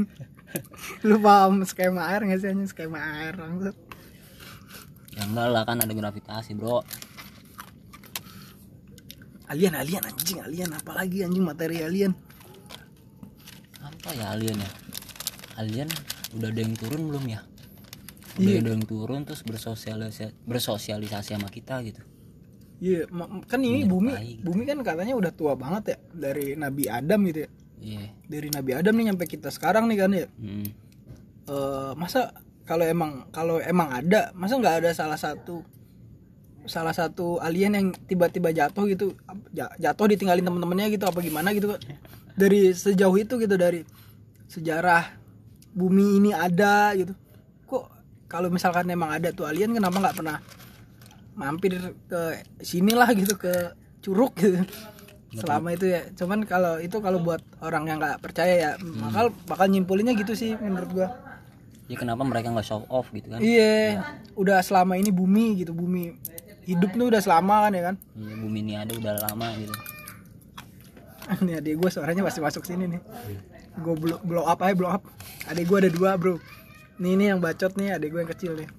Lu 1.07 1.17
paham 1.17 1.65
skema 1.65 2.05
air 2.13 2.21
nggak 2.21 2.37
sih 2.37 2.49
anjing? 2.53 2.69
Skema 2.69 3.01
air 3.01 3.33
maksud. 3.33 3.73
Ya 5.17 5.25
enggak 5.25 5.47
lah 5.49 5.63
kan 5.65 5.81
ada 5.81 5.89
gravitasi 5.89 6.53
bro. 6.53 6.85
Alien 9.49 9.73
alien 9.73 10.05
anjing 10.05 10.37
alien. 10.45 10.69
Apalagi 10.69 11.25
anjing 11.25 11.41
materi 11.41 11.81
alien? 11.81 12.13
Apa 13.81 14.13
ya 14.13 14.37
alien 14.37 14.53
ya? 14.61 14.71
Alien 15.57 15.89
udah 16.37 16.47
ada 16.53 16.61
yang 16.61 16.77
turun 16.77 17.09
belum 17.09 17.25
ya 17.25 17.41
Iya. 18.41 18.59
ada 18.59 18.71
yang 18.71 18.83
turun 18.83 19.21
terus 19.21 19.41
bersosialisasi 19.41 20.31
bersosialisasi 20.43 21.31
sama 21.33 21.47
kita 21.47 21.83
gitu 21.83 22.01
iya 22.79 23.03
ma- 23.09 23.27
kan 23.43 23.59
ini 23.59 23.83
Menyerupai 23.83 23.89
bumi 23.89 24.11
gitu. 24.31 24.41
bumi 24.45 24.63
kan 24.63 24.77
katanya 24.81 25.13
udah 25.13 25.31
tua 25.31 25.53
banget 25.53 25.83
ya 25.85 25.97
dari 26.09 26.55
Nabi 26.55 26.87
Adam 26.87 27.19
gitu 27.25 27.39
ya 27.39 27.49
iya 27.77 28.03
dari 28.23 28.47
Nabi 28.47 28.71
Adam 28.73 28.93
nih 28.93 29.05
nyampe 29.05 29.25
kita 29.25 29.49
sekarang 29.49 29.85
nih 29.85 29.97
kan 29.97 30.11
ya 30.13 30.27
Hmm. 30.33 30.67
Eh, 31.45 31.91
masa 31.93 32.29
kalau 32.63 32.85
emang 32.85 33.25
kalau 33.29 33.57
emang 33.59 33.89
ada 33.91 34.29
masa 34.31 34.55
nggak 34.55 34.75
ada 34.79 34.91
salah 34.93 35.17
satu 35.17 35.65
salah 36.63 36.93
satu 36.93 37.39
alien 37.39 37.73
yang 37.73 37.87
tiba-tiba 37.99 38.51
jatuh 38.51 38.85
gitu 38.85 39.17
ja- 39.49 39.73
jatuh 39.75 40.05
ditinggalin 40.07 40.45
temen-temennya 40.45 40.87
gitu 40.87 41.03
apa 41.03 41.17
gimana 41.19 41.49
gitu 41.51 41.73
dari 42.33 42.69
sejauh 42.69 43.17
itu 43.17 43.35
gitu 43.35 43.55
dari 43.55 43.81
sejarah 44.45 45.17
bumi 45.71 46.19
ini 46.19 46.31
ada 46.31 46.93
gitu 46.93 47.17
kalau 48.29 48.53
misalkan 48.53 48.85
emang 48.93 49.09
ada 49.09 49.33
tuh 49.33 49.49
alien 49.49 49.73
kenapa 49.73 49.97
nggak 49.97 50.15
pernah 50.21 50.37
mampir 51.33 51.81
ke 52.05 52.45
sinilah 52.61 53.09
gitu 53.17 53.33
ke 53.35 53.73
curug 54.05 54.37
gitu. 54.37 54.61
Selama 55.33 55.73
itu 55.73 55.89
ya. 55.89 56.05
Cuman 56.13 56.45
kalau 56.45 56.77
itu 56.77 57.01
kalau 57.01 57.19
buat 57.19 57.41
orang 57.65 57.89
yang 57.89 57.97
nggak 57.97 58.21
percaya 58.21 58.53
ya 58.53 58.71
bakal 58.77 59.33
bakal 59.49 59.65
nyimpulinnya 59.65 60.13
gitu 60.13 60.37
sih 60.37 60.53
menurut 60.61 60.89
gua. 60.93 61.09
Ya 61.89 61.97
kenapa 61.97 62.21
mereka 62.21 62.53
nggak 62.53 62.69
show 62.69 62.85
off 62.85 63.09
gitu 63.09 63.33
kan? 63.33 63.41
Iya. 63.41 64.05
Udah 64.37 64.61
selama 64.61 64.93
ini 65.01 65.09
bumi 65.09 65.65
gitu 65.65 65.73
bumi 65.73 66.13
hidup 66.69 66.93
tuh 66.93 67.09
udah 67.09 67.21
selama 67.25 67.65
kan 67.65 67.71
ya 67.73 67.83
kan? 67.89 67.95
Iya, 68.13 68.33
bumi 68.37 68.59
ini 68.61 68.73
ada 68.77 68.93
udah 68.93 69.13
lama 69.25 69.47
gitu. 69.57 69.73
Ini 71.45 71.61
adik 71.61 71.77
gue 71.77 71.89
suaranya 71.93 72.25
masih 72.25 72.41
masuk 72.41 72.65
sini 72.65 72.89
nih. 72.89 73.01
Gue 73.85 73.93
blow, 73.93 74.17
blow 74.25 74.49
up 74.49 74.65
aja 74.65 74.73
blow 74.73 74.89
up. 74.89 75.05
Adik 75.45 75.69
gue 75.69 75.77
ada 75.85 75.89
dua 75.93 76.17
bro 76.17 76.41
nih 76.99 77.11
ini 77.15 77.25
yang 77.31 77.39
bacot 77.39 77.73
nih 77.75 77.95
adik 77.95 78.11
gue 78.11 78.21
yang 78.21 78.31
kecil 78.31 78.53
nih. 78.59 78.69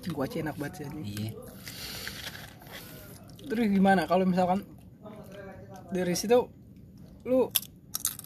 Anjing, 0.00 0.14
kuaci 0.16 0.36
enak 0.40 0.56
banget 0.56 0.72
sih 0.80 0.84
anjing. 0.88 1.04
iya. 1.04 1.30
Terus 3.44 3.66
gimana? 3.68 4.06
Kalau 4.06 4.24
misalkan 4.24 4.64
dari 5.90 6.14
situ 6.16 6.48
lu 7.26 7.52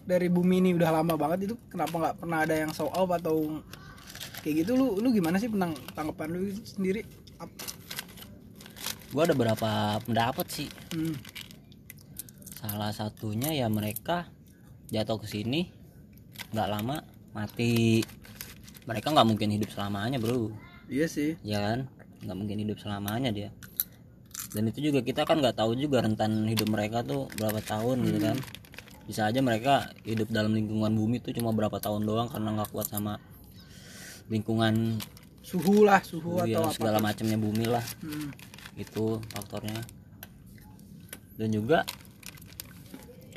dari 0.05 0.29
bumi 0.29 0.61
ini 0.61 0.71
udah 0.77 1.01
lama 1.01 1.17
banget 1.17 1.51
itu 1.51 1.55
kenapa 1.67 1.95
nggak 1.97 2.17
pernah 2.21 2.39
ada 2.45 2.55
yang 2.55 2.71
show 2.71 2.87
off 2.93 3.11
atau 3.11 3.59
kayak 4.45 4.63
gitu? 4.63 4.79
Lu 4.79 5.01
lu 5.01 5.11
gimana 5.11 5.41
sih 5.41 5.51
penang 5.51 5.75
tanggapan 5.97 6.29
lu 6.31 6.55
sendiri? 6.63 7.03
Ap- 7.43 7.73
gua 9.11 9.27
ada 9.27 9.35
beberapa 9.35 9.71
pendapat 10.07 10.47
sih. 10.51 10.69
Hmm. 10.95 11.17
salah 12.65 12.97
satunya 12.97 13.53
ya 13.53 13.69
mereka 13.69 14.25
jatuh 14.89 15.21
ke 15.21 15.29
sini 15.29 15.69
nggak 16.55 16.71
lama 16.71 17.03
mati. 17.35 18.07
Mereka 18.87 19.11
nggak 19.11 19.27
mungkin 19.27 19.51
hidup 19.51 19.75
selamanya 19.75 20.23
bro. 20.23 20.55
Iya 20.87 21.11
sih. 21.11 21.35
Ya 21.43 21.59
kan? 21.59 21.91
Nggak 22.23 22.37
mungkin 22.39 22.57
hidup 22.63 22.79
selamanya 22.79 23.35
dia. 23.35 23.51
Dan 24.55 24.71
itu 24.71 24.79
juga 24.79 25.03
kita 25.03 25.27
kan 25.27 25.43
nggak 25.43 25.59
tahu 25.59 25.75
juga 25.75 26.07
rentan 26.07 26.47
hidup 26.47 26.71
mereka 26.71 27.03
tuh 27.03 27.27
berapa 27.35 27.59
tahun 27.59 28.07
gitu 28.07 28.19
kan. 28.23 28.39
Bisa 29.05 29.27
aja 29.27 29.43
mereka 29.43 29.91
hidup 30.07 30.31
dalam 30.31 30.55
lingkungan 30.55 30.95
bumi 30.95 31.19
tuh 31.19 31.35
cuma 31.35 31.51
berapa 31.51 31.77
tahun 31.83 32.07
doang 32.07 32.31
karena 32.31 32.55
nggak 32.55 32.71
kuat 32.71 32.87
sama 32.87 33.19
lingkungan 34.31 34.97
suhu 35.45 35.85
lah 35.85 36.01
suhu 36.01 36.41
ya, 36.49 36.57
atau 36.57 36.73
segala 36.73 37.03
macamnya 37.03 37.37
bumi 37.37 37.67
lah. 37.69 37.85
Hmm. 38.01 38.31
itu 38.75 39.23
faktornya. 39.31 39.87
Dan 41.39 41.55
juga 41.55 41.87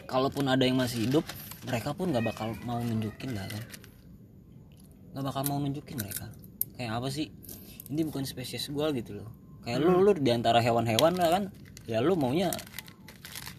kalaupun 0.09 0.49
ada 0.49 0.65
yang 0.65 0.81
masih 0.81 1.05
hidup 1.05 1.25
mereka 1.67 1.91
pun 1.91 2.15
nggak 2.15 2.23
bakal 2.23 2.55
mau 2.63 2.79
nunjukin 2.79 3.35
lah 3.35 3.43
kan? 3.43 3.63
Nggak 5.11 5.23
bakal 5.27 5.41
mau 5.51 5.59
nunjukin 5.59 5.99
mereka. 5.99 6.31
Kayak 6.79 7.03
apa 7.03 7.07
sih? 7.11 7.27
Ini 7.91 8.07
bukan 8.07 8.23
spesies 8.23 8.71
gua 8.71 8.95
gitu 8.95 9.19
loh. 9.19 9.27
Kayak 9.67 9.83
lu 9.83 9.99
lu 9.99 10.15
di 10.15 10.31
antara 10.31 10.63
hewan-hewan 10.63 11.19
lah 11.19 11.27
kan? 11.27 11.43
Ya 11.83 11.99
lu 11.99 12.15
maunya 12.15 12.55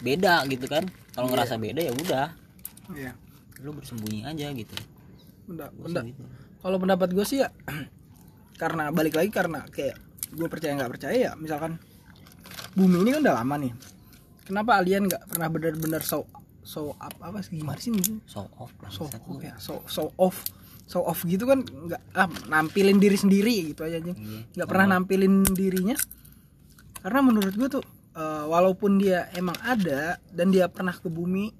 beda 0.00 0.48
gitu 0.48 0.64
kan? 0.64 0.88
Kalau 1.12 1.28
ngerasa 1.28 1.60
beda 1.60 1.84
ya 1.84 1.92
udah. 1.92 2.32
Iya. 2.96 3.12
Lu 3.60 3.76
bersembunyi 3.76 4.24
aja 4.24 4.48
gitu. 4.56 4.72
Penda- 5.48 5.72
sih 6.04 6.12
gitu. 6.12 6.22
kalau 6.60 6.76
pendapat 6.76 7.08
gue 7.16 7.24
sih 7.24 7.40
ya 7.40 7.48
karena 8.60 8.92
balik 8.92 9.16
lagi 9.16 9.32
karena 9.32 9.64
kayak 9.72 9.96
gue 10.28 10.44
percaya 10.44 10.76
nggak 10.76 10.92
percaya 10.92 11.16
ya 11.16 11.32
misalkan 11.40 11.80
bumi 12.76 13.00
ini 13.00 13.10
kan 13.16 13.20
udah 13.24 13.36
lama 13.40 13.54
nih. 13.56 13.72
Kenapa 14.44 14.80
alien 14.80 15.08
nggak 15.08 15.24
pernah 15.28 15.48
benar-benar 15.48 16.04
show 16.04 16.24
show 16.68 16.92
up 16.94 17.14
apa 17.18 17.40
sih 17.40 17.56
gimana 17.56 17.80
sih 17.80 17.88
ini? 17.90 18.20
show 18.28 18.44
off 18.54 18.68
show 18.86 19.08
bangsat 19.08 19.16
off 19.18 19.26
lu. 19.26 19.40
ya 19.40 19.54
show 19.56 19.80
show 19.88 20.08
off 20.14 20.36
show 20.84 21.00
off 21.02 21.24
gitu 21.24 21.44
kan 21.44 21.64
nggak 21.64 22.00
ah, 22.12 22.28
nampilin 22.46 22.96
diri 22.96 23.16
sendiri 23.16 23.72
gitu 23.72 23.82
aja 23.82 23.96
anjing 23.96 24.12
Iya. 24.14 24.40
nggak 24.54 24.68
pernah 24.68 24.86
nampilin 24.90 25.48
dirinya 25.48 25.96
karena 26.98 27.20
menurut 27.22 27.54
gue 27.54 27.68
tuh 27.70 27.84
eh, 28.12 28.44
walaupun 28.44 28.96
dia 28.96 29.32
emang 29.32 29.56
ada 29.58 30.20
dan 30.28 30.48
dia 30.48 30.68
pernah 30.68 30.92
ke 30.92 31.08
bumi 31.08 31.56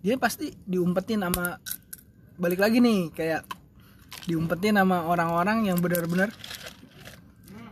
dia 0.00 0.14
pasti 0.16 0.52
diumpetin 0.62 1.18
sama 1.18 1.56
balik 2.36 2.60
lagi 2.60 2.78
nih 2.78 3.08
kayak 3.10 3.42
diumpetin 4.24 4.76
sama 4.76 5.04
orang-orang 5.04 5.64
yang 5.64 5.80
benar-benar 5.80 6.28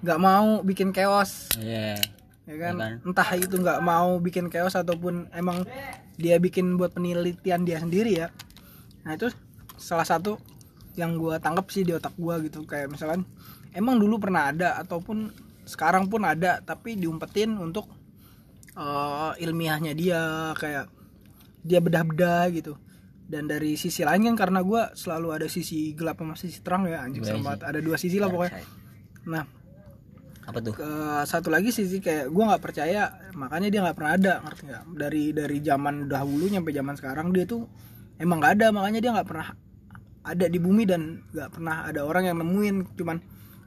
nggak 0.01 0.19
mau 0.19 0.61
bikin 0.61 0.93
chaos 0.93 1.49
Iya. 1.57 1.97
ya 2.45 2.57
kan, 2.57 2.75
Ya 2.77 2.81
kan? 2.81 2.93
entah 3.03 3.29
itu 3.35 3.55
nggak 3.55 3.81
mau 3.81 4.17
bikin 4.19 4.49
chaos 4.49 4.73
ataupun 4.73 5.29
emang 5.33 5.65
dia 6.15 6.39
bikin 6.39 6.79
buat 6.79 6.95
penelitian 6.95 7.63
dia 7.63 7.79
sendiri 7.79 8.13
ya 8.15 8.29
nah 9.03 9.15
itu 9.15 9.29
salah 9.77 10.07
satu 10.07 10.39
yang 10.95 11.19
gua 11.19 11.43
tangkap 11.43 11.67
sih 11.69 11.83
di 11.83 11.91
otak 11.91 12.15
gua 12.15 12.39
gitu 12.39 12.63
kayak 12.63 12.87
misalkan 12.89 13.27
emang 13.75 13.99
dulu 13.99 14.23
pernah 14.23 14.55
ada 14.55 14.79
ataupun 14.79 15.29
sekarang 15.67 16.07
pun 16.07 16.23
ada 16.23 16.63
tapi 16.63 16.95
diumpetin 16.95 17.59
untuk 17.59 17.91
eh, 18.75 19.33
ilmiahnya 19.43 19.93
dia 19.93 20.21
kayak 20.55 20.87
dia 21.65 21.81
bedah-bedah 21.81 22.53
gitu 22.53 22.77
dan 23.25 23.49
dari 23.49 23.75
sisi 23.75 24.05
lain 24.05 24.29
kan 24.33 24.37
karena 24.37 24.61
gua 24.61 24.93
selalu 24.93 25.29
ada 25.33 25.47
sisi 25.49 25.97
gelap 25.97 26.21
sama 26.21 26.37
sisi 26.37 26.61
terang 26.61 26.85
ya 26.85 27.01
anjing 27.03 27.25
Iya 27.25 27.35
sih. 27.35 27.43
banget. 27.43 27.61
ada 27.65 27.79
dua 27.81 27.97
sisi 27.97 28.21
lah 28.21 28.29
pokoknya 28.29 28.53
Side. 28.61 28.71
nah 29.25 29.45
apa 30.45 30.59
tuh? 30.61 30.75
Ke 30.77 30.91
satu 31.25 31.49
lagi 31.49 31.73
sisi 31.73 31.99
kayak 31.99 32.29
gue 32.29 32.45
nggak 32.45 32.63
percaya 32.63 33.17
makanya 33.33 33.69
dia 33.73 33.81
nggak 33.85 33.97
pernah 33.97 34.13
ada 34.17 34.33
ngerti 34.45 34.63
nggak? 34.69 34.83
Dari 34.93 35.25
dari 35.33 35.59
zaman 35.65 35.95
dahulu 36.07 36.45
nyampe 36.49 36.71
zaman 36.71 36.95
sekarang 37.01 37.33
dia 37.33 37.49
tuh 37.49 37.65
emang 38.21 38.41
nggak 38.45 38.61
ada 38.61 38.67
makanya 38.73 39.01
dia 39.01 39.11
nggak 39.17 39.29
pernah 39.29 39.49
ada 40.25 40.47
di 40.49 40.59
bumi 40.61 40.85
dan 40.89 41.25
nggak 41.33 41.51
pernah 41.53 41.77
ada 41.89 42.01
orang 42.05 42.25
yang 42.29 42.37
nemuin. 42.41 42.77
Cuman 42.97 43.17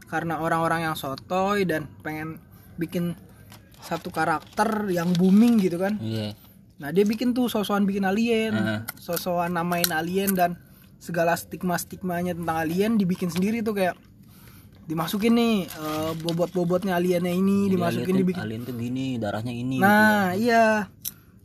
karena 0.07 0.39
orang-orang 0.39 0.87
yang 0.87 0.95
sotoy 0.95 1.65
dan 1.65 1.89
pengen 2.05 2.39
bikin 2.77 3.17
satu 3.81 4.09
karakter 4.09 4.89
yang 4.89 5.13
booming 5.17 5.61
gitu 5.61 5.81
kan. 5.81 5.97
Iya. 6.01 6.33
Nah 6.77 6.93
dia 6.93 7.05
bikin 7.05 7.33
tuh 7.33 7.49
sosokan 7.49 7.89
bikin 7.89 8.05
alien 8.05 8.53
Heeh. 8.53 8.79
sosokan 9.01 9.57
namain 9.57 9.89
alien 9.89 10.37
dan 10.37 10.61
segala 10.97 11.37
stigma 11.37 11.77
stigmanya 11.77 12.33
tentang 12.33 12.57
alien 12.57 12.97
dibikin 12.97 13.29
sendiri 13.29 13.61
tuh 13.61 13.77
kayak 13.77 13.97
dimasukin 14.87 15.35
nih 15.35 15.55
eh, 15.67 16.11
bobot-bobotnya 16.23 16.95
aliennya 16.95 17.35
ini 17.35 17.67
Jadi 17.67 17.73
dimasukin 17.75 18.13
alien 18.15 18.21
dibikin 18.23 18.43
alien 18.47 18.61
tuh 18.63 18.75
gini 18.79 19.07
darahnya 19.19 19.51
ini 19.51 19.77
gitu. 19.77 19.83
nah 19.83 20.31
iya. 20.31 20.87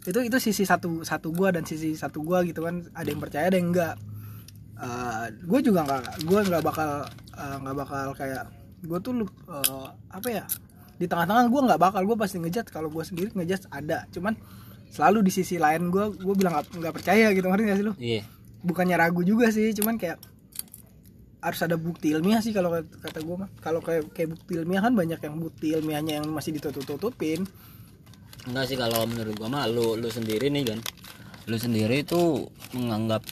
Itu 0.02 0.18
itu 0.22 0.38
sisi 0.38 0.62
satu 0.66 1.02
satu 1.02 1.30
gua 1.34 1.50
dan 1.54 1.66
sisi 1.66 1.94
satu 1.94 2.22
gua 2.22 2.42
gitu 2.46 2.62
kan. 2.66 2.86
Ada 2.94 3.08
yang 3.10 3.22
percaya 3.22 3.50
ada 3.50 3.58
yang 3.58 3.74
enggak. 3.74 3.94
Eh, 4.82 5.26
gue 5.46 5.60
juga 5.62 5.86
nggak 5.86 6.26
gue 6.26 6.40
nggak 6.42 6.62
bakal 6.66 7.06
eh, 7.38 7.56
nggak 7.62 7.76
bakal 7.78 8.06
kayak 8.18 8.50
gue 8.82 8.98
tuh 8.98 9.30
eh, 9.46 9.86
apa 10.10 10.26
ya 10.26 10.44
di 10.98 11.06
tengah-tengah 11.06 11.46
gue 11.46 11.60
nggak 11.70 11.80
bakal. 11.82 12.02
Gue 12.02 12.18
pasti 12.18 12.42
ngejat 12.42 12.66
kalau 12.74 12.90
gue 12.90 13.02
sendiri 13.06 13.30
ngejat 13.30 13.70
ada. 13.70 14.10
Cuman 14.10 14.34
selalu 14.90 15.30
di 15.30 15.32
sisi 15.34 15.54
lain 15.58 15.90
gue 15.94 16.18
gue 16.18 16.34
bilang 16.34 16.58
nggak 16.58 16.94
percaya 16.94 17.30
gitu. 17.30 17.46
Ngerti 17.46 17.62
gak 17.70 17.78
sih 17.78 17.86
lu? 17.86 17.94
Iya. 17.98 18.22
Bukannya 18.66 18.98
ragu 18.98 19.22
juga 19.22 19.54
sih 19.54 19.70
cuman 19.70 19.98
kayak 20.02 20.18
harus 21.42 21.60
ada 21.60 21.74
bukti 21.74 22.14
ilmiah 22.14 22.38
sih 22.38 22.54
kalau 22.54 22.70
kata- 22.70 23.20
gue 23.20 23.36
mah. 23.36 23.50
Kalau 23.58 23.82
kayak 23.82 24.14
kayak 24.14 24.38
bukti 24.38 24.56
ilmiah 24.56 24.78
kan 24.80 24.94
banyak 24.94 25.18
yang 25.18 25.36
bukti 25.36 25.74
ilmiahnya 25.74 26.22
yang 26.22 26.26
masih 26.30 26.54
ditutup-tutupin. 26.54 27.42
Enggak 28.46 28.64
sih 28.70 28.78
kalau 28.78 29.02
menurut 29.04 29.34
gua 29.34 29.50
mah 29.50 29.66
lu 29.66 29.94
lu 29.94 30.08
sendiri 30.08 30.50
nih 30.50 30.74
kan 30.74 30.78
lu 31.46 31.58
sendiri 31.58 32.02
itu 32.02 32.46
menganggap 32.74 33.22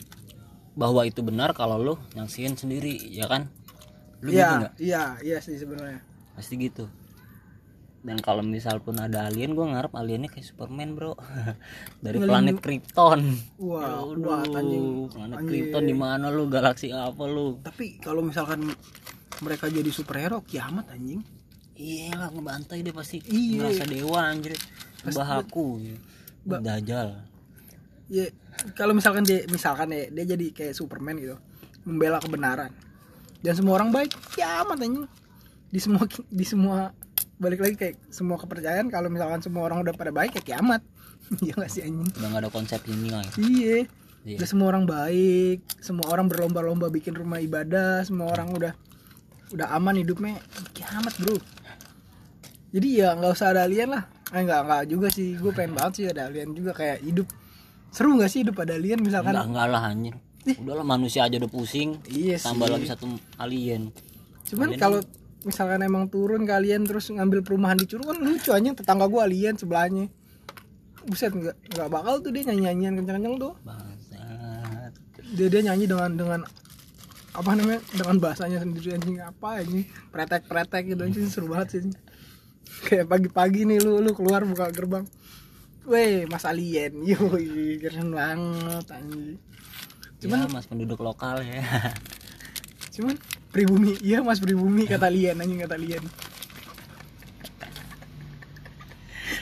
bahwa 0.75 1.03
itu 1.03 1.19
benar 1.23 1.51
kalau 1.51 1.79
lu 1.79 1.95
nyaksiin 2.13 2.55
sendiri 2.55 2.95
ya 3.07 3.27
kan? 3.27 3.47
Lu 4.19 4.31
gitu 4.31 4.39
iya 4.39 4.49
nggak? 4.59 4.73
iya 4.79 5.03
iya 5.23 5.37
sih 5.39 5.55
sebenarnya. 5.55 5.99
Pasti 6.35 6.55
gitu 6.55 6.87
dan 8.01 8.17
kalau 8.17 8.41
misal 8.41 8.81
pun 8.81 8.97
ada 8.97 9.29
alien 9.29 9.53
gua 9.53 9.77
ngarep 9.77 9.93
aliennya 9.93 10.29
kayak 10.33 10.45
Superman 10.49 10.97
bro. 10.97 11.13
Dari 12.03 12.17
planet 12.17 12.57
Krypton. 12.57 13.21
Wah 13.61 14.01
Aduh, 14.09 14.25
wah 14.25 14.41
anjing. 14.41 15.05
Planet 15.13 15.37
Anjing. 15.37 15.49
Krypton 15.49 15.83
di 15.85 15.95
mana 15.95 16.33
lu? 16.33 16.49
Galaksi 16.49 16.89
apa 16.89 17.23
lu? 17.29 17.61
Tapi 17.61 18.01
kalau 18.01 18.25
misalkan 18.25 18.73
mereka 19.45 19.69
jadi 19.69 19.89
superhero 19.93 20.41
kiamat 20.41 20.89
anjing. 20.89 21.21
Iya 21.77 22.13
lah 22.17 22.29
ngebantai 22.33 22.81
dia 22.81 22.93
pasti 22.93 23.21
Iya. 23.25 23.69
ngerasa 23.69 23.83
dewa 23.85 24.19
anjir. 24.21 24.53
Bahaku 25.01 25.81
ya. 25.81 25.97
dajal 26.41 27.31
ya 28.11 28.25
kalau 28.75 28.91
misalkan 28.97 29.23
dia 29.23 29.45
misalkan 29.47 29.87
ya 29.93 30.09
dia 30.11 30.35
jadi 30.35 30.45
kayak 30.51 30.73
Superman 30.75 31.15
gitu 31.21 31.37
membela 31.85 32.17
kebenaran. 32.17 32.69
Dan 33.41 33.53
semua 33.57 33.81
orang 33.81 33.89
baik 33.89 34.13
kiamat 34.33 34.77
anjing. 34.77 35.05
Di 35.71 35.79
semua 35.81 36.03
di 36.29 36.45
semua 36.45 36.77
balik 37.41 37.59
lagi 37.65 37.75
kayak 37.75 37.95
semua 38.13 38.37
kepercayaan 38.37 38.93
kalau 38.93 39.09
misalkan 39.09 39.41
semua 39.41 39.65
orang 39.65 39.81
udah 39.81 39.97
pada 39.97 40.13
baik 40.13 40.37
ya 40.37 40.43
kiamat. 40.45 40.85
Ya 41.47 41.55
gak 41.55 41.71
sih 41.71 41.81
anjing? 41.81 42.11
Udah 42.11 42.27
gak 42.27 42.41
ada 42.43 42.51
konsep 42.51 42.81
ini 42.91 43.07
lah 43.07 43.23
iya. 43.39 43.87
Iya. 44.21 44.37
udah 44.37 44.47
semua 44.51 44.67
orang 44.69 44.85
baik 44.85 45.65
semua 45.81 46.05
orang 46.13 46.29
berlomba-lomba 46.29 46.93
bikin 46.93 47.17
rumah 47.17 47.41
ibadah 47.41 48.05
semua 48.05 48.29
orang 48.29 48.53
udah 48.53 48.73
udah 49.49 49.67
aman 49.73 49.97
hidupnya 49.97 50.37
kiamat 50.75 51.15
bro. 51.17 51.39
Jadi 52.71 52.87
ya 53.01 53.17
nggak 53.17 53.31
usah 53.31 53.51
ada 53.51 53.67
alien 53.67 53.91
lah. 53.91 54.03
Eh 54.31 54.43
nggak 54.45 54.61
nggak 54.63 54.83
juga 54.87 55.07
sih. 55.11 55.35
Gue 55.35 55.51
pengen 55.51 55.75
banget 55.75 55.93
sih 55.97 56.05
ada 56.07 56.29
alien 56.29 56.55
juga 56.55 56.71
kayak 56.71 57.03
hidup. 57.03 57.27
Seru 57.91 58.15
nggak 58.15 58.31
sih 58.31 58.39
hidup 58.47 58.55
ada 58.63 58.77
alien 58.79 58.99
misalkan? 59.03 59.33
Enggak 59.35 59.47
enggak 59.51 59.67
lah 59.67 59.81
anjir. 59.89 60.15
Udahlah 60.61 60.85
manusia 60.87 61.25
aja 61.27 61.35
udah 61.37 61.51
pusing 61.51 62.01
iya 62.09 62.37
sih. 62.39 62.47
tambah 62.47 62.67
lagi 62.71 62.87
satu 62.87 63.07
alien. 63.37 63.91
Cuman 64.47 64.75
kalau 64.79 64.99
misalkan 65.41 65.81
emang 65.81 66.07
turun 66.07 66.45
kalian 66.45 66.85
terus 66.85 67.09
ngambil 67.09 67.41
perumahan 67.41 67.77
di 67.77 67.89
Curug 67.89 68.13
kan 68.13 68.17
lucu 68.21 68.49
aja 68.53 68.69
tetangga 68.73 69.05
gue 69.09 69.21
alien 69.21 69.55
sebelahnya. 69.57 70.05
Buset 71.05 71.33
nggak 71.33 71.57
nggak 71.77 71.89
bakal 71.89 72.21
tuh 72.21 72.29
dia 72.29 72.45
nyanyi 72.49 72.69
nyanyian 72.69 72.93
kencang-kencang 73.01 73.35
tuh. 73.41 73.53
Bangsat. 73.65 74.93
Dia 75.33 75.47
dia 75.49 75.61
nyanyi 75.65 75.85
dengan 75.89 76.11
dengan 76.13 76.41
apa 77.31 77.51
namanya 77.55 77.79
dengan 77.95 78.15
bahasanya 78.19 78.59
sendiri 78.59 78.91
anjing 78.91 79.23
apa 79.23 79.63
anjing 79.63 79.87
pretek 80.11 80.51
pretek 80.51 80.83
gitu 80.91 81.01
anjing 81.07 81.31
seru 81.31 81.47
banget 81.47 81.79
sih 81.79 81.95
kayak 82.87 83.07
pagi-pagi 83.07 83.63
nih 83.67 83.79
lu 83.83 83.99
lu 83.99 84.11
keluar 84.15 84.43
buka 84.47 84.71
gerbang. 84.71 85.05
Weh, 85.81 86.29
Mas 86.29 86.45
Alien, 86.45 87.01
yoi, 87.09 87.81
keren 87.81 88.13
banget 88.13 88.85
anjing. 88.93 89.37
cuman 90.21 90.53
mas 90.53 90.69
penduduk 90.69 91.01
lokal 91.01 91.41
ya. 91.41 91.65
Cuman 92.93 93.17
pribumi, 93.51 93.99
iya 93.99 94.23
Mas 94.23 94.39
pribumi 94.39 94.87
kata 94.87 95.11
Alien 95.11 95.37
anjing 95.43 95.59
kata 95.61 95.75
Alien. 95.75 96.03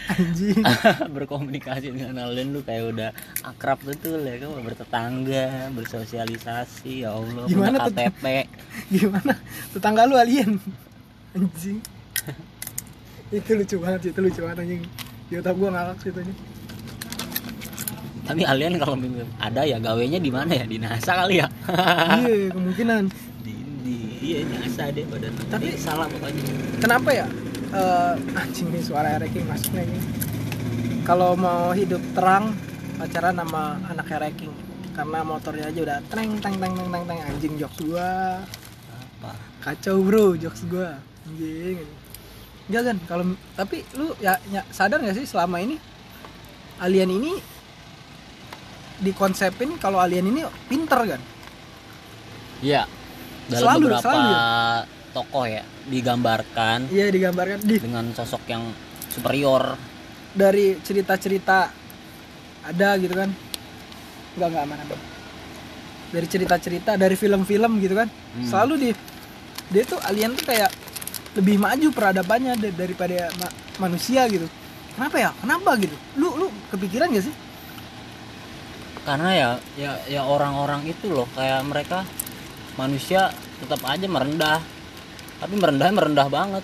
Anjing. 0.10 0.58
berkomunikasi 1.16 1.94
dengan 1.94 2.18
alien 2.26 2.50
lu 2.50 2.66
kayak 2.66 2.84
udah 2.98 3.10
akrab 3.46 3.78
betul 3.86 4.26
ya 4.26 4.42
kan 4.42 4.58
bertetangga 4.66 5.70
bersosialisasi 5.78 7.06
ya 7.06 7.14
Allah 7.14 7.46
Gimana 7.46 7.78
punya? 7.86 8.10
KTP 8.10 8.24
Gimana? 8.90 9.34
Tetangga 9.70 10.10
lu 10.10 10.18
alien. 10.18 10.58
Anjing. 11.38 11.78
itu 13.30 13.52
lucu 13.54 13.76
banget 13.78 14.00
sih, 14.02 14.10
itu 14.10 14.20
lucu 14.26 14.40
banget 14.42 14.58
anjing. 14.66 14.82
Di 15.30 15.34
otak 15.38 15.54
gua 15.54 15.70
ngakak 15.78 15.98
sih 16.02 16.10
anjing. 16.10 16.40
tapi 18.30 18.46
alien 18.46 18.78
kalau 18.78 18.94
ada 19.42 19.66
ya 19.66 19.82
gawenya 19.82 20.22
di 20.22 20.30
mana 20.30 20.54
ya 20.54 20.62
di 20.62 20.78
NASA 20.78 21.18
kali 21.18 21.42
ya 21.42 21.50
iya, 22.22 22.54
kemungkinan. 22.54 23.29
Di, 23.90 23.98
di 24.22 24.28
iya 24.38 24.40
NASA 24.46 24.94
deh 24.94 25.06
badan 25.10 25.34
tapi 25.50 25.74
salah 25.74 26.06
pokoknya. 26.06 26.44
Kenapa 26.78 27.10
ya? 27.10 27.26
Eh, 27.74 28.14
anjing 28.38 28.70
nih 28.70 28.82
suara 28.86 29.18
ranking 29.18 29.46
masuk 29.50 29.74
nih. 29.74 30.02
Kalau 31.06 31.34
mau 31.34 31.74
hidup 31.74 32.02
terang 32.14 32.54
pacaran 33.02 33.34
sama 33.34 33.82
anak 33.90 34.10
ranking 34.14 34.54
karena 34.94 35.20
motornya 35.26 35.66
aja 35.72 35.80
udah 35.82 35.98
teng 36.12 36.38
teng 36.44 36.56
teng 36.60 36.74
teng 36.78 36.90
teng 36.94 37.04
teng 37.10 37.20
anjing 37.26 37.54
jokes 37.58 37.80
gua. 37.82 38.42
Apa? 38.94 39.32
Kacau 39.66 40.06
bro 40.06 40.38
jokes 40.38 40.66
gua. 40.70 41.02
Anjing. 41.26 41.82
Enggak 42.70 42.84
kan 42.94 42.98
kalau 43.10 43.24
tapi 43.58 43.82
lu 43.98 44.14
ya, 44.22 44.38
ya 44.54 44.62
sadar 44.70 45.02
gak 45.02 45.18
sih 45.18 45.26
selama 45.26 45.58
ini 45.58 45.82
alien 46.78 47.10
ini 47.10 47.34
dikonsepin 49.02 49.82
kalau 49.82 49.98
alien 49.98 50.30
ini 50.30 50.46
pinter 50.70 51.18
kan 51.18 51.22
Iya. 52.60 52.99
Dalam 53.50 53.62
Selalu, 53.66 53.86
beberapa 53.88 54.06
selalu 54.06 54.32
tokoh 55.10 55.46
ya 55.46 55.64
digambarkan 55.90 56.80
iya 56.94 57.10
digambarkan. 57.10 57.58
Di 57.60 57.82
dengan 57.82 58.06
sosok 58.14 58.46
yang 58.46 58.64
superior. 59.10 59.74
dari 60.30 60.78
cerita-cerita 60.78 61.74
ada 62.62 62.90
gitu 62.96 63.18
kan? 63.18 63.34
Enggak 64.38 64.48
enggak 64.54 64.64
aman 64.64 64.78
aman 64.80 65.00
dari 66.10 66.26
cerita-cerita 66.26 66.92
dari 66.94 67.14
film-film 67.14 67.78
gitu 67.78 67.98
kan? 67.98 68.06
Hmm. 68.10 68.46
selalu 68.46 68.74
di 68.78 68.90
dia 69.70 69.84
tuh 69.86 69.98
alien 70.02 70.34
tuh 70.34 70.46
kayak 70.46 70.70
lebih 71.34 71.58
maju 71.58 71.88
peradabannya 71.90 72.58
da- 72.58 72.74
daripada 72.76 73.30
ma- 73.38 73.54
manusia 73.80 74.26
gitu. 74.26 74.46
Kenapa 74.94 75.18
ya? 75.18 75.30
Kenapa 75.38 75.78
gitu? 75.78 75.94
Lu 76.18 76.34
lu 76.36 76.48
kepikiran 76.70 77.10
gak 77.10 77.26
sih? 77.26 77.36
Karena 79.02 79.30
ya 79.32 79.50
ya 79.74 79.92
ya 80.06 80.22
orang-orang 80.22 80.86
itu 80.86 81.10
loh 81.10 81.26
kayak 81.34 81.66
mereka 81.66 82.06
manusia 82.80 83.22
tetap 83.60 83.84
aja 83.84 84.08
merendah. 84.08 84.64
Tapi 85.40 85.54
merendah 85.60 85.92
merendah 85.92 86.28
banget. 86.32 86.64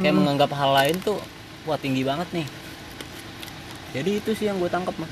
Kayak 0.00 0.16
Hmm. 0.16 0.18
menganggap 0.24 0.50
hal 0.56 0.72
lain 0.72 0.96
tuh 0.98 1.20
wah 1.62 1.76
tinggi 1.76 2.00
banget 2.02 2.28
nih. 2.32 2.46
Jadi 3.92 4.10
itu 4.18 4.30
sih 4.32 4.48
yang 4.48 4.56
gue 4.56 4.72
tangkap 4.72 4.96
mah. 4.96 5.10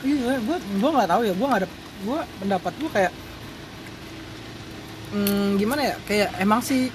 iya 0.00 0.40
gua 0.40 0.56
gua 0.80 0.90
nggak 0.96 1.10
tahu 1.12 1.22
ya 1.28 1.34
gua 1.36 1.46
nggak 1.52 1.60
ada 1.60 1.68
gua 2.00 2.18
pendapat 2.40 2.72
gua 2.80 2.88
kayak 2.88 3.12
hmm, 5.12 5.60
gimana 5.60 5.82
ya 5.84 5.94
kayak 6.08 6.28
emang 6.40 6.64
sih 6.64 6.88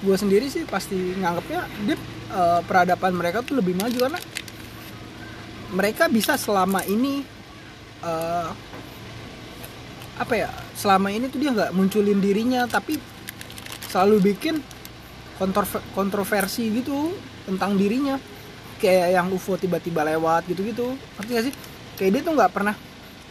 gua 0.00 0.16
sendiri 0.16 0.48
sih 0.48 0.64
pasti 0.64 0.96
nganggapnya 1.20 1.68
dia 1.84 1.96
eh, 2.32 2.60
peradaban 2.64 3.12
mereka 3.12 3.44
tuh 3.44 3.60
lebih 3.60 3.76
maju 3.76 4.08
karena 4.08 4.20
mereka 5.68 6.08
bisa 6.08 6.40
selama 6.40 6.80
ini 6.88 7.20
eh, 8.00 8.48
apa 10.16 10.34
ya 10.34 10.48
selama 10.72 11.12
ini 11.12 11.28
tuh 11.28 11.38
dia 11.40 11.52
nggak 11.52 11.76
munculin 11.76 12.18
dirinya 12.24 12.64
tapi 12.64 12.96
selalu 13.92 14.32
bikin 14.32 14.60
kontrover- 15.36 15.84
kontroversi 15.92 16.72
gitu 16.72 17.12
tentang 17.44 17.76
dirinya. 17.76 18.16
Kayak 18.76 19.08
yang 19.16 19.26
UFO 19.32 19.56
tiba-tiba 19.56 20.04
lewat 20.04 20.44
gitu-gitu. 20.52 20.92
Ngerti 21.16 21.30
gak 21.32 21.44
sih? 21.48 21.54
Kayak 21.96 22.10
dia 22.12 22.22
tuh 22.28 22.32
nggak 22.36 22.52
pernah 22.52 22.74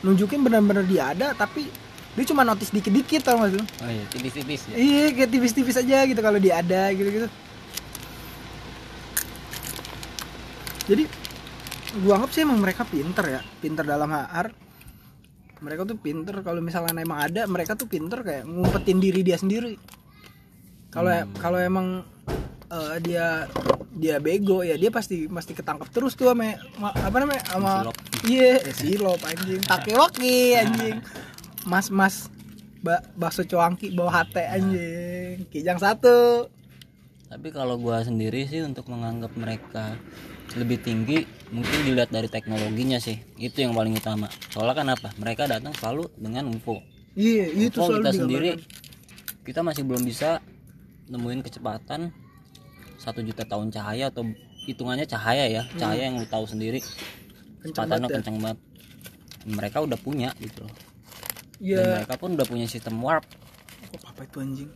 nunjukin 0.02 0.42
benar-benar 0.42 0.86
dia 0.90 1.14
ada 1.14 1.28
tapi 1.38 1.70
dia 2.16 2.26
cuma 2.26 2.42
notice 2.42 2.74
dikit-dikit 2.74 3.22
tau 3.22 3.38
gak 3.46 3.54
sih? 3.54 3.62
Oh 3.62 3.90
iya, 3.90 4.06
tipis-tipis 4.10 4.62
ya. 4.70 4.76
iya 4.78 5.06
kayak 5.14 5.30
tipis-tipis 5.30 5.78
aja 5.78 5.98
gitu 6.10 6.22
kalau 6.22 6.42
dia 6.42 6.62
ada 6.66 6.90
gitu-gitu. 6.94 7.30
Jadi 10.86 11.04
gua 12.02 12.22
anggap 12.22 12.32
sih 12.34 12.42
emang 12.42 12.58
mereka 12.62 12.84
pinter 12.86 13.26
ya 13.26 13.42
pinter 13.62 13.86
dalam 13.86 14.10
HR 14.10 14.65
mereka 15.66 15.82
tuh 15.84 15.98
pinter. 15.98 16.46
Kalau 16.46 16.62
misalnya 16.62 16.94
emang 16.94 17.18
ada 17.18 17.50
mereka 17.50 17.74
tuh 17.74 17.90
pinter 17.90 18.22
kayak 18.22 18.46
ngumpetin 18.46 19.02
diri 19.02 19.26
dia 19.26 19.36
sendiri. 19.36 19.82
Kalau 20.94 21.10
Hmm. 21.10 21.34
kalau 21.36 21.58
emang 21.58 21.88
eh, 22.66 22.96
dia 23.02 23.50
dia 23.96 24.20
bego 24.20 24.60
ya 24.62 24.76
dia 24.76 24.92
pasti 24.92 25.26
pasti 25.26 25.56
ketangkep 25.56 25.88
terus 25.90 26.14
tuh 26.14 26.28
sama 26.30 26.54
ma- 26.76 26.92
apa 26.92 27.16
namanya 27.18 27.42
sama 27.48 27.90
iya 28.24 28.62
eh, 28.62 28.72
silop 28.72 29.20
anjing. 29.22 29.60
Takiwaki 29.60 30.54
anjing. 30.54 31.02
Mas 31.66 31.90
mas 31.90 32.30
ba 32.80 33.02
bakso 33.18 33.42
cuangki 33.42 33.90
bawa 33.90 34.22
hate 34.22 34.46
anjing. 34.46 35.50
Kijang 35.50 35.82
satu. 35.82 36.46
Tapi 37.26 37.50
kalau 37.50 37.76
gua 37.76 38.00
sendiri 38.00 38.46
sih 38.46 38.62
untuk 38.62 38.86
menganggap 38.88 39.34
mereka 39.36 39.98
lebih 40.54 40.78
tinggi 40.80 41.26
mungkin 41.56 41.80
dilihat 41.88 42.12
dari 42.12 42.28
teknologinya 42.28 43.00
sih 43.00 43.16
itu 43.40 43.64
yang 43.64 43.72
paling 43.72 43.96
utama. 43.96 44.28
Soalnya 44.52 44.76
kan 44.76 44.88
apa? 44.92 45.10
Mereka 45.16 45.48
datang 45.48 45.72
selalu 45.72 46.12
dengan 46.20 46.52
info 46.52 46.84
iya 47.16 47.48
itu 47.48 47.80
info 47.80 47.88
selalu 47.88 48.04
kita 48.04 48.12
sendiri 48.12 48.50
kita 49.48 49.64
masih 49.64 49.88
belum 49.88 50.04
bisa 50.04 50.44
nemuin 51.08 51.42
kecepatan 51.48 52.12
satu 53.00 53.24
juta 53.24 53.46
tahun 53.46 53.72
cahaya 53.72 54.10
atau 54.12 54.26
hitungannya 54.66 55.06
cahaya 55.06 55.46
ya 55.46 55.64
cahaya 55.78 56.10
yang 56.10 56.18
lu 56.18 56.28
tahu 56.28 56.50
sendiri. 56.50 56.82
Kencang 57.62 57.86
kecepatannya 57.86 57.94
banget 57.94 58.10
ya. 58.10 58.18
kencang 58.20 58.38
banget. 58.42 58.60
Mereka 59.46 59.78
udah 59.86 60.00
punya 60.02 60.30
gitu 60.42 60.66
loh. 60.66 60.74
Iya. 61.62 61.78
Dan 61.78 61.86
mereka 62.02 62.16
pun 62.18 62.30
udah 62.34 62.48
punya 62.50 62.66
sistem 62.66 62.98
warp. 63.06 63.30
Kok 63.94 64.02
apa 64.10 64.22
itu 64.26 64.38
anjing? 64.42 64.72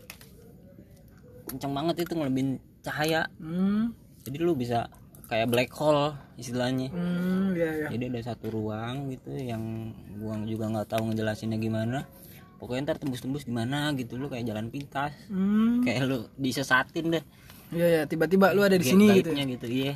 Kencang 1.49 1.73
banget 1.73 1.95
itu 2.05 2.13
ngelebihin 2.13 2.49
cahaya. 2.85 3.25
Hmm. 3.41 3.97
Jadi 4.21 4.37
lu 4.37 4.53
bisa 4.53 4.85
kayak 5.29 5.47
black 5.47 5.71
hole 5.77 6.17
istilahnya. 6.35 6.89
Hmm 6.89 7.53
iya 7.53 7.85
iya. 7.85 7.87
Jadi 7.93 8.03
ada 8.09 8.33
satu 8.33 8.49
ruang 8.49 9.13
gitu 9.13 9.29
yang 9.37 9.93
gua 10.17 10.41
juga 10.43 10.65
nggak 10.73 10.89
tahu 10.89 11.13
ngejelasinnya 11.13 11.61
gimana. 11.61 12.09
Pokoknya 12.57 12.91
ntar 12.91 12.97
tembus-tembus 12.99 13.47
di 13.47 13.53
mana 13.53 13.93
gitu 13.95 14.17
lu 14.17 14.27
kayak 14.27 14.49
jalan 14.49 14.67
pintas. 14.73 15.13
Hmm. 15.29 15.85
Kayak 15.85 16.01
lu 16.09 16.17
disesatin 16.35 17.13
deh. 17.13 17.23
Iya 17.69 17.85
iya 17.85 18.01
tiba-tiba 18.09 18.51
lu 18.57 18.65
ada 18.65 18.75
di 18.75 18.83
sini 18.83 19.21
gitu 19.21 19.29
guide-nya 19.29 19.45
gitu 19.53 19.67
iya. 19.69 19.93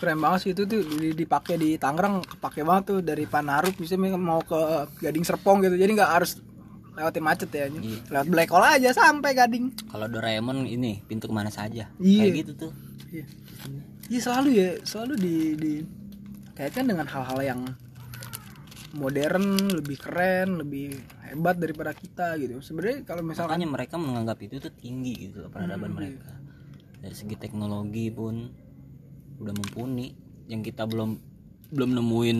Keren 0.00 0.18
banget 0.18 0.40
sih 0.42 0.50
itu 0.56 0.64
tuh 0.64 0.80
di- 0.80 1.14
dipakai 1.14 1.54
di 1.60 1.76
Tangerang 1.76 2.24
kepake 2.24 2.64
banget 2.66 2.84
tuh 2.90 2.98
dari 3.04 3.28
Panaruk 3.28 3.76
bisa 3.78 3.94
mau 4.00 4.40
ke 4.40 4.88
Gading 5.04 5.22
Serpong 5.22 5.60
gitu. 5.60 5.76
Jadi 5.76 5.92
nggak 5.92 6.10
harus 6.10 6.40
lewatin 6.96 7.22
macet 7.22 7.50
ya. 7.52 7.68
Iya. 7.68 8.00
lewat 8.10 8.26
Black 8.32 8.48
Hole 8.50 8.66
aja 8.80 8.90
sampai 8.96 9.36
Gading. 9.36 9.92
Kalau 9.92 10.08
Doraemon 10.08 10.64
ini 10.64 11.04
pintu 11.04 11.28
ke 11.28 11.34
mana 11.36 11.52
saja. 11.52 11.92
Iya. 12.00 12.20
kayak 12.26 12.34
gitu 12.40 12.52
tuh. 12.56 12.72
Iya 13.12 13.43
Iya, 14.12 14.20
selalu 14.20 14.48
ya 14.52 14.70
selalu 14.84 15.14
di 15.16 15.36
di 15.56 15.72
kaitkan 16.52 16.86
dengan 16.86 17.08
hal-hal 17.08 17.40
yang 17.40 17.60
modern 18.94 19.74
lebih 19.74 19.98
keren 19.98 20.62
lebih 20.62 20.94
hebat 21.26 21.58
daripada 21.58 21.90
kita 21.96 22.38
gitu. 22.38 22.62
Sebenarnya 22.62 23.02
kalau 23.02 23.24
misalkan 23.26 23.58
makanya 23.58 23.68
mereka 23.68 23.94
menganggap 23.98 24.38
itu 24.44 24.62
tuh 24.62 24.72
tinggi 24.76 25.28
gitu 25.28 25.48
peradaban 25.50 25.90
Hmm, 25.90 25.98
mereka. 25.98 26.30
Dari 27.02 27.14
segi 27.16 27.36
teknologi 27.36 28.08
pun 28.12 28.48
udah 29.42 29.52
mumpuni. 29.56 30.14
Yang 30.46 30.72
kita 30.72 30.86
belum 30.86 31.16
belum 31.74 31.90
nemuin 31.96 32.38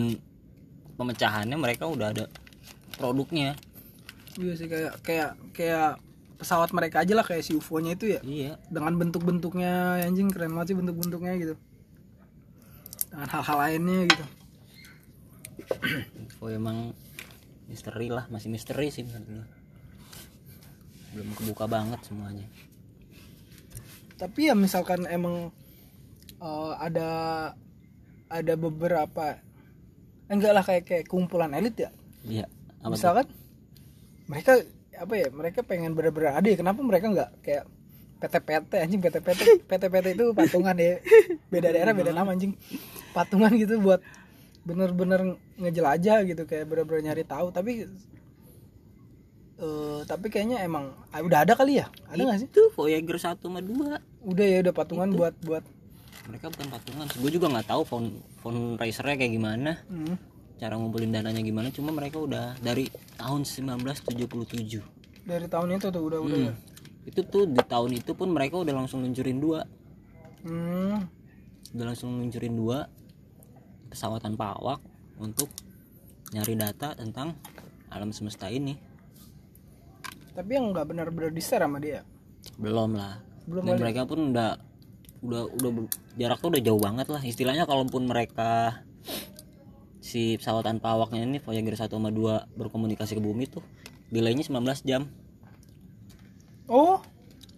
pemecahannya 0.95 1.57
mereka 1.59 1.91
udah 1.91 2.13
ada 2.15 2.25
produknya. 3.01 3.59
Iya 4.39 4.53
sih 4.55 4.69
kayak 4.71 5.01
kayak 5.03 5.33
kayak 5.57 5.99
pesawat 6.37 6.71
mereka 6.75 7.03
aja 7.03 7.15
lah 7.15 7.25
kayak 7.27 7.45
si 7.47 7.55
UFO-nya 7.55 7.95
itu 7.95 8.19
ya. 8.19 8.21
Iya. 8.25 8.53
Dengan 8.69 8.99
bentuk-bentuknya 8.99 10.05
anjing 10.05 10.31
keren 10.31 10.53
banget 10.55 10.75
sih 10.75 10.79
bentuk-bentuknya 10.79 11.33
gitu. 11.41 11.55
Dengan 13.11 13.29
hal-hal 13.31 13.57
lainnya 13.59 13.99
gitu. 14.11 14.25
Info 16.19 16.45
emang 16.51 16.93
misteri 17.71 18.13
lah 18.13 18.29
masih 18.29 18.53
misteri 18.53 18.93
sih 18.93 19.03
menurut 19.09 19.49
belum 21.15 21.29
kebuka 21.39 21.65
banget 21.71 22.01
semuanya. 22.05 22.47
Tapi 24.19 24.51
ya 24.51 24.55
misalkan 24.59 25.07
emang 25.07 25.55
eh, 26.43 26.73
ada 26.77 27.11
ada 28.29 28.55
beberapa 28.59 29.39
enggak 30.27 30.53
lah 30.53 30.65
kayak 30.67 30.85
kayak 30.85 31.05
kumpulan 31.07 31.55
elit 31.55 31.79
ya. 31.79 31.91
Iya 32.27 32.47
misalkan 32.91 33.27
mereka 34.29 34.61
apa 34.99 35.15
ya 35.19 35.29
mereka 35.35 35.61
pengen 35.67 35.93
bener-bener 35.93 36.35
ada 36.35 36.47
ya 36.47 36.57
kenapa 36.59 36.81
mereka 36.81 37.07
nggak 37.11 37.31
kayak 37.43 37.65
PT-PT 38.25 38.73
anjing 38.81 39.01
PT-PT 39.05 39.41
PT-PT 39.69 40.07
itu 40.17 40.27
patungan 40.33 40.77
ya. 40.79 40.97
Beda 41.53 41.69
daerah 41.75 41.93
beda 41.93 42.13
nama 42.15 42.33
anjing. 42.33 42.57
Patungan 43.13 43.53
gitu 43.59 43.77
buat 43.83 44.01
bener-bener 44.65 45.37
ngejelajah 45.61 46.25
gitu 46.25 46.43
kayak 46.49 46.65
bener-bener 46.65 47.13
nyari 47.13 47.25
tahu. 47.27 47.53
Tapi 47.53 47.85
eh 49.55 50.01
tapi 50.09 50.27
kayaknya 50.33 50.65
emang 50.65 50.91
ah, 51.13 51.21
udah 51.21 51.45
ada 51.45 51.53
kali 51.55 51.85
ya? 51.85 51.87
Ada 52.09 52.21
nggak 52.25 52.39
sih? 52.41 52.49
Itu 52.49 52.73
Voyager 52.73 53.19
1 53.21 53.45
sama 53.45 53.61
2 53.61 54.25
udah 54.25 54.47
ya 54.49 54.59
udah 54.65 54.75
patungan 54.75 55.09
buat 55.13 55.37
buat 55.45 55.65
mereka 56.25 56.49
bukan 56.49 56.69
patungan 56.73 57.07
gue 57.21 57.31
juga 57.37 57.53
nggak 57.53 57.69
tahu 57.69 57.83
fund 57.85 58.09
fundraisernya 58.41 59.21
kayak 59.21 59.33
gimana. 59.37 59.85
Hmm, 59.93 60.17
cara 60.59 60.79
ngumpulin 60.79 61.11
dananya 61.11 61.43
gimana 61.43 61.69
cuma 61.75 61.91
mereka 61.91 62.23
udah 62.23 62.55
dari 62.63 62.87
tahun 63.19 63.43
1977 63.43 64.95
dari 65.25 65.47
tahun 65.49 65.81
itu 65.81 65.89
tuh 65.89 66.03
udah 66.05 66.21
udah 66.21 66.39
ya? 66.39 66.53
Hmm. 66.53 67.09
itu 67.09 67.21
tuh 67.25 67.45
di 67.49 67.61
tahun 67.65 67.91
itu 67.97 68.13
pun 68.13 68.29
mereka 68.33 68.61
udah 68.61 68.73
langsung 68.81 69.05
luncurin 69.05 69.37
dua. 69.37 69.61
Hmm, 70.45 71.05
udah 71.77 71.85
langsung 71.93 72.17
luncurin 72.17 72.57
dua 72.57 72.89
pesawat 73.89 74.25
tanpa 74.25 74.57
awak 74.57 74.81
untuk 75.21 75.49
nyari 76.33 76.57
data 76.57 76.97
tentang 76.97 77.37
alam 77.93 78.13
semesta 78.13 78.49
ini. 78.49 78.77
Tapi 80.33 80.51
yang 80.53 80.73
nggak 80.73 80.87
benar-benar 80.93 81.31
di 81.33 81.41
sama 81.45 81.77
dia? 81.81 82.05
Belum 82.57 82.97
lah. 82.97 83.21
Belum 83.45 83.65
dan 83.65 83.77
mereka 83.81 84.09
pun 84.09 84.33
udah 84.33 84.57
udah 85.25 85.43
udah 85.57 85.71
jarak 86.21 86.41
tuh 86.41 86.53
udah 86.53 86.63
jauh 86.65 86.81
banget 86.81 87.07
lah. 87.09 87.23
Istilahnya 87.25 87.65
kalaupun 87.65 88.05
mereka 88.05 88.81
si 90.15 90.39
pesawat 90.39 90.63
tanpa 90.63 90.95
awaknya 90.95 91.27
ini 91.27 91.43
Voyager 91.43 91.75
1 91.75 91.91
sama 91.91 92.15
2 92.15 92.55
berkomunikasi 92.55 93.19
ke 93.19 93.23
bumi 93.23 93.51
tuh 93.51 93.67
delaynya 94.15 94.47
19 94.47 94.63
jam. 94.87 95.11
Oh? 96.71 97.03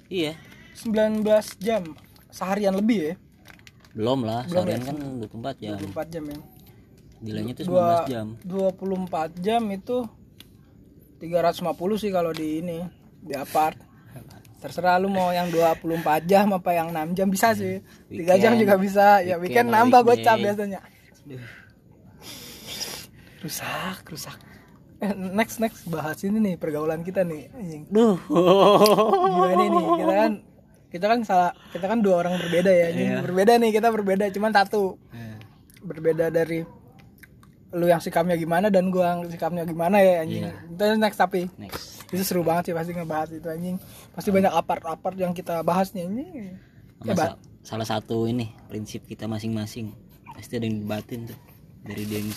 Iya. 0.09 0.33
19 0.73 1.21
jam? 1.61 1.85
Seharian 2.33 2.73
lebih 2.73 3.13
ya? 3.13 3.15
Belum 3.93 4.25
lah 4.25 4.49
Belum 4.49 4.65
seharian 4.65 4.81
ya? 4.81 4.89
kan 4.89 4.97
24 5.21 5.61
jam. 5.61 5.77
24 5.85 6.09
jam 6.09 6.25
ya? 6.33 6.39
Delaynya 7.21 7.53
tuh 7.53 7.65
19 7.69 7.77
Dua- 7.77 8.05
jam 8.09 8.27
24 8.41 9.31
jam 9.37 9.63
itu 9.69 9.97
350 11.21 12.01
sih 12.01 12.09
kalau 12.09 12.33
di 12.33 12.65
ini 12.65 12.81
di 13.21 13.37
apart. 13.37 13.77
Terserah 14.57 14.97
lu 14.97 15.13
mau 15.13 15.29
yang 15.29 15.53
24 15.53 16.25
jam 16.25 16.49
apa 16.57 16.73
yang 16.73 16.89
6 16.89 17.13
jam 17.13 17.29
bisa 17.29 17.53
sih. 17.53 17.85
3 18.09 18.41
jam 18.41 18.57
Weekend. 18.57 18.61
juga 18.65 18.75
bisa. 18.81 19.21
Ya 19.21 19.37
weekend 19.37 19.45
Weekend 19.45 19.69
nambah 19.69 20.01
gocap 20.01 20.41
weekday. 20.41 20.45
biasanya 20.49 20.81
rusak 23.47 24.03
rusak 24.11 24.39
eh, 25.01 25.13
next 25.13 25.61
next. 25.61 25.85
Bahas 25.89 26.21
ini 26.25 26.39
nih 26.41 26.55
pergaulan 26.57 27.05
kita 27.05 27.25
nih 27.25 27.53
anjing. 27.53 27.83
Duh. 27.89 28.17
Gimana 28.27 29.55
nih? 29.57 29.69
Kita 30.01 30.15
kan 30.15 30.33
kita 30.87 31.07
kan 31.11 31.19
salah 31.27 31.51
kita 31.75 31.87
kan 31.91 31.99
dua 32.01 32.25
orang 32.25 32.41
berbeda 32.41 32.71
ya 32.71 32.85
anjing. 32.93 33.11
Iya. 33.13 33.19
berbeda 33.21 33.53
nih 33.61 33.71
kita 33.75 33.89
berbeda 33.93 34.25
cuman 34.33 34.53
satu. 34.55 34.97
Eh, 35.13 35.37
berbeda 35.85 36.33
dari 36.33 36.65
lu 37.77 37.87
yang 37.91 38.01
sikapnya 38.01 38.39
gimana 38.39 38.73
dan 38.73 38.89
gua 38.89 39.19
yang 39.19 39.29
sikapnya 39.29 39.69
gimana 39.69 40.01
ya 40.01 40.25
anjing. 40.25 40.49
Itu 40.73 40.85
next 40.97 41.19
tapi. 41.21 41.51
Next. 41.61 42.07
Itu 42.09 42.23
seru 42.23 42.47
banget 42.47 42.73
sih 42.73 42.75
pasti 42.75 42.93
ngebahas 42.95 43.29
itu 43.35 43.49
anjing. 43.51 43.77
Pasti 44.15 44.29
banyak 44.33 44.53
apart-apart 44.55 45.17
yang 45.19 45.37
kita 45.37 45.61
bahas 45.67 45.93
nih 45.93 46.09
anjing. 46.09 46.57
Salah 47.67 47.85
satu 47.85 48.31
ini 48.31 48.55
prinsip 48.71 49.05
kita 49.05 49.27
masing-masing. 49.27 49.91
Pasti 50.33 50.57
ada 50.57 50.65
yang 50.71 50.87
dibatin 50.87 51.27
tuh. 51.27 51.39
Dari 51.87 52.03
dia 52.03 52.19
ini 52.19 52.35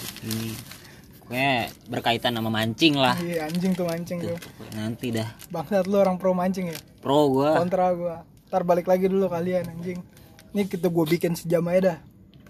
pokoknya 1.30 1.54
berkaitan 1.86 2.34
sama 2.34 2.50
mancing 2.50 2.98
lah 2.98 3.14
Iya 3.16 3.46
anjing 3.46 3.72
tuh 3.72 3.86
mancing 3.86 4.18
tuh. 4.20 4.34
Pokoknya 4.34 4.74
nanti 4.82 5.08
dah 5.14 5.30
Bangsat 5.48 5.86
lu 5.86 5.96
orang 5.96 6.18
pro 6.18 6.34
mancing 6.34 6.68
ya. 6.68 6.78
pro 7.00 7.30
gua 7.30 7.54
Kontra 7.56 7.94
gua. 7.94 8.26
Ntar 8.50 8.66
balik 8.66 8.84
lagi 8.84 9.06
dulu 9.06 9.30
kalian 9.30 9.70
anjing. 9.70 10.02
Ini 10.50 10.66
kita 10.66 10.90
gua 10.90 11.06
bikin 11.06 11.38
sejam 11.38 11.62
aja 11.64 11.94
dah. 11.94 11.98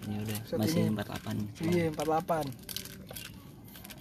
ya 0.07 0.17
udah 0.17 0.39
Set 0.43 0.57
masih 0.57 0.80
ini. 0.82 0.95
48 0.95 1.59
Iya 1.67 1.86
48. 1.91 2.47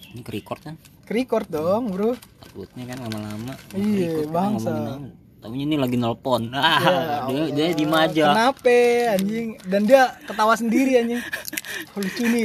ini 0.09 0.21
ke 0.23 0.31
record 0.31 0.61
kan 0.63 0.75
Record 1.05 1.47
dong, 1.49 1.91
Bro. 1.91 2.15
takutnya 2.39 2.83
kan 2.85 2.97
lama-lama 3.01 3.53
Iya, 3.71 3.83
Ke-record 4.07 4.23
kita 4.23 4.31
bangsa. 4.31 4.71
apa. 4.71 5.11
Taunya 5.39 5.63
ini 5.65 5.75
lagi 5.75 5.95
nelpon 5.95 6.43
Ya 6.49 6.59
ah 6.59 7.27
dia 7.27 7.43
dia 7.49 7.67
di 7.71 7.83
aja 7.83 8.25
Kenapa 8.29 8.79
anjing? 9.13 9.47
Dan 9.63 9.81
dia 9.83 10.15
ketawa 10.23 10.53
sendiri 10.53 10.97
anjing. 10.97 11.19
Lucu 11.95 12.23
nih 12.25 12.43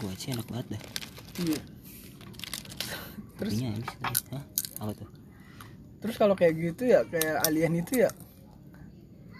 gua 0.00 0.12
sih 0.14 0.30
enak 0.30 0.46
banget 0.46 0.66
dah 0.70 0.82
Iya. 1.40 1.60
Terus 3.36 3.52
Kopinya 3.54 3.68
habis 3.70 3.88
tadi. 3.94 4.24
Hah? 4.30 4.44
apa 4.80 4.92
tuh 4.94 5.08
terus 6.00 6.16
kalau 6.16 6.32
kayak 6.32 6.54
gitu 6.56 6.82
ya 6.86 7.04
kayak 7.04 7.44
alien 7.44 7.74
itu 7.76 8.00
ya 8.00 8.10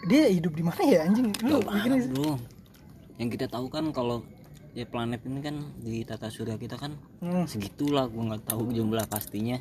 dia 0.03 0.29
hidup 0.29 0.53
di 0.53 0.61
mana 0.61 0.81
ya 0.83 1.05
anjing? 1.05 1.29
Lu 1.43 1.61
Parah, 1.61 1.97
bro 2.07 2.37
yang 3.17 3.29
kita 3.29 3.47
tahu 3.47 3.69
kan 3.69 3.85
kalau 3.91 4.25
ya 4.71 4.85
planet 4.85 5.21
ini 5.25 5.41
kan 5.41 5.57
di 5.77 6.01
tata 6.03 6.29
surya 6.29 6.57
kita 6.57 6.77
kan 6.77 6.97
Hmm. 7.19 7.45
segitulah 7.45 8.05
gua 8.07 8.33
nggak 8.33 8.45
tahu 8.47 8.69
jumlah 8.71 9.05
pastinya 9.05 9.57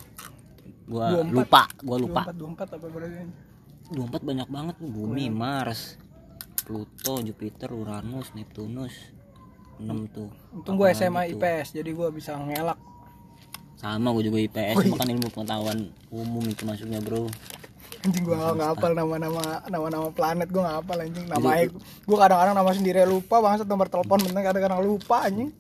gua 0.85 1.19
24. 1.19 1.31
lupa 1.33 1.61
gua 1.81 1.97
lupa 1.97 2.21
24 2.27 2.71
24 2.71 2.75
apa 2.75 2.87
berarti? 2.89 3.23
24 3.89 4.21
banyak 4.21 4.47
banget 4.47 4.75
bumi 4.79 5.25
Mars 5.29 5.95
Pluto 6.61 7.19
Jupiter 7.19 7.71
Uranus 7.71 8.31
Neptunus 8.31 8.93
6 9.79 9.87
tuh 10.09 10.27
untung 10.51 10.75
gue 10.75 10.87
SMA 10.91 11.21
tuh? 11.25 11.31
IPS 11.33 11.67
jadi 11.73 11.89
gue 11.89 12.07
bisa 12.09 12.35
ngelak. 12.35 12.79
Sama 13.75 14.11
gue 14.11 14.23
juga 14.23 14.37
IPS 14.37 14.75
Oh, 14.75 14.83
iya. 14.83 14.91
kan 14.93 15.07
ilmu 15.07 15.27
pengetahuan 15.29 15.79
umum 16.09 16.43
itu 16.43 16.63
masuknya 16.63 16.99
bro. 16.99 17.31
Anjing 17.99 18.23
gue 18.23 18.31
nggak 18.31 18.69
hafal 18.69 18.91
nama-nama 18.93 19.43
nama-nama 19.65 20.07
planet 20.09 20.47
gue 20.47 20.57
nggak 20.57 20.77
hafal 20.77 20.97
anjing 20.97 21.25
namanya 21.25 21.67
gue 22.01 22.17
kadang-kadang 22.17 22.55
nama 22.55 22.71
sendiri 22.71 22.99
lupa 23.03 23.35
bangsa 23.37 23.63
nomor 23.63 23.87
telepon 23.87 24.19
bener 24.21 24.41
kadang-kadang 24.41 24.79
lupa 24.81 25.23
anjing. 25.23 25.51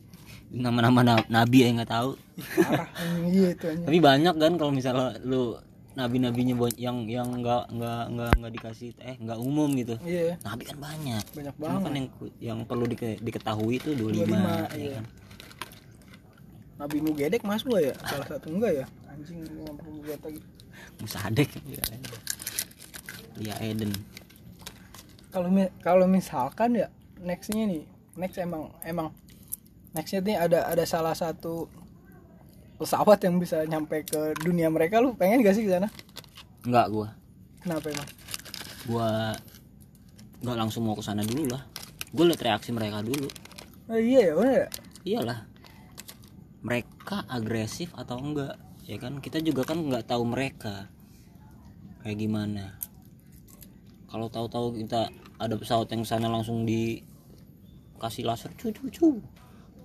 Nama-nama 0.49 0.99
na- 1.01 1.27
nabi 1.27 1.61
yang 1.61 1.77
nggak 1.77 1.87
tahu. 1.89 2.19
Parah 2.57 2.87
anjing 2.93 3.23
iya 3.29 3.49
itu 3.49 3.65
anjing. 3.65 3.87
Tapi 3.87 3.99
banyak 3.99 4.35
kan 4.35 4.51
kalau 4.55 4.71
misalnya 4.71 5.15
lu 5.21 5.55
nabi-nabinya 5.97 6.53
yang 6.77 7.09
yang 7.09 7.27
nggak 7.41 7.73
nggak 7.73 8.03
nggak 8.13 8.31
nggak 8.37 8.53
dikasih 8.53 8.93
eh 9.01 9.17
nggak 9.17 9.39
umum 9.41 9.69
gitu. 9.73 9.97
Iya. 10.05 10.37
Nabi 10.45 10.63
kan 10.69 10.77
banyak. 10.77 11.23
Banyak 11.33 11.53
Cuma 11.57 11.65
banget. 11.65 11.81
kan 11.81 11.93
yang 11.93 12.07
yang 12.39 12.59
perlu 12.65 12.85
dike- 12.85 13.19
diketahui 13.19 13.81
itu 13.81 13.97
25, 13.97 14.25
25, 14.25 14.29
ya 14.29 14.77
iya. 14.77 14.91
kan? 15.01 15.05
Nabi 16.79 16.97
Mugedek 17.03 17.43
masuk 17.43 17.75
gak 17.75 17.83
ya? 17.91 17.95
Salah 18.07 18.27
satu 18.31 18.47
enggak 18.55 18.71
ya? 18.71 18.85
Anjing 19.11 19.43
gue 19.43 19.63
nggak 19.67 19.77
perlu 19.83 19.97
lihat 20.07 20.21
lagi. 20.23 20.41
Musadek 21.03 21.49
ya 21.67 21.81
kan? 21.83 21.99
Lia 23.39 23.55
Eden. 23.59 23.91
Kalau 25.29 25.49
kalau 25.83 26.05
misalkan 26.07 26.79
ya 26.79 26.87
nextnya 27.19 27.67
nih 27.67 27.83
next 28.15 28.39
emang 28.39 28.71
emang 28.87 29.11
nextnya 29.91 30.23
nih 30.23 30.37
ada 30.39 30.59
ada 30.71 30.83
salah 30.87 31.13
satu 31.13 31.67
pesawat 32.79 33.19
yang 33.27 33.35
bisa 33.43 33.67
nyampe 33.67 34.07
ke 34.07 34.31
dunia 34.39 34.71
mereka 34.71 35.03
lu 35.03 35.11
pengen 35.11 35.43
gak 35.43 35.51
sih 35.51 35.67
ke 35.67 35.75
sana? 35.75 35.91
Nggak 36.63 36.87
gua. 36.87 37.11
Kenapa 37.59 37.91
emang? 37.91 38.09
Gua 38.87 39.35
nggak 40.39 40.57
langsung 40.57 40.87
mau 40.87 40.95
ke 40.95 41.03
sana 41.03 41.19
dulu 41.27 41.51
lah. 41.51 41.67
Gua 42.15 42.31
liat 42.31 42.39
reaksi 42.39 42.71
mereka 42.71 43.03
dulu. 43.03 43.27
Oh, 43.91 43.99
iya 43.99 44.31
ya 44.31 44.33
bener 44.39 44.55
ya? 44.55 44.69
Iyalah. 45.03 45.39
Mereka 46.63 47.27
agresif 47.27 47.91
atau 47.99 48.15
enggak? 48.15 48.55
Ya 48.87 48.95
kan 48.95 49.19
kita 49.19 49.43
juga 49.43 49.67
kan 49.67 49.83
nggak 49.83 50.07
tahu 50.07 50.23
mereka. 50.23 50.87
Kayak 51.99 52.17
gimana? 52.23 52.79
Kalau 54.07 54.31
tahu-tahu 54.31 54.79
kita 54.79 55.11
ada 55.35 55.55
pesawat 55.59 55.91
yang 55.91 56.07
sana 56.07 56.31
langsung 56.31 56.63
dikasih 56.63 58.23
laser 58.23 58.55
cu 58.55 58.71
cu 58.71 58.87
cu. 58.87 59.09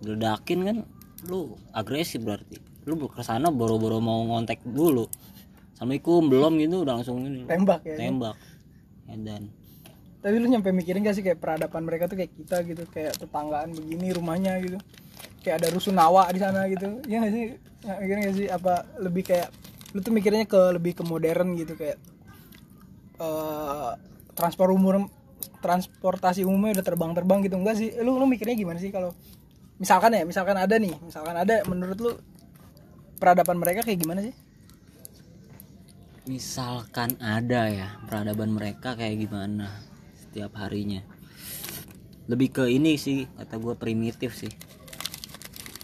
Ledakin 0.07 0.61
kan 0.63 0.77
lu 1.27 1.59
agresif 1.75 2.23
berarti 2.23 2.74
lu 2.85 3.09
ke 3.09 3.22
sana 3.24 3.49
boro-boro 3.49 3.99
mau 4.01 4.20
ngontek 4.28 4.61
dulu. 4.64 5.09
Assalamualaikum 5.74 6.30
belum 6.30 6.53
gitu 6.61 6.76
udah 6.85 6.95
langsung 7.01 7.24
ini. 7.24 7.49
Tembak 7.49 7.82
ya 7.82 7.97
tembak. 7.99 8.37
Ya 9.09 9.16
dan 9.20 9.43
tapi 10.24 10.41
lu 10.41 10.49
nyampe 10.49 10.72
mikirin 10.72 11.05
gak 11.05 11.20
sih 11.20 11.24
kayak 11.24 11.37
peradaban 11.37 11.85
mereka 11.85 12.09
tuh 12.09 12.16
kayak 12.16 12.32
kita 12.32 12.64
gitu 12.64 12.89
kayak 12.89 13.12
tetanggaan 13.20 13.76
begini 13.76 14.09
rumahnya 14.16 14.57
gitu. 14.64 14.80
Kayak 15.45 15.61
ada 15.61 15.68
rusunawa 15.76 16.32
di 16.32 16.41
sana 16.41 16.64
gitu. 16.72 17.05
Ya 17.05 17.20
gak 17.20 17.32
sih? 17.37 17.61
Nggak 17.85 17.99
mikirin 18.01 18.20
gak 18.24 18.37
sih 18.41 18.47
apa 18.49 18.89
lebih 19.05 19.22
kayak 19.28 19.53
lu 19.93 20.01
tuh 20.01 20.12
mikirnya 20.16 20.49
ke 20.49 20.61
lebih 20.80 20.97
ke 20.97 21.05
modern 21.05 21.53
gitu 21.61 21.76
kayak 21.76 22.01
eh 23.20 23.91
transport 24.32 24.72
umum 24.72 25.12
transportasi 25.61 26.49
umumnya 26.49 26.80
udah 26.80 26.87
terbang-terbang 26.89 27.45
gitu. 27.45 27.61
Enggak 27.61 27.76
sih? 27.76 27.93
Lu 28.01 28.16
lu 28.16 28.24
mikirnya 28.24 28.57
gimana 28.57 28.80
sih 28.80 28.89
kalau 28.89 29.12
misalkan 29.76 30.16
ya 30.16 30.24
misalkan 30.24 30.57
ada 30.57 30.78
nih 30.78 30.95
misalkan 31.05 31.37
ada 31.37 31.66
menurut 31.68 31.99
lu 32.01 32.12
peradaban 33.25 33.57
mereka 33.57 33.81
kayak 33.81 34.05
gimana 34.05 34.20
sih? 34.20 34.37
Misalkan 36.29 37.16
ada 37.25 37.72
ya 37.72 37.89
peradaban 38.05 38.53
mereka 38.53 38.93
kayak 38.93 39.16
gimana 39.25 39.72
setiap 40.12 40.53
harinya. 40.61 41.01
Lebih 42.29 42.53
ke 42.53 42.64
ini 42.68 43.01
sih 43.01 43.25
kata 43.25 43.57
gue 43.57 43.81
primitif 43.81 44.37
sih. 44.37 44.53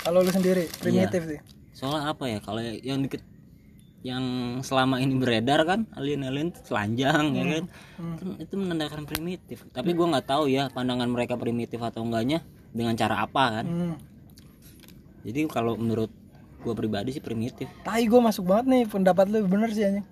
Kalau 0.05 0.20
lu 0.20 0.28
sendiri 0.28 0.68
primitif 0.84 1.24
sih. 1.24 1.41
Soalnya 1.72 2.12
apa 2.12 2.28
ya 2.28 2.45
kalau 2.45 2.61
yang 2.61 3.01
dikit 3.01 3.24
yang 4.05 4.24
selama 4.61 5.01
ini 5.01 5.16
beredar 5.16 5.64
kan 5.64 5.88
alien-alien 5.97 6.53
telanjang 6.53 7.24
ya 7.41 7.45
kan? 7.57 7.64
Kan 8.20 8.36
itu 8.36 8.55
menandakan 8.61 9.09
primitif. 9.09 9.64
Tapi 9.72 9.97
gua 9.97 10.12
nggak 10.12 10.28
tahu 10.28 10.45
ya 10.53 10.68
pandangan 10.68 11.09
mereka 11.09 11.41
primitif 11.41 11.80
atau 11.80 12.05
enggaknya 12.05 12.45
dengan 12.76 12.93
cara 13.01 13.24
apa 13.24 13.45
kan. 13.61 13.64
Hmm. 13.64 13.97
jadi 15.20 15.45
kalau 15.53 15.76
menurut 15.76 16.09
gua 16.61 16.75
pribadi 16.75 17.11
sih 17.11 17.21
primitif 17.21 17.67
Tai 17.81 18.01
gue 18.01 18.21
masuk 18.21 18.45
banget 18.45 18.67
nih 18.67 18.83
pendapat 18.85 19.27
lu 19.27 19.45
bener 19.45 19.71
sih 19.71 19.83
anjing. 19.83 20.07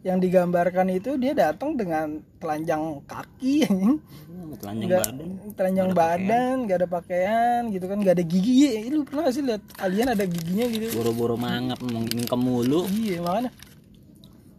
Yang 0.00 0.18
digambarkan 0.22 0.86
itu 0.88 1.10
dia 1.16 1.34
datang 1.34 1.74
dengan 1.74 2.22
telanjang 2.38 3.02
kaki 3.04 3.66
anjing. 3.66 3.98
Hmm, 3.98 4.54
telanjang 4.54 4.86
Nggak- 4.86 5.02
badan 5.04 5.28
telanjang 5.52 5.88
badan, 5.92 6.54
gak 6.64 6.78
ada 6.78 6.88
pakaian 6.88 7.60
gitu 7.68 7.84
kan, 7.84 7.98
gak 8.00 8.14
ada 8.14 8.24
gigi. 8.24 8.54
Eh, 8.68 8.86
lu 8.86 9.02
pernah 9.02 9.26
gak 9.26 9.34
sih 9.34 9.42
lihat 9.42 9.62
alien 9.76 10.08
ada 10.08 10.22
giginya 10.22 10.66
gitu? 10.68 10.86
boro-boro 10.94 11.34
mangap 11.34 11.78
mengingkem 11.80 12.38
mulu 12.38 12.86
Iya, 12.86 13.18
makanya. 13.18 13.50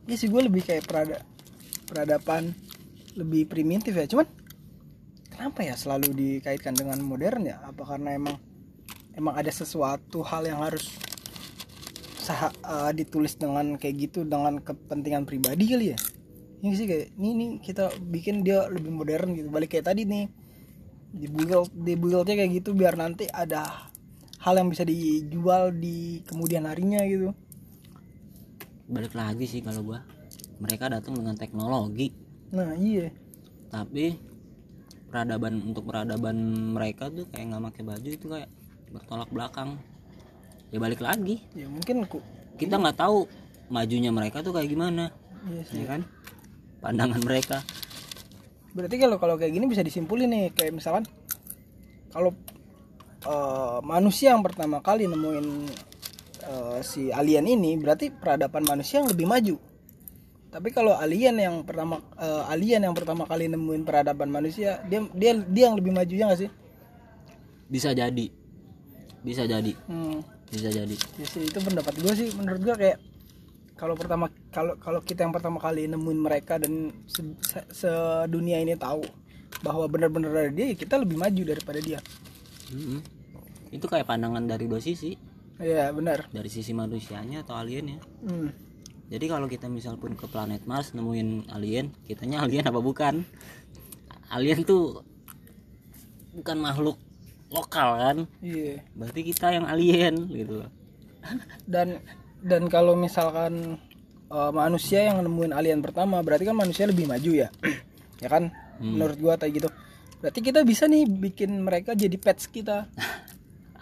Iya 0.03 0.15
sih 0.15 0.27
gue 0.27 0.41
lebih 0.41 0.61
kayak 0.61 0.83
perada 0.83 1.23
peradaban 1.83 2.51
lebih 3.15 3.47
primitif 3.47 3.95
ya. 3.95 4.03
Cuman 4.05 4.27
kenapa 5.27 5.63
ya 5.63 5.73
selalu 5.73 6.11
dikaitkan 6.11 6.75
dengan 6.75 6.99
modern 6.99 7.43
ya? 7.43 7.63
Apa 7.63 7.87
karena 7.87 8.13
emang 8.13 8.35
emang 9.17 9.33
ada 9.35 9.49
sesuatu 9.49 10.21
hal 10.21 10.45
yang 10.45 10.61
harus 10.61 10.93
sah 12.21 12.53
eh, 12.53 12.91
ditulis 12.93 13.33
dengan 13.35 13.75
kayak 13.75 13.95
gitu 14.09 14.23
dengan 14.23 14.61
kepentingan 14.61 15.25
pribadi 15.25 15.65
kali 15.73 15.85
ya? 15.91 15.99
Ini 16.61 16.73
sih 16.73 16.85
kayak 16.85 17.17
ini 17.17 17.29
nih 17.33 17.49
kita 17.65 17.97
bikin 18.01 18.45
dia 18.45 18.69
lebih 18.69 18.93
modern 18.93 19.33
gitu. 19.33 19.49
Balik 19.49 19.75
kayak 19.75 19.89
tadi 19.89 20.05
nih 20.05 20.25
di 21.17 21.27
build 21.31 21.71
di 21.71 21.93
buildnya 21.95 22.35
kayak 22.35 22.51
gitu 22.61 22.75
biar 22.75 22.99
nanti 22.99 23.25
ada 23.31 23.89
hal 24.43 24.53
yang 24.59 24.69
bisa 24.69 24.83
dijual 24.85 25.73
di 25.73 26.21
kemudian 26.27 26.67
harinya 26.69 27.01
gitu. 27.07 27.33
balik 28.87 29.11
lagi 29.15 29.43
sih 29.43 29.59
kalau 29.59 29.83
gua 29.83 29.99
mereka 30.63 30.87
datang 30.87 31.19
dengan 31.19 31.35
teknologi 31.35 32.15
Nah 32.55 32.71
iya 32.79 33.11
tapi 33.67 34.15
peradaban 35.11 35.59
untuk 35.59 35.83
peradaban 35.91 36.37
mereka 36.71 37.11
tuh 37.11 37.27
kayak 37.27 37.51
nggak 37.51 37.63
pakai 37.71 37.83
baju 37.83 38.09
itu 38.15 38.27
kayak 38.31 38.49
bertolak 38.91 39.29
belakang 39.31 39.79
ya 40.71 40.77
balik 40.79 41.03
lagi 41.03 41.43
ya 41.55 41.67
mungkin 41.67 42.07
ku 42.07 42.19
kita 42.59 42.79
nggak 42.79 42.97
tahu 42.97 43.27
majunya 43.67 44.11
mereka 44.11 44.43
tuh 44.43 44.55
kayak 44.55 44.71
gimana 44.71 45.11
iya 45.47 45.63
sih. 45.67 45.83
ya 45.83 45.85
kan 45.95 46.01
pandangan 46.79 47.21
mereka 47.23 47.63
Berarti 48.77 49.01
kalau 49.01 49.17
kalau 49.17 49.41
kayak 49.41 49.57
gini 49.57 49.65
bisa 49.65 49.81
disimpulin 49.81 50.29
nih 50.29 50.53
kayak 50.53 50.69
misalkan 50.69 51.09
kalau 52.13 52.29
eh, 53.25 53.79
manusia 53.81 54.37
yang 54.37 54.45
pertama 54.45 54.85
kali 54.85 55.09
nemuin 55.09 55.47
eh, 56.45 56.77
si 56.85 57.09
alien 57.09 57.49
ini 57.49 57.73
berarti 57.81 58.13
peradaban 58.13 58.61
manusia 58.61 59.01
yang 59.01 59.09
lebih 59.09 59.25
maju. 59.25 59.57
Tapi 60.53 60.69
kalau 60.69 60.93
alien 60.93 61.41
yang 61.41 61.65
pertama 61.65 62.05
eh, 62.21 62.53
alien 62.53 62.85
yang 62.85 62.93
pertama 62.93 63.25
kali 63.25 63.49
nemuin 63.49 63.81
peradaban 63.81 64.29
manusia 64.29 64.77
dia 64.85 65.01
dia 65.17 65.41
dia 65.41 65.73
yang 65.73 65.77
lebih 65.81 65.97
maju 65.97 66.13
ya 66.13 66.29
nggak 66.29 66.41
sih? 66.45 66.51
bisa 67.67 67.91
jadi 67.91 68.31
bisa 69.27 69.43
jadi 69.43 69.75
Hmm. 69.85 70.23
bisa 70.47 70.71
jadi 70.71 70.95
Ya 71.17 71.27
sih 71.27 71.43
itu 71.43 71.59
pendapat 71.59 71.93
gue 71.93 72.13
sih 72.15 72.31
menurut 72.33 72.61
gue 72.61 72.75
kayak 72.77 72.97
kalau 73.75 73.93
pertama 73.93 74.25
kalau 74.49 74.73
kalau 74.75 74.99
kita 74.99 75.21
yang 75.21 75.29
pertama 75.29 75.59
kali 75.59 75.85
nemuin 75.85 76.17
mereka 76.17 76.55
dan 76.55 76.71
se- 77.05 77.35
se- 77.43 77.67
sedunia 77.69 78.57
ini 78.57 78.73
tahu 78.73 79.03
bahwa 79.59 79.85
benar-benar 79.85 80.31
ada 80.31 80.49
dia 80.49 80.65
ya 80.67 80.75
kita 80.75 80.97
lebih 80.97 81.15
maju 81.15 81.41
daripada 81.43 81.79
dia. 81.79 81.99
Mm-mm. 82.67 82.99
itu 83.67 83.83
kayak 83.83 84.05
pandangan 84.05 84.43
dari 84.43 84.65
dua 84.65 84.79
sisi 84.79 85.15
Iya 85.57 85.89
benar. 85.89 86.29
dari 86.29 86.47
sisi 86.47 86.71
manusianya 86.71 87.43
atau 87.43 87.53
aliennya 87.53 87.99
Hmm. 88.21 88.49
jadi 89.07 89.25
kalau 89.27 89.45
kita 89.45 89.67
misal 89.67 89.95
pun 89.95 90.13
ke 90.13 90.25
planet 90.25 90.63
Mars 90.63 90.91
nemuin 90.91 91.47
alien 91.49 91.91
kitanya 92.03 92.41
alien 92.41 92.63
apa 92.63 92.79
bukan 92.79 93.27
alien 94.29 94.63
tuh 94.63 95.03
bukan 96.33 96.57
makhluk 96.57 96.97
lokal 97.47 97.89
kan 97.99 98.17
Iya. 98.43 98.83
berarti 98.91 99.21
kita 99.23 99.55
yang 99.55 99.65
alien 99.67 100.15
gitu 100.31 100.63
loh 100.63 100.71
Dan 101.67 101.99
dan 102.43 102.69
kalau 102.71 102.93
misalkan 102.95 103.81
eh, 104.27 104.51
manusia 104.53 105.07
yang 105.07 105.23
nemuin 105.23 105.53
alien 105.55 105.79
pertama 105.83 106.21
berarti 106.23 106.47
kan 106.47 106.55
manusia 106.55 106.87
lebih 106.87 107.07
maju 107.07 107.31
ya. 107.33 107.49
ya 108.23 108.27
kan? 108.31 108.51
Menurut 108.77 109.17
gua 109.17 109.33
kayak 109.35 109.53
gitu. 109.57 109.69
Berarti 110.21 110.39
kita 110.39 110.61
bisa 110.63 110.85
nih 110.85 111.03
bikin 111.09 111.65
mereka 111.65 111.97
jadi 111.97 112.13
pets 112.15 112.45
kita. 112.47 112.85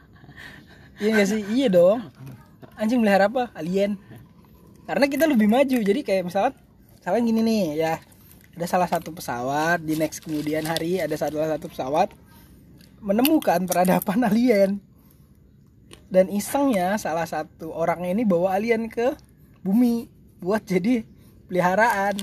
iya 1.03 1.09
gak 1.19 1.27
sih? 1.27 1.41
Iya 1.43 1.67
dong. 1.69 1.99
Anjing 2.79 3.03
melihara 3.03 3.27
apa? 3.27 3.51
Alien. 3.55 3.99
Karena 4.87 5.05
kita 5.05 5.27
lebih 5.27 5.51
maju. 5.51 5.77
Jadi 5.83 5.99
kayak 6.01 6.23
misalkan 6.31 6.53
misalkan 6.97 7.21
gini 7.27 7.41
nih 7.43 7.63
ya. 7.75 7.93
Ada 8.55 8.65
salah 8.71 8.87
satu 8.87 9.11
pesawat 9.11 9.83
di 9.83 9.99
next 9.99 10.23
kemudian 10.23 10.63
hari 10.63 11.03
ada 11.03 11.11
salah 11.19 11.59
satu 11.59 11.67
pesawat 11.67 12.07
menemukan 13.05 13.69
peradaban 13.69 14.25
alien. 14.29 14.81
Dan 16.09 16.33
isengnya 16.33 16.97
salah 16.97 17.29
satu 17.29 17.69
orang 17.69 18.01
ini 18.09 18.25
bawa 18.25 18.57
alien 18.57 18.89
ke 18.89 19.13
bumi 19.61 20.09
buat 20.41 20.65
jadi 20.65 21.05
peliharaan. 21.45 22.17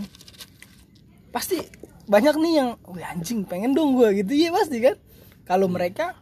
Pasti 1.31 1.63
banyak 2.11 2.35
nih 2.35 2.53
yang 2.59 2.71
wih 2.91 3.07
anjing 3.07 3.47
pengen 3.47 3.79
dong 3.79 3.95
gua 3.95 4.11
gitu. 4.11 4.35
Ya 4.35 4.51
pasti 4.51 4.83
kan? 4.83 4.99
Kalau 5.47 5.71
mereka 5.71 6.19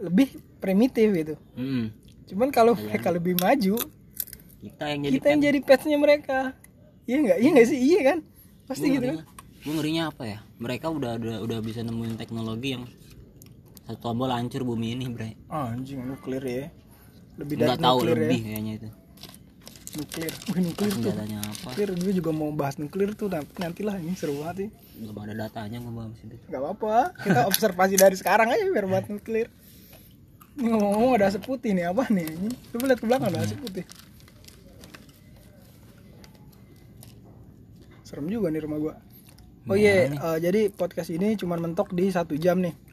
lebih 0.00 0.32
primitif 0.64 1.12
gitu. 1.12 1.34
Mm-mm. 1.60 1.92
cuman 2.24 2.48
kalau 2.48 2.72
mereka 2.72 3.12
lebih 3.12 3.36
maju 3.36 3.76
kita 4.64 4.84
yang 4.88 5.00
jadi 5.04 5.12
kita 5.20 5.26
yang 5.28 5.42
jadi 5.44 5.58
petsnya 5.60 5.98
mereka. 6.00 6.38
Iya 7.04 7.16
nggak? 7.20 7.38
Iya 7.38 7.48
nggak 7.52 7.68
sih? 7.68 7.78
Iya 7.84 8.00
kan? 8.00 8.18
Pasti 8.64 8.86
gitu 8.88 9.06
kan? 9.12 9.18
gue 9.64 9.72
ngerinya 9.72 10.12
apa 10.12 10.24
ya? 10.28 10.38
Mereka 10.60 10.88
udah 10.88 11.20
udah 11.20 11.36
udah 11.44 11.58
bisa 11.60 11.80
nemuin 11.84 12.16
teknologi 12.16 12.76
yang 12.76 12.84
satu 13.84 14.00
tombol 14.00 14.32
hancur 14.32 14.64
bumi 14.64 14.96
ini 14.96 15.12
bre. 15.12 15.36
Ah, 15.52 15.76
anjing 15.76 16.00
nuklir 16.08 16.40
ya. 16.40 16.72
Lebih 17.36 17.54
dari 17.60 17.68
nggak 17.68 17.80
tahu 17.84 17.98
nuklir 18.00 18.16
lebih 18.16 18.40
ya 18.40 18.48
kayaknya 18.48 18.72
itu. 18.80 18.88
Nuklir. 19.94 20.32
Wih, 20.32 20.60
nuklir 20.64 20.92
tuh. 20.96 21.12
apa 21.12 21.68
nuklir 21.68 21.88
gue 21.92 22.12
juga 22.16 22.30
mau 22.32 22.50
bahas 22.56 22.76
nuklir 22.80 23.12
tuh 23.12 23.28
nanti 23.28 23.52
nantilah 23.60 24.00
ini 24.00 24.16
seru 24.16 24.40
banget 24.40 24.56
sih. 24.56 24.68
Belum 25.04 25.16
ada 25.20 25.34
datanya 25.36 25.84
gue 25.84 25.92
bahas 25.92 26.16
itu. 26.16 26.36
Nggak 26.48 26.60
apa-apa 26.64 26.96
kita 27.20 27.40
observasi 27.50 27.94
dari 28.00 28.16
sekarang 28.16 28.48
aja 28.48 28.64
biar 28.72 28.86
buat 28.88 29.04
nuklir. 29.12 29.52
Ini 30.56 30.66
ngomong-ngomong 30.70 31.12
ada 31.20 31.28
asap 31.28 31.44
putih 31.44 31.76
nih 31.76 31.84
apa 31.84 32.08
nih? 32.08 32.24
Ini 32.24 32.48
coba 32.72 32.84
lihat 32.88 33.00
ke 33.04 33.06
belakang 33.06 33.28
ada 33.36 33.40
asap 33.44 33.58
putih. 33.68 33.84
Serem 38.00 38.32
juga 38.32 38.48
nih 38.48 38.64
rumah 38.64 38.78
gua. 38.80 38.94
Oh 39.68 39.76
iya 39.76 40.08
eh, 40.08 40.38
jadi 40.40 40.72
podcast 40.72 41.12
ini 41.12 41.36
cuma 41.36 41.60
mentok 41.60 41.92
di 41.92 42.08
satu 42.08 42.32
jam 42.40 42.64
nih 42.64 42.83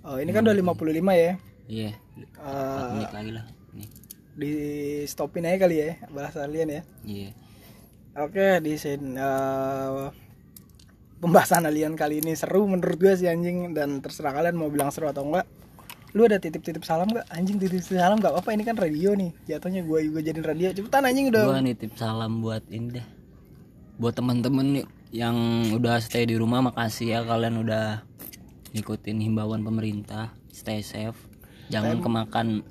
Hmm. 0.00 0.16
Eh, 0.16 0.24
ini 0.24 0.30
kan 0.30 0.42
udah 0.42 0.56
55 0.56 0.76
ya 1.14 1.32
iya 1.66 1.90
Eh, 2.36 2.86
menit 2.92 3.12
lagi 3.12 3.30
lah 3.32 3.44
nih 3.72 3.88
di 4.32 4.52
stopin 5.04 5.44
aja 5.44 5.58
kali 5.58 5.76
ya 5.78 5.90
bahasa 6.08 6.44
kalian 6.44 6.68
ya 6.70 6.82
iya 7.04 7.30
Oke, 8.10 8.58
di 8.58 8.74
sini 8.74 9.14
eh, 9.14 10.06
pembahasan 11.18 11.62
alien 11.62 11.94
kali 11.94 12.18
ini 12.18 12.34
seru 12.34 12.66
menurut 12.66 12.98
gue 12.98 13.14
sih 13.14 13.30
anjing 13.30 13.70
dan 13.70 14.02
terserah 14.02 14.34
kalian 14.34 14.58
mau 14.58 14.66
bilang 14.66 14.90
seru 14.90 15.06
atau 15.06 15.22
enggak. 15.22 15.46
Lu 16.10 16.26
ada 16.26 16.42
titip-titip 16.42 16.82
salam 16.82 17.06
gak? 17.06 17.22
Anjing 17.30 17.62
titip 17.62 17.86
salam 17.86 18.18
gak 18.18 18.34
apa-apa 18.34 18.50
ini 18.50 18.66
kan 18.66 18.74
radio 18.74 19.14
nih. 19.14 19.30
Jatuhnya 19.46 19.86
gue 19.86 20.10
juga 20.10 20.26
jadiin 20.26 20.42
radio. 20.42 20.68
Cepetan 20.74 21.06
anjing 21.06 21.30
udah. 21.30 21.44
gue 21.54 21.60
nitip 21.62 21.92
salam 21.94 22.42
buat 22.42 22.66
ini 22.66 22.98
deh 22.98 23.06
buat 23.94 24.16
temen-temen 24.18 24.66
nih 24.82 24.84
yang 25.14 25.36
udah 25.70 26.02
stay 26.02 26.26
di 26.26 26.34
rumah 26.34 26.66
makasih 26.66 27.14
ya 27.14 27.20
kalian 27.22 27.62
udah 27.62 28.02
ngikutin 28.70 29.18
himbauan 29.18 29.62
pemerintah 29.66 30.34
stay 30.50 30.82
safe 30.82 31.18
jangan 31.70 32.02
kemakan 32.02 32.66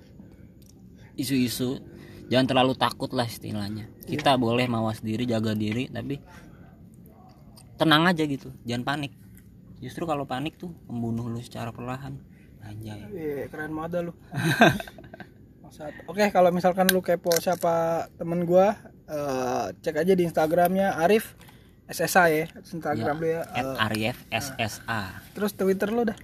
isu-isu. 1.19 1.83
Jangan 2.31 2.45
terlalu 2.47 2.73
takut 2.79 3.11
lah 3.11 3.27
istilahnya. 3.27 3.91
Kita 4.07 4.39
boleh 4.39 4.69
mawas 4.71 5.03
diri 5.03 5.27
jaga 5.27 5.51
diri 5.51 5.91
tapi 5.91 6.21
tenang 7.75 8.07
aja 8.07 8.23
gitu. 8.23 8.55
Jangan 8.63 8.85
panik. 8.85 9.11
Justru 9.83 10.07
kalau 10.07 10.23
panik 10.23 10.55
tuh 10.55 10.71
membunuh 10.87 11.27
lu 11.27 11.41
secara 11.43 11.75
perlahan. 11.75 12.15
Anjay. 12.59 13.01
Iya, 13.11 13.47
keren 13.49 13.73
banget 13.75 14.11
lu. 14.11 14.13
Oke, 16.11 16.27
kalau 16.33 16.51
misalkan 16.51 16.91
lu 16.91 16.99
kepo 16.99 17.31
siapa 17.39 18.05
temen 18.19 18.43
gua, 18.43 18.75
eh, 19.07 19.65
cek 19.79 20.01
aja 20.03 20.13
di 20.13 20.27
Instagramnya 20.27 20.99
Arif 20.99 21.39
SSA 21.89 22.23
ya, 22.29 22.45
Instagram 22.61 23.17
lu 23.17 23.27
ya. 23.27 23.41
at 23.49 23.89
Arif 23.89 24.17
SSA 24.29 25.01
Terus 25.33 25.51
Twitter 25.51 25.89
lu 25.89 26.05
dah. 26.05 26.17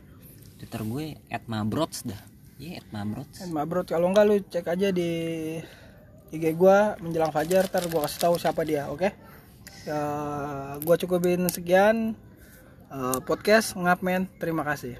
Twitter 0.55 0.81
gue 0.81 1.05
at 1.27 1.43
Mabrots 1.45 2.05
dah 2.05 2.21
iya 2.55 2.79
at 2.79 2.87
Mabrots 2.89 3.41
Dan 3.41 3.51
Mabrot 3.51 3.89
kalau 3.89 4.07
enggak 4.07 4.25
lu 4.25 4.35
cek 4.39 4.69
aja 4.69 4.93
di 4.93 5.09
IG 6.31 6.53
gua 6.53 6.95
menjelang 6.99 7.29
fajar 7.29 7.65
ntar 7.65 7.85
gua 7.87 8.05
kasih 8.07 8.19
tahu 8.19 8.35
siapa 8.35 8.65
dia, 8.65 8.89
oke? 8.89 9.07
Ya, 9.85 9.99
gua 10.81 10.95
cukupin 10.97 11.45
sekian 11.47 12.17
Eh, 12.85 13.19
podcast 13.25 13.75
ngap 13.75 13.99
men. 13.99 14.29
Terima 14.39 14.63
kasih. 14.63 14.95